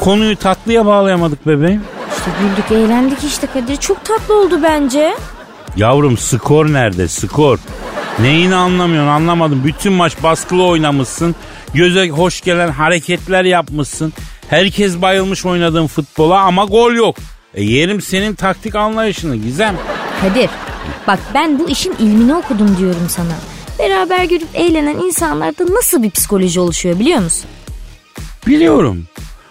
konuyu 0.00 0.36
tatlıya 0.36 0.86
bağlayamadık 0.86 1.46
bebeğim. 1.46 1.82
İşte 2.18 2.30
güldük 2.40 2.72
eğlendik 2.72 3.24
işte 3.24 3.46
Kadir. 3.46 3.76
Çok 3.76 4.04
tatlı 4.04 4.40
oldu 4.40 4.60
bence. 4.62 5.14
Yavrum 5.76 6.18
skor 6.18 6.72
nerede 6.72 7.08
skor? 7.08 7.58
Neyini 8.20 8.54
anlamıyorsun 8.54 9.08
anlamadım. 9.10 9.62
Bütün 9.64 9.92
maç 9.92 10.12
baskılı 10.22 10.64
oynamışsın. 10.64 11.34
Göze 11.74 12.08
hoş 12.08 12.40
gelen 12.40 12.68
hareketler 12.68 13.44
yapmışsın. 13.44 14.12
Herkes 14.50 15.02
bayılmış 15.02 15.46
oynadığın 15.46 15.86
futbola 15.86 16.40
ama 16.40 16.64
gol 16.64 16.92
yok. 16.92 17.16
E 17.54 17.62
yerim 17.64 18.00
senin 18.00 18.34
taktik 18.34 18.74
anlayışını 18.74 19.36
Gizem. 19.36 19.76
Kadir 20.20 20.50
bak 21.06 21.18
ben 21.34 21.58
bu 21.58 21.68
işin 21.68 21.92
ilmini 21.98 22.34
okudum 22.34 22.76
diyorum 22.78 23.06
sana. 23.08 23.32
Beraber 23.78 24.24
gülüp 24.24 24.48
eğlenen 24.54 24.96
insanlarda 24.96 25.64
nasıl 25.74 26.02
bir 26.02 26.10
psikoloji 26.10 26.60
oluşuyor 26.60 26.98
biliyor 26.98 27.20
musun? 27.20 27.50
Biliyorum. 28.46 29.06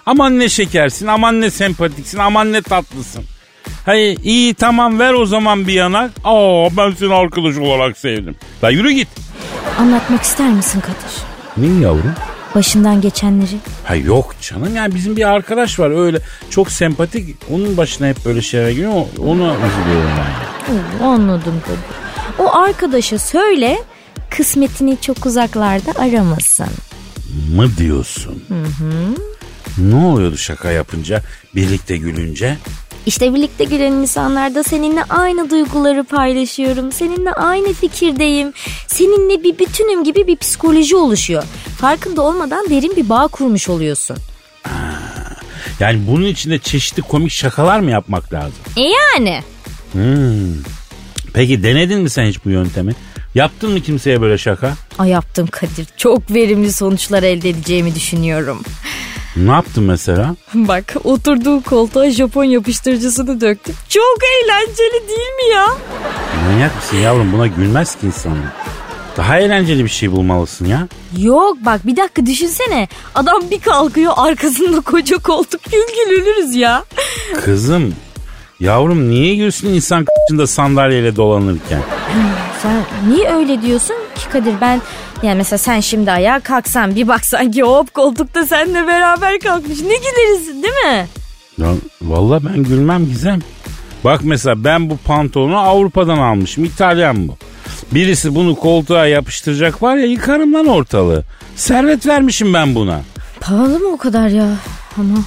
Aman 0.05 0.39
ne 0.39 0.49
şekersin, 0.49 1.07
aman 1.07 1.41
ne 1.41 1.51
sempatiksin, 1.51 2.17
aman 2.17 2.51
ne 2.51 2.61
tatlısın. 2.61 3.23
Hayır 3.85 4.19
iyi 4.23 4.53
tamam 4.53 4.99
ver 4.99 5.13
o 5.13 5.25
zaman 5.25 5.67
bir 5.67 5.73
yanak. 5.73 6.11
Aa 6.23 6.67
ben 6.77 6.91
seni 6.99 7.13
arkadaş 7.13 7.57
olarak 7.57 7.97
sevdim. 7.97 8.35
La 8.63 8.69
yürü 8.69 8.91
git. 8.91 9.07
Anlatmak 9.79 10.21
ister 10.21 10.49
misin 10.49 10.79
Kadir? 10.81 11.17
Ne 11.57 11.83
yavrum? 11.83 12.13
Başından 12.55 13.01
geçenleri. 13.01 13.57
Ha 13.83 13.95
yok 13.95 14.35
canım 14.41 14.75
yani 14.75 14.95
bizim 14.95 15.15
bir 15.15 15.29
arkadaş 15.29 15.79
var 15.79 16.05
öyle 16.05 16.19
çok 16.49 16.71
sempatik. 16.71 17.35
Onun 17.51 17.77
başına 17.77 18.07
hep 18.07 18.25
böyle 18.25 18.41
şeyler 18.41 18.69
geliyor. 18.69 18.91
Ona 19.19 19.55
üzülüyorum 19.55 20.11
ben. 20.99 21.05
Anladım 21.05 21.61
Kadir. 21.65 21.79
O 22.39 22.55
arkadaşa 22.55 23.17
söyle 23.19 23.77
kısmetini 24.29 24.97
çok 25.01 25.25
uzaklarda 25.25 25.91
aramasın. 25.99 26.67
Mı 27.55 27.77
diyorsun? 27.77 28.43
Hı 28.47 28.53
hı. 28.83 29.15
Ne 29.77 30.05
oluyordu 30.05 30.37
şaka 30.37 30.71
yapınca 30.71 31.21
birlikte 31.55 31.97
gülünce? 31.97 32.57
İşte 33.05 33.33
birlikte 33.33 33.63
gülen 33.63 33.91
insanlarda 33.91 34.63
seninle 34.63 35.03
aynı 35.03 35.49
duyguları 35.49 36.03
paylaşıyorum. 36.03 36.91
Seninle 36.91 37.31
aynı 37.33 37.73
fikirdeyim. 37.73 38.53
Seninle 38.87 39.43
bir 39.43 39.59
bütünüm 39.59 40.03
gibi 40.03 40.27
bir 40.27 40.37
psikoloji 40.37 40.95
oluşuyor. 40.95 41.43
Farkında 41.77 42.21
olmadan 42.21 42.69
derin 42.69 42.95
bir 42.95 43.09
bağ 43.09 43.27
kurmuş 43.27 43.69
oluyorsun. 43.69 44.17
Yani 45.79 46.07
bunun 46.07 46.25
içinde 46.25 46.59
çeşitli 46.59 47.01
komik 47.01 47.31
şakalar 47.31 47.79
mı 47.79 47.91
yapmak 47.91 48.33
lazım? 48.33 48.53
E 48.77 48.81
yani. 48.81 49.43
Peki 51.33 51.63
denedin 51.63 52.01
mi 52.01 52.09
sen 52.09 52.25
hiç 52.25 52.45
bu 52.45 52.49
yöntemi? 52.49 52.93
Yaptın 53.35 53.71
mı 53.71 53.81
kimseye 53.81 54.21
böyle 54.21 54.37
şaka? 54.37 54.73
Ay 54.99 55.09
yaptım 55.09 55.47
Kadir. 55.47 55.87
Çok 55.97 56.31
verimli 56.33 56.73
sonuçlar 56.73 57.23
elde 57.23 57.49
edeceğimi 57.49 57.95
düşünüyorum. 57.95 58.63
Ne 59.35 59.51
yaptın 59.51 59.83
mesela? 59.83 60.35
Bak 60.53 60.93
oturduğu 61.03 61.61
koltuğa 61.61 62.09
Japon 62.09 62.43
yapıştırıcısını 62.43 63.41
döktüm. 63.41 63.75
Çok 63.89 64.17
eğlenceli 64.23 65.07
değil 65.07 65.19
mi 65.19 65.53
ya? 65.53 65.65
Manyak 66.45 66.75
mısın 66.75 66.97
yavrum 66.97 67.31
buna 67.33 67.47
gülmez 67.47 67.95
ki 67.95 68.05
insanlar. 68.07 68.53
Daha 69.17 69.39
eğlenceli 69.39 69.83
bir 69.85 69.89
şey 69.89 70.11
bulmalısın 70.11 70.65
ya. 70.65 70.87
Yok 71.17 71.57
bak 71.65 71.87
bir 71.87 71.97
dakika 71.97 72.25
düşünsene. 72.25 72.87
Adam 73.15 73.41
bir 73.51 73.59
kalkıyor 73.59 74.13
arkasında 74.17 74.81
koca 74.81 75.17
koltuk 75.17 75.61
gül 75.63 75.71
gül 75.71 76.13
ölürüz 76.21 76.55
ya. 76.55 76.83
Kızım 77.45 77.95
yavrum 78.59 79.09
niye 79.09 79.35
gülsün 79.35 79.69
insan 79.69 80.05
k***ında 80.05 80.47
sandalyeyle 80.47 81.15
dolanırken? 81.15 81.81
Sen 82.61 82.83
niye 83.09 83.29
öyle 83.35 83.61
diyorsun 83.61 83.95
ki 84.21 84.29
Kadir 84.29 84.53
ben 84.61 84.81
yani 85.23 85.37
mesela 85.37 85.57
sen 85.57 85.79
şimdi 85.79 86.11
ayağa 86.11 86.39
kalksan 86.39 86.95
bir 86.95 87.07
baksan 87.07 87.51
ki 87.51 87.63
hop 87.63 87.93
koltukta 87.93 88.45
seninle 88.45 88.87
beraber 88.87 89.39
kalkmış 89.39 89.79
ne 89.81 89.95
güleriz 89.95 90.47
değil 90.63 90.93
mi? 90.93 91.07
Ya, 91.57 91.67
vallahi 92.01 92.45
ben 92.45 92.63
gülmem 92.63 93.05
Gizem. 93.05 93.39
Bak 94.03 94.21
mesela 94.23 94.63
ben 94.63 94.89
bu 94.89 94.97
pantolonu 94.97 95.57
Avrupa'dan 95.57 96.17
almışım. 96.17 96.63
İtalyan 96.63 97.27
bu. 97.27 97.37
Birisi 97.91 98.35
bunu 98.35 98.55
koltuğa 98.55 99.05
yapıştıracak 99.05 99.83
var 99.83 99.95
ya 99.95 100.05
yıkarım 100.05 100.53
lan 100.53 100.67
ortalığı. 100.67 101.23
Servet 101.55 102.07
vermişim 102.07 102.53
ben 102.53 102.75
buna. 102.75 103.01
Pahalı 103.39 103.79
mı 103.79 103.87
o 103.87 103.97
kadar 103.97 104.27
ya? 104.27 104.47
Ama, 104.97 105.17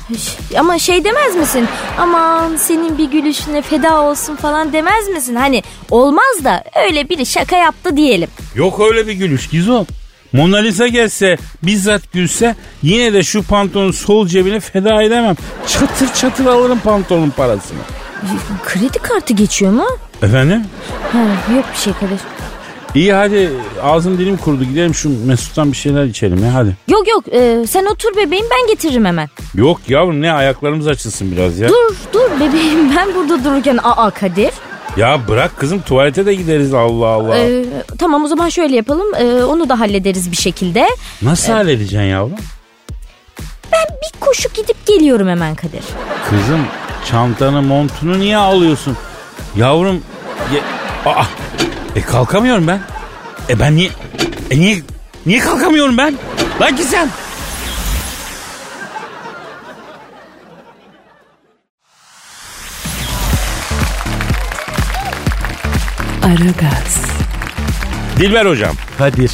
ama 0.59 0.79
şey 0.79 1.05
demez 1.05 1.37
misin? 1.37 1.69
Aman 1.99 2.57
senin 2.57 2.99
bir 2.99 3.05
gülüşüne 3.11 3.63
feda 3.63 4.03
olsun 4.03 4.37
falan 4.37 4.73
demez 4.73 5.09
misin? 5.09 5.35
Hani 5.35 5.63
olmaz 5.91 6.45
da 6.45 6.65
öyle 6.87 7.09
biri 7.09 7.27
şaka 7.27 7.57
yaptı 7.57 7.97
diyelim. 7.97 8.29
Yok 8.55 8.81
öyle 8.81 9.07
bir 9.07 9.13
gülüş 9.13 9.49
Gizo. 9.49 9.85
Mona 10.33 10.57
Lisa 10.57 10.87
gelse 10.87 11.37
bizzat 11.63 12.13
gülse 12.13 12.57
yine 12.83 13.13
de 13.13 13.23
şu 13.23 13.43
pantolonun 13.43 13.91
sol 13.91 14.27
cebine 14.27 14.61
feda 14.61 15.03
edemem. 15.03 15.37
Çatır 15.67 16.15
çatır 16.15 16.47
alırım 16.47 16.79
pantolonun 16.85 17.31
parasını. 17.31 17.79
Kredi 18.65 18.99
kartı 18.99 19.33
geçiyor 19.33 19.73
mu? 19.73 19.87
Efendim? 20.23 20.65
Ha, 21.13 21.19
yok 21.57 21.65
bir 21.75 21.79
şey 21.81 21.93
Kadir. 21.93 22.19
İyi 22.95 23.13
hadi 23.13 23.51
ağzım 23.83 24.19
dilim 24.19 24.37
kurudu 24.37 24.65
gidelim 24.65 24.95
şu 24.95 25.27
Mesut'tan 25.27 25.73
bir 25.73 25.77
şeyler 25.77 26.05
içelim 26.05 26.45
ya 26.45 26.55
hadi. 26.55 26.77
Yok 26.89 27.09
yok 27.09 27.25
e, 27.33 27.67
sen 27.67 27.85
otur 27.85 28.17
bebeğim 28.17 28.47
ben 28.51 28.67
getiririm 28.69 29.05
hemen. 29.05 29.29
Yok 29.55 29.81
yavrum 29.89 30.23
ne 30.23 30.33
ayaklarımız 30.33 30.87
açılsın 30.89 31.33
biraz 31.33 31.59
ya. 31.59 31.69
Dur 31.69 31.95
dur 32.13 32.31
bebeğim 32.41 32.97
ben 32.97 33.15
burada 33.15 33.45
dururken 33.45 33.79
aa 33.83 34.11
Kadir. 34.11 34.51
Ya 34.97 35.21
bırak 35.29 35.57
kızım 35.57 35.83
tuvalete 35.83 36.27
de 36.27 36.35
gideriz 36.35 36.75
Allah 36.75 37.07
Allah. 37.07 37.39
E, 37.39 37.65
tamam 37.99 38.25
o 38.25 38.29
zaman 38.29 38.49
şöyle 38.49 38.77
yapalım 38.77 39.15
e, 39.15 39.45
onu 39.45 39.69
da 39.69 39.81
hallederiz 39.81 40.31
bir 40.31 40.37
şekilde. 40.37 40.89
Nasıl 41.23 41.53
halledeceksin 41.53 42.01
yavrum? 42.07 42.37
Ben 43.73 43.97
bir 44.03 44.21
koşu 44.21 44.49
gidip 44.49 44.87
geliyorum 44.87 45.29
hemen 45.29 45.55
Kadir. 45.55 45.85
Kızım 46.31 46.61
çantanı 47.11 47.63
montunu 47.63 48.19
niye 48.19 48.37
alıyorsun? 48.37 48.97
Yavrum 49.57 50.03
ye... 50.55 50.61
Aa, 51.07 51.25
e 51.97 52.01
kalkamıyorum 52.03 52.67
ben. 52.67 52.81
E 53.49 53.61
ben 53.61 53.77
niye... 53.77 53.91
E 54.51 54.59
niye... 54.59 54.83
Niye 55.27 55.39
kalkamıyorum 55.39 55.99
ben? 55.99 56.15
Lan 56.61 56.77
Gizem. 56.77 57.09
Aragaz, 66.25 67.05
Dilber 68.19 68.47
hocam. 68.47 68.75
Kadir. 68.99 69.33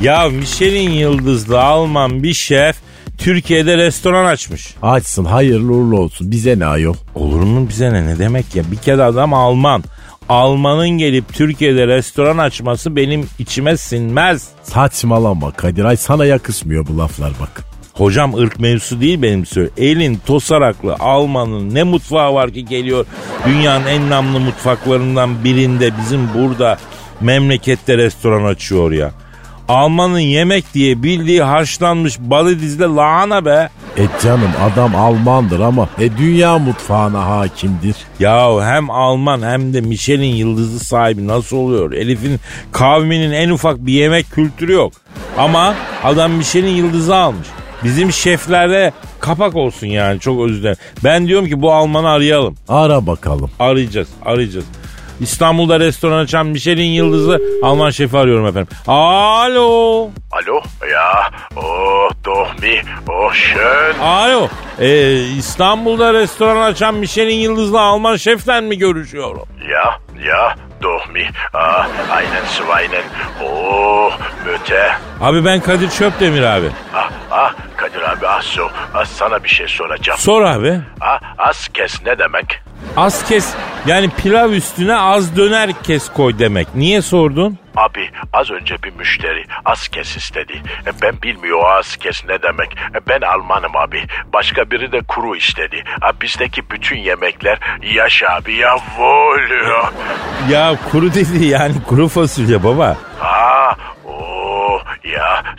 Ya 0.00 0.28
Michelin 0.28 0.90
yıldızlı 0.90 1.60
Alman 1.60 2.22
bir 2.22 2.34
şef 2.34 2.76
Türkiye'de 3.18 3.76
restoran 3.76 4.24
açmış. 4.24 4.74
Açsın 4.82 5.24
hayırlı 5.24 5.72
uğurlu 5.72 5.98
olsun. 5.98 6.30
Bize 6.30 6.58
ne 6.58 6.66
ayol? 6.66 6.94
Olur 7.14 7.40
mu 7.40 7.68
bize 7.68 7.92
ne? 7.92 8.06
Ne 8.06 8.18
demek 8.18 8.56
ya? 8.56 8.62
Bir 8.70 8.76
kere 8.76 9.02
adam 9.02 9.34
Alman. 9.34 9.84
Almanın 10.30 10.88
gelip 10.88 11.34
Türkiye'de 11.34 11.86
restoran 11.86 12.38
açması 12.38 12.96
benim 12.96 13.28
içime 13.38 13.76
sinmez. 13.76 14.48
Saçmalama 14.62 15.50
Kadir. 15.50 15.84
Ay 15.84 15.96
sana 15.96 16.24
yakışmıyor 16.24 16.86
bu 16.86 16.98
laflar 16.98 17.32
bak. 17.40 17.64
Hocam 17.94 18.34
ırk 18.34 18.60
mevzusu 18.60 19.00
değil 19.00 19.22
benim 19.22 19.46
söyle. 19.46 19.70
Elin 19.76 20.20
tosaraklı 20.26 20.96
Alman'ın 21.00 21.74
ne 21.74 21.82
mutfağı 21.82 22.34
var 22.34 22.52
ki 22.52 22.64
geliyor 22.64 23.06
dünyanın 23.46 23.86
en 23.86 24.10
namlı 24.10 24.40
mutfaklarından 24.40 25.44
birinde 25.44 25.90
bizim 25.98 26.28
burada 26.34 26.78
memlekette 27.20 27.96
restoran 27.96 28.44
açıyor 28.44 28.92
ya. 28.92 29.12
Almanın 29.70 30.18
yemek 30.18 30.74
diye 30.74 31.02
bildiği 31.02 31.42
haşlanmış 31.42 32.18
balı 32.18 32.60
dizle 32.60 32.84
lahana 32.84 33.44
be. 33.44 33.68
E 33.96 34.02
canım 34.22 34.50
adam 34.62 34.96
Almandır 34.96 35.60
ama 35.60 35.88
e 35.98 36.16
dünya 36.16 36.58
mutfağına 36.58 37.26
hakimdir. 37.26 37.96
Ya 38.20 38.66
hem 38.66 38.90
Alman 38.90 39.42
hem 39.42 39.74
de 39.74 39.80
Michelin 39.80 40.34
yıldızı 40.34 40.78
sahibi 40.78 41.26
nasıl 41.26 41.56
oluyor? 41.56 41.92
Elif'in 41.92 42.40
kavminin 42.72 43.30
en 43.30 43.50
ufak 43.50 43.86
bir 43.86 43.92
yemek 43.92 44.30
kültürü 44.30 44.72
yok. 44.72 44.92
Ama 45.38 45.74
adam 46.04 46.32
Michelin 46.32 46.76
yıldızı 46.76 47.16
almış. 47.16 47.48
Bizim 47.84 48.12
şeflerde 48.12 48.92
kapak 49.20 49.56
olsun 49.56 49.86
yani 49.86 50.20
çok 50.20 50.40
özür 50.40 50.60
dilerim. 50.60 50.78
Ben 51.04 51.26
diyorum 51.26 51.48
ki 51.48 51.62
bu 51.62 51.72
Alman'ı 51.72 52.08
arayalım. 52.08 52.54
Ara 52.68 53.06
bakalım. 53.06 53.50
Arayacağız, 53.58 54.08
arayacağız. 54.24 54.66
İstanbul'da 55.20 55.80
restoran 55.80 56.18
açan 56.18 56.46
Michelin 56.46 56.90
yıldızı 56.90 57.40
Alman 57.62 57.90
şefi 57.90 58.18
arıyorum 58.18 58.46
efendim. 58.46 58.68
Alo. 58.86 60.10
Alo? 60.32 60.62
Ja, 60.92 61.30
oh, 61.56 62.10
doch 62.24 62.62
mi, 62.62 62.82
oh 63.08 63.32
schön. 63.32 63.98
Alo. 64.02 64.48
Ee, 64.80 65.20
İstanbul'da 65.38 66.14
restoran 66.14 66.62
açan 66.62 66.94
Michelin 66.94 67.36
yıldızlı 67.36 67.80
Alman 67.80 68.16
şefle 68.16 68.60
mi 68.60 68.78
görüşüyorum? 68.78 69.42
Ja, 69.70 69.98
ja, 70.26 70.54
doch 70.82 71.08
mi. 71.10 71.30
Ah, 71.54 71.88
einen 72.16 72.44
Zweinen. 72.56 73.04
Oh, 73.44 74.12
Mütter. 74.46 74.96
Abi 75.20 75.44
ben 75.44 75.60
Kadir 75.60 75.90
Çöpdemir 75.90 76.42
abi. 76.42 76.66
Ah, 76.94 77.10
ah, 77.30 77.54
abi 78.10 78.26
ah 78.28 78.42
so. 78.42 78.68
Ah, 78.94 79.04
sana 79.04 79.44
bir 79.44 79.48
şey 79.48 79.68
soracağım. 79.68 80.18
Sor 80.18 80.42
abi. 80.42 80.80
Ah, 81.00 81.20
az 81.38 81.68
kes 81.68 82.02
ne 82.06 82.18
demek? 82.18 82.62
Az 82.96 83.28
kes 83.28 83.54
yani 83.86 84.10
pilav 84.10 84.50
üstüne 84.52 84.96
az 84.96 85.36
döner 85.36 85.70
kes 85.82 86.08
koy 86.12 86.38
demek. 86.38 86.74
Niye 86.74 87.02
sordun? 87.02 87.58
Abi 87.76 88.10
az 88.32 88.50
önce 88.50 88.82
bir 88.82 88.92
müşteri 88.92 89.44
az 89.64 89.88
kes 89.88 90.16
istedi. 90.16 90.62
E, 90.86 90.90
Ben 91.02 91.22
bilmiyor 91.22 91.78
az 91.78 91.96
kes 91.96 92.24
ne 92.24 92.42
demek. 92.42 92.72
E, 92.72 92.98
Ben 93.08 93.20
Almanım 93.20 93.76
abi. 93.76 94.02
Başka 94.32 94.70
biri 94.70 94.92
de 94.92 95.00
kuru 95.08 95.36
istedi. 95.36 95.84
Ha, 96.00 96.10
bizdeki 96.22 96.70
bütün 96.70 96.96
yemekler 96.98 97.58
yaş 97.94 98.22
abi 98.22 98.54
ya 98.54 98.76
volü. 98.98 99.64
Ya 100.50 100.74
kuru 100.92 101.14
dedi 101.14 101.44
yani 101.46 101.74
kuru 101.88 102.08
fasulye 102.08 102.64
baba. 102.64 102.96
Oh, 103.22 103.59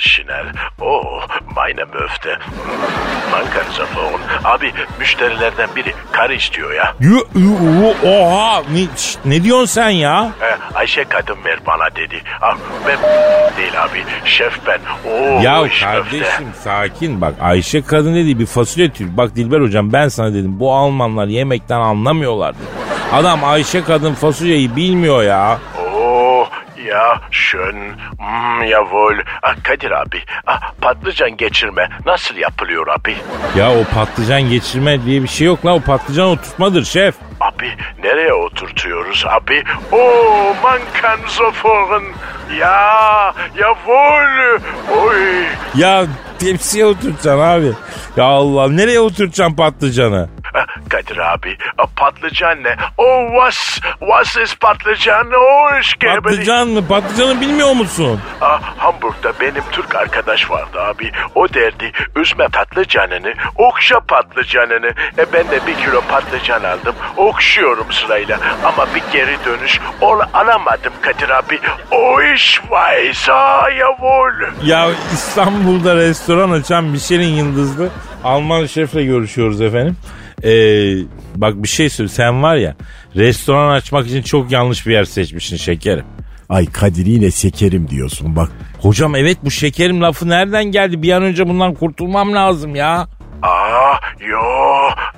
ja, 0.02 0.10
schnell. 0.10 0.52
Oh, 0.82 1.22
meine 1.56 1.86
Möfte. 1.86 2.38
Man 3.32 3.44
kann 3.54 3.72
Safon. 3.78 4.20
Abi 4.44 4.72
müşterilerden 5.00 5.70
biri 5.76 5.94
karı 6.12 6.34
istiyor 6.34 6.74
ya. 6.74 6.94
Yu, 7.00 7.28
oha 8.06 8.62
ne, 8.74 8.98
şşt, 8.98 9.20
ne 9.26 9.44
diyorsun 9.44 9.66
sen 9.66 9.90
ya? 9.90 10.32
Ayşe 10.76 11.04
kadın 11.04 11.38
ver 11.46 11.60
bana 11.68 11.96
dedi. 11.96 12.22
Ah, 12.42 12.56
ben 12.88 12.98
değil 13.58 13.84
abi. 13.84 14.04
Şef 14.26 14.60
ben. 14.68 14.80
Oo, 15.12 15.42
Ya 15.42 15.66
iş 15.68 15.80
kardeşim 15.84 16.20
köfte. 16.20 16.44
sakin 16.64 17.22
bak 17.22 17.34
Ayşe 17.42 17.82
kadın 17.82 18.16
dedi 18.16 18.40
bir 18.40 18.46
fasulye 18.46 18.90
tür. 18.92 19.18
Bak 19.18 19.36
Dilber 19.36 19.62
hocam 19.62 19.94
ben 19.94 20.08
sana 20.08 20.34
dedim 20.34 20.60
bu 20.60 20.74
Almanlar 20.74 21.26
yemekten 21.28 21.80
anlamıyorlar. 21.80 22.56
Adam 23.14 23.44
Ayşe 23.44 23.84
kadın 23.84 24.14
fasulyeyi 24.14 24.76
bilmiyor 24.76 25.24
ya. 25.24 25.58
Ya 26.92 27.22
schön. 27.32 27.76
Hmm, 28.20 28.66
jawohl. 28.70 29.16
Ah, 29.44 29.56
Kadir 29.64 29.92
abi. 29.92 30.18
Ah, 30.48 30.60
patlıcan 30.82 31.38
geçirme. 31.38 31.90
Nasıl 32.06 32.36
yapılıyor 32.36 32.88
abi? 32.88 33.16
Ya 33.58 33.72
o 33.72 33.84
patlıcan 33.96 34.42
geçirme 34.42 35.06
diye 35.06 35.24
bir 35.24 35.28
şey 35.28 35.48
yok 35.48 35.66
lan 35.66 35.74
o 35.74 35.80
patlıcan 35.82 36.28
oturtmadır 36.28 36.84
şef. 36.86 37.16
Abi 37.40 37.72
nereye 38.04 38.34
oturtuyoruz 38.34 39.26
abi? 39.28 39.64
Oo, 39.92 40.54
man 40.64 40.80
kann 41.02 41.20
sofort. 41.28 42.04
Ya, 42.60 43.34
jawohl. 43.58 44.62
Oy. 44.98 45.44
Ya 45.76 46.06
tepsiye 46.40 46.86
oturtacaksın 46.86 47.40
abi. 47.40 47.72
Ya 48.18 48.24
Allah 48.24 48.68
nereye 48.70 49.00
oturtacaksın 49.00 49.56
patlıcanı? 49.56 50.30
Kadir 50.90 51.18
abi. 51.18 51.58
A, 51.78 51.86
patlıcan 51.96 52.64
ne? 52.64 52.76
Oh 52.98 53.28
was 53.32 53.80
was 54.00 54.38
is 54.38 54.56
patlıcan? 54.56 55.28
Oh 55.32 55.80
işkembeli. 55.82 56.22
Patlıcan 56.22 56.68
mı? 56.68 56.88
Patlıcanı 56.88 57.42
bilmiyor 57.42 57.72
musun? 57.74 58.20
Ah, 58.42 58.62
Hamburg'da 58.78 59.34
benim 59.42 59.64
Türk 59.72 59.96
arkadaş 59.96 60.50
vardı 60.52 60.82
abi. 60.82 61.12
O 61.36 61.54
derdi 61.54 61.92
üzme 62.16 62.48
patlıcanını, 62.48 63.34
okşa 63.58 64.00
patlıcanını. 64.00 64.88
E 65.18 65.34
ben 65.34 65.48
de 65.52 65.68
bir 65.68 65.76
kilo 65.76 66.02
patlıcan 66.02 66.64
aldım. 66.64 66.96
Okşuyorum 67.18 67.92
sırayla. 67.92 68.38
Ama 68.66 68.88
bir 68.96 69.04
geri 69.14 69.38
dönüş 69.46 69.80
ol 70.02 70.20
alamadım 70.34 70.94
Kadir 71.02 71.30
abi. 71.30 71.60
O 71.92 72.22
iş 72.22 72.62
vaysa 72.70 73.70
yavul. 73.70 74.34
Ya 74.64 74.88
İstanbul'da 75.14 75.96
restoran 75.96 76.52
açan 76.52 76.84
Michelin 76.84 77.34
yıldızlı 77.36 77.90
Alman 78.24 78.66
şefle 78.66 79.04
görüşüyoruz 79.04 79.62
efendim. 79.62 79.98
Ee, 80.44 80.94
bak 81.36 81.54
bir 81.64 81.68
şey 81.68 81.90
söyle 81.90 82.10
sen 82.10 82.44
var 82.44 82.56
ya 82.56 82.76
restoran 83.16 83.70
açmak 83.76 84.08
için 84.08 84.22
çok 84.22 84.52
yanlış 84.52 84.88
bir 84.88 84.94
yer 84.94 85.04
seçmişsin 85.04 85.58
şekerim. 85.58 86.06
Ay 86.50 86.66
Kadir 86.66 87.06
yine 87.06 87.32
şekerim 87.32 87.88
diyorsun 87.90 88.36
bak. 88.36 88.50
Hocam 88.82 89.16
evet 89.16 89.38
bu 89.44 89.52
şekerim 89.52 90.02
lafı 90.02 90.30
nereden 90.30 90.64
geldi? 90.66 91.02
Bir 91.02 91.12
an 91.12 91.24
önce 91.24 91.48
bundan 91.50 91.74
kurtulmam 91.74 92.34
lazım 92.34 92.76
ya. 92.76 93.08
Aa 93.42 93.94
yo 94.20 94.40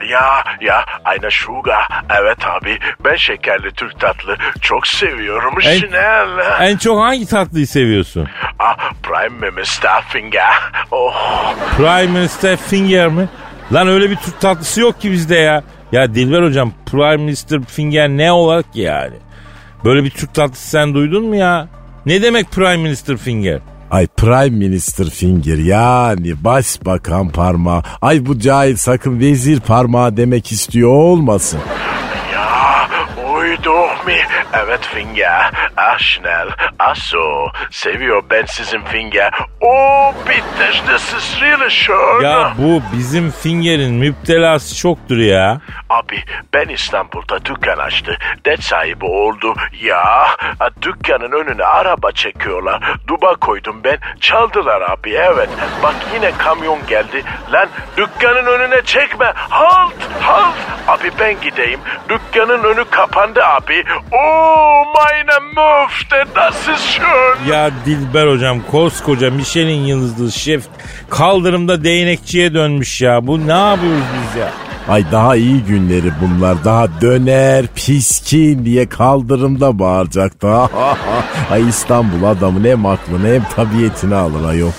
ya 0.09 0.43
ya 0.61 0.85
ayna 1.05 1.29
sugar. 1.31 1.83
Evet 2.21 2.37
abi 2.47 2.77
ben 3.05 3.15
şekerli 3.15 3.71
Türk 3.71 3.99
tatlı 3.99 4.37
çok 4.61 4.87
seviyorum. 4.87 5.53
En- 5.63 5.77
Şinel. 5.79 6.27
En 6.61 6.77
çok 6.77 6.99
hangi 7.01 7.25
tatlıyı 7.25 7.67
seviyorsun? 7.67 8.27
Ah, 8.59 8.77
Prime 9.03 9.49
Minister 9.51 10.01
Finger. 10.07 10.49
Oh. 10.91 11.53
Prime 11.77 12.07
Minister 12.19 12.57
Finger 12.57 13.07
mi? 13.07 13.29
Lan 13.71 13.87
öyle 13.87 14.09
bir 14.09 14.15
Türk 14.15 14.41
tatlısı 14.41 14.81
yok 14.81 15.01
ki 15.01 15.11
bizde 15.11 15.35
ya. 15.35 15.63
Ya 15.91 16.15
Dilber 16.15 16.43
hocam 16.43 16.71
Prime 16.85 17.17
Minister 17.17 17.61
Finger 17.63 18.09
ne 18.09 18.31
olarak 18.31 18.73
ki 18.73 18.81
yani? 18.81 19.15
Böyle 19.85 20.03
bir 20.03 20.09
Türk 20.09 20.33
tatlısı 20.33 20.69
sen 20.69 20.93
duydun 20.93 21.25
mu 21.25 21.35
ya? 21.35 21.67
Ne 22.05 22.21
demek 22.21 22.51
Prime 22.51 22.77
Minister 22.77 23.17
Finger? 23.17 23.59
Ay 23.91 24.07
Prime 24.07 24.49
Minister 24.67 25.09
Finger 25.09 25.57
yani 25.57 26.43
başbakan 26.43 27.29
parmağı. 27.29 27.83
Ay 28.01 28.25
bu 28.25 28.39
cahil 28.39 28.75
sakın 28.75 29.19
vezir 29.19 29.59
parmağı 29.59 30.17
demek 30.17 30.51
istiyor 30.51 30.89
olmasın. 30.89 31.59
Ya 32.33 32.87
uyduk 33.35 34.07
mi? 34.07 34.13
Evet 34.53 34.81
Finger. 34.85 35.51
Ah 35.77 35.97
Schnell. 35.97 36.49
Ah 36.79 36.95
so. 36.95 37.47
Seviyor 37.71 38.23
ben 38.31 38.45
sizin 38.45 38.81
Finger. 38.81 39.31
Oh 39.61 40.13
bitte 40.29 40.71
this 40.91 41.13
is 41.13 41.41
really 41.41 41.69
schön. 41.71 42.21
Ya 42.23 42.53
bu 42.57 42.81
bizim 42.97 43.31
Finger'in 43.31 43.93
müptelası 43.93 44.77
çoktur 44.77 45.17
ya. 45.17 45.61
Abi 45.89 46.23
ben 46.53 46.67
İstanbul'da 46.67 47.45
dükkan 47.45 47.77
açtı. 47.77 48.17
Det 48.45 48.57
sahibi 48.61 49.05
oldu. 49.05 49.53
Ya 49.81 50.27
dükkanın 50.81 51.31
önüne 51.31 51.63
araba 51.63 52.11
çekiyorlar. 52.11 52.81
Duba 53.07 53.35
koydum 53.35 53.81
ben. 53.83 53.97
Çaldılar 54.19 54.81
abi 54.81 55.11
evet. 55.13 55.49
Bak 55.83 55.95
yine 56.15 56.31
kamyon 56.37 56.79
geldi. 56.87 57.23
Lan 57.53 57.67
dükkanın 57.97 58.45
önüne 58.45 58.81
çekme. 58.85 59.33
Halt 59.35 59.93
halt. 60.21 60.55
Abi 60.87 61.11
ben 61.19 61.41
gideyim. 61.41 61.79
Dükkanın 62.09 62.63
önü 62.63 62.85
kapandı 62.89 63.43
abi. 63.45 63.83
Oh 64.11 64.42
meine 64.95 65.39
Müfte 65.55 66.15
das 66.35 66.55
ist 66.55 66.85
schön. 66.93 67.51
Ya 67.51 67.71
Dilber 67.85 68.27
hocam 68.27 68.59
koskoca 68.71 69.31
Michelin 69.31 69.85
yıldızlı 69.85 70.31
şef 70.31 70.63
kaldırımda 71.09 71.83
değnekçiye 71.83 72.53
dönmüş 72.53 73.01
ya. 73.01 73.27
Bu 73.27 73.47
ne 73.47 73.51
yapıyoruz 73.51 74.03
biz 74.13 74.41
ya? 74.41 74.49
Ay 74.89 75.05
daha 75.11 75.35
iyi 75.35 75.63
günleri 75.63 76.11
bunlar. 76.21 76.63
Daha 76.65 77.01
döner 77.01 77.65
piskin 77.75 78.65
diye 78.65 78.89
kaldırımda 78.89 79.79
bağıracaktı. 79.79 80.47
Ay 81.51 81.69
İstanbul 81.69 82.23
adamın 82.27 82.63
hem 82.63 82.85
aklını 82.85 83.27
hem 83.27 83.43
tabiatini 83.43 84.15
alır 84.15 84.49
ayol. 84.49 84.71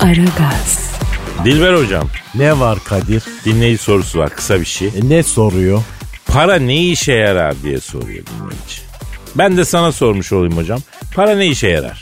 Aragaz, 0.00 0.91
Dilber 1.44 1.74
hocam 1.74 2.08
Ne 2.34 2.60
var 2.60 2.78
Kadir? 2.84 3.22
dinleyici 3.44 3.82
sorusu 3.82 4.18
var 4.18 4.30
kısa 4.30 4.60
bir 4.60 4.64
şey. 4.64 4.88
E, 4.88 5.08
ne 5.08 5.22
soruyor? 5.22 5.82
Para 6.26 6.54
ne 6.56 6.84
işe 6.84 7.12
yarar 7.12 7.62
diye 7.62 7.80
soruyor 7.80 8.24
dinleyici. 8.26 8.82
Ben 9.34 9.56
de 9.56 9.64
sana 9.64 9.92
sormuş 9.92 10.32
olayım 10.32 10.56
hocam. 10.56 10.78
Para 11.14 11.34
ne 11.36 11.46
işe 11.46 11.68
yarar? 11.68 12.00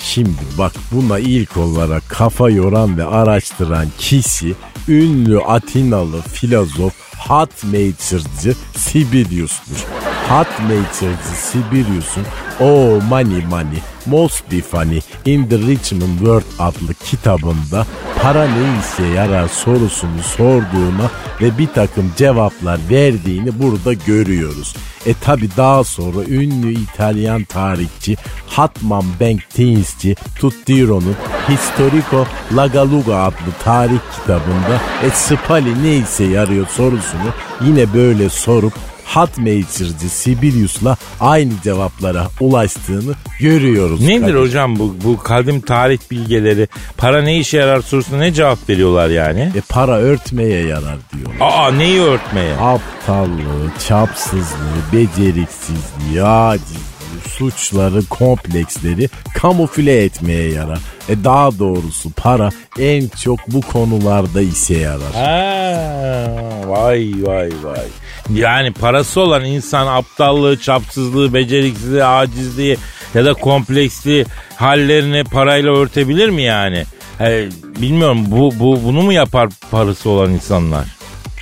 Şimdi 0.00 0.30
bak 0.58 0.72
buna 0.92 1.18
ilk 1.18 1.56
olarak 1.56 2.08
kafa 2.08 2.50
yoran 2.50 2.98
ve 2.98 3.04
araştıran 3.04 3.86
kişi 3.98 4.54
ünlü 4.88 5.38
Atinalı 5.40 6.22
filozof 6.22 6.92
Hatmaker'cı 7.18 8.54
Sibelius'tur. 8.76 9.84
Hatmaker'cı 10.28 11.36
Sibelius'un 11.36 12.24
Oh 12.60 13.02
Money 13.08 13.44
Money 13.50 13.78
Most 14.06 14.52
Be 14.52 14.60
Funny 14.60 15.00
in 15.24 15.48
the 15.48 15.58
Richmond 15.58 16.18
World 16.18 16.44
adlı 16.58 16.94
kitabında 16.94 17.86
para 18.22 18.44
ne 18.44 18.78
işe 18.80 19.14
yarar 19.14 19.48
sorusunu 19.48 20.22
sorduğuna 20.36 21.10
ve 21.40 21.58
bir 21.58 21.66
takım 21.66 22.12
cevaplar 22.16 22.80
verdiğini 22.90 23.62
burada 23.62 23.92
görüyoruz. 23.92 24.74
E 25.06 25.14
tabi 25.14 25.48
daha 25.56 25.84
sonra 25.84 26.24
ünlü 26.28 26.72
İtalyan 26.72 27.44
tarihçi 27.44 28.16
Hatman 28.46 29.04
Benkteinsçi 29.20 30.16
Tuttiro'nun 30.38 31.16
Historico 31.48 32.26
Lagaluga 32.56 33.16
adlı 33.16 33.52
tarih 33.64 33.98
kitabında 34.16 34.80
e 35.06 35.10
Spali 35.10 35.82
ne 35.82 36.24
yarıyor 36.24 36.66
sorusunu 36.66 37.30
yine 37.60 37.94
böyle 37.94 38.28
sorup 38.28 38.72
Hatmaker'cı 39.06 40.08
Sibelius'la 40.10 40.96
aynı 41.20 41.52
cevaplara 41.64 42.26
ulaştığını 42.40 43.14
görüyoruz. 43.40 44.00
Nedir 44.00 44.20
Kadir. 44.20 44.34
hocam 44.34 44.78
bu, 44.78 44.96
bu 45.04 45.18
kadim 45.18 45.60
tarih 45.60 45.98
bilgeleri 46.10 46.68
para 46.96 47.22
ne 47.22 47.38
işe 47.38 47.56
yarar 47.58 47.80
sorusuna 47.82 48.18
ne 48.18 48.32
cevap 48.32 48.68
veriyorlar 48.68 49.08
yani? 49.08 49.40
E 49.40 49.60
para 49.68 49.92
örtmeye 49.96 50.66
yarar 50.66 50.96
diyor. 51.14 51.30
Aa 51.40 51.70
neyi 51.70 52.00
örtmeye? 52.00 52.54
Aptallığı, 52.56 53.70
çapsızlığı, 53.88 54.76
beceriksizliği, 54.92 56.22
acizliği, 56.22 56.80
suçları, 57.28 58.04
kompleksleri 58.04 59.08
kamufle 59.34 60.04
etmeye 60.04 60.52
yarar. 60.52 60.78
E 61.08 61.24
daha 61.24 61.58
doğrusu 61.58 62.10
para 62.10 62.50
en 62.78 63.08
çok 63.08 63.38
bu 63.48 63.60
konularda 63.60 64.40
işe 64.42 64.74
yarar. 64.78 65.12
Ha, 65.14 66.30
vay 66.66 67.12
vay 67.22 67.50
vay. 67.62 67.86
Yani 68.34 68.72
parası 68.72 69.20
olan 69.20 69.44
insan 69.44 69.86
aptallığı, 69.86 70.60
çapsızlığı, 70.60 71.34
beceriksizliği, 71.34 72.04
acizliği 72.04 72.76
ya 73.14 73.24
da 73.24 73.34
kompleksli 73.34 74.26
hallerini 74.56 75.24
parayla 75.24 75.76
örtebilir 75.76 76.28
mi 76.28 76.42
yani? 76.42 76.84
He, 77.18 77.48
bilmiyorum 77.80 78.24
bu, 78.26 78.52
bu 78.58 78.84
bunu 78.84 79.02
mu 79.02 79.12
yapar 79.12 79.48
parası 79.70 80.10
olan 80.10 80.30
insanlar? 80.30 80.95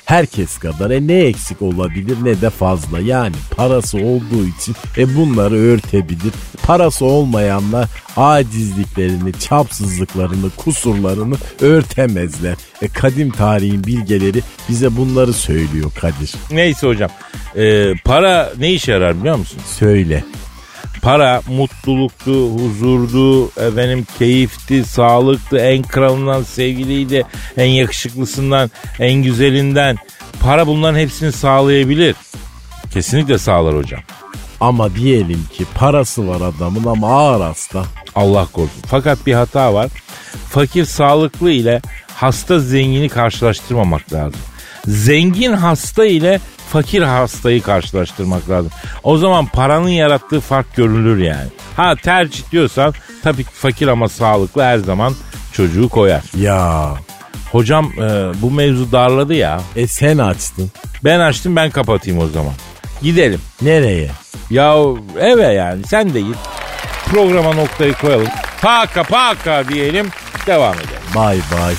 Herkes 0.05 0.59
kadar 0.59 0.91
e 0.91 1.07
ne 1.07 1.19
eksik 1.19 1.63
olabilir 1.63 2.17
ne 2.23 2.41
de 2.41 2.51
fazla. 2.51 3.01
Yani 3.01 3.35
parası 3.57 3.99
olduğu 3.99 4.47
için 4.59 4.75
e 4.99 5.17
bunları 5.17 5.55
örtebilir. 5.55 6.33
Parası 6.63 7.05
olmayanlar 7.05 7.89
acizliklerini, 8.17 9.33
çapsızlıklarını, 9.33 10.51
kusurlarını 10.57 11.35
örtemezler. 11.61 12.57
E 12.83 12.89
kadim 12.89 13.31
tarihin 13.31 13.85
bilgeleri 13.85 14.41
bize 14.69 14.97
bunları 14.97 15.33
söylüyor 15.33 15.93
Kadir. 16.01 16.35
Neyse 16.51 16.87
hocam. 16.87 17.11
Ee, 17.57 17.93
para 18.05 18.53
ne 18.59 18.73
işe 18.73 18.93
yarar 18.93 19.21
biliyor 19.21 19.37
musun? 19.37 19.61
Söyle. 19.79 20.25
Para 21.05 21.43
mutluluktu, 21.49 22.51
huzurdu, 22.51 23.47
efendim 23.47 24.07
keyifti, 24.19 24.85
sağlıktı, 24.85 25.57
en 25.57 25.83
kralından 25.83 26.43
sevgiliydi, 26.43 27.25
en 27.57 27.67
yakışıklısından, 27.67 28.71
en 28.99 29.23
güzelinden. 29.23 29.97
Para 30.41 30.67
bunların 30.67 30.99
hepsini 30.99 31.33
sağlayabilir. 31.33 32.17
Kesinlikle 32.93 33.39
sağlar 33.39 33.77
hocam. 33.77 34.01
Ama 34.61 34.95
diyelim 34.95 35.45
ki 35.53 35.65
parası 35.75 36.29
var 36.29 36.41
adamın 36.41 36.85
ama 36.85 37.09
ağır 37.09 37.41
hasta. 37.41 37.85
Allah 38.15 38.47
korusun. 38.53 38.83
Fakat 38.87 39.27
bir 39.27 39.35
hata 39.35 39.75
var. 39.75 39.91
Fakir 40.51 40.85
sağlıklı 40.85 41.51
ile 41.51 41.83
hasta 42.15 42.59
zengini 42.59 43.09
karşılaştırmamak 43.09 44.13
lazım. 44.13 44.41
Zengin 44.87 45.53
hasta 45.53 46.07
ile 46.07 46.41
fakir 46.69 47.03
hastayı 47.03 47.63
karşılaştırmak 47.63 48.51
lazım. 48.51 48.71
O 49.03 49.17
zaman 49.19 49.47
paranın 49.47 49.89
yarattığı 49.89 50.41
fark 50.41 50.77
görülür 50.77 51.19
yani. 51.23 51.49
Ha 51.77 51.95
tercih 52.03 52.51
diyorsan 52.53 52.95
tabii 53.23 53.45
ki 53.45 53.51
fakir 53.53 53.89
ama 53.89 54.09
sağlıklı 54.09 54.63
her 54.63 54.79
zaman 54.79 55.15
çocuğu 55.53 55.89
koyar. 55.89 56.23
Ya 56.41 56.89
Hocam 57.53 57.93
e, 57.99 58.33
bu 58.43 58.51
mevzu 58.51 58.93
darladı 58.93 59.35
ya. 59.35 59.61
e 59.77 59.87
sen 59.87 60.19
açtın. 60.19 60.71
Ben 61.05 61.21
açtım 61.21 61.57
ben 61.57 61.71
kapatayım 61.71 62.19
o 62.21 62.27
zaman. 62.27 62.53
Gidelim. 63.03 63.41
Nereye? 63.63 64.11
Ya 64.51 64.75
eve 65.21 65.43
yani 65.53 65.83
sen 65.87 66.15
de 66.15 66.21
git. 66.21 66.37
Programa 67.07 67.53
noktayı 67.53 67.93
koyalım. 67.95 68.27
Paka 68.63 69.03
paka 69.03 69.69
diyelim 69.69 70.09
devam 70.47 70.75
edelim. 70.75 70.89
Bay 71.15 71.39
bay. 71.53 71.75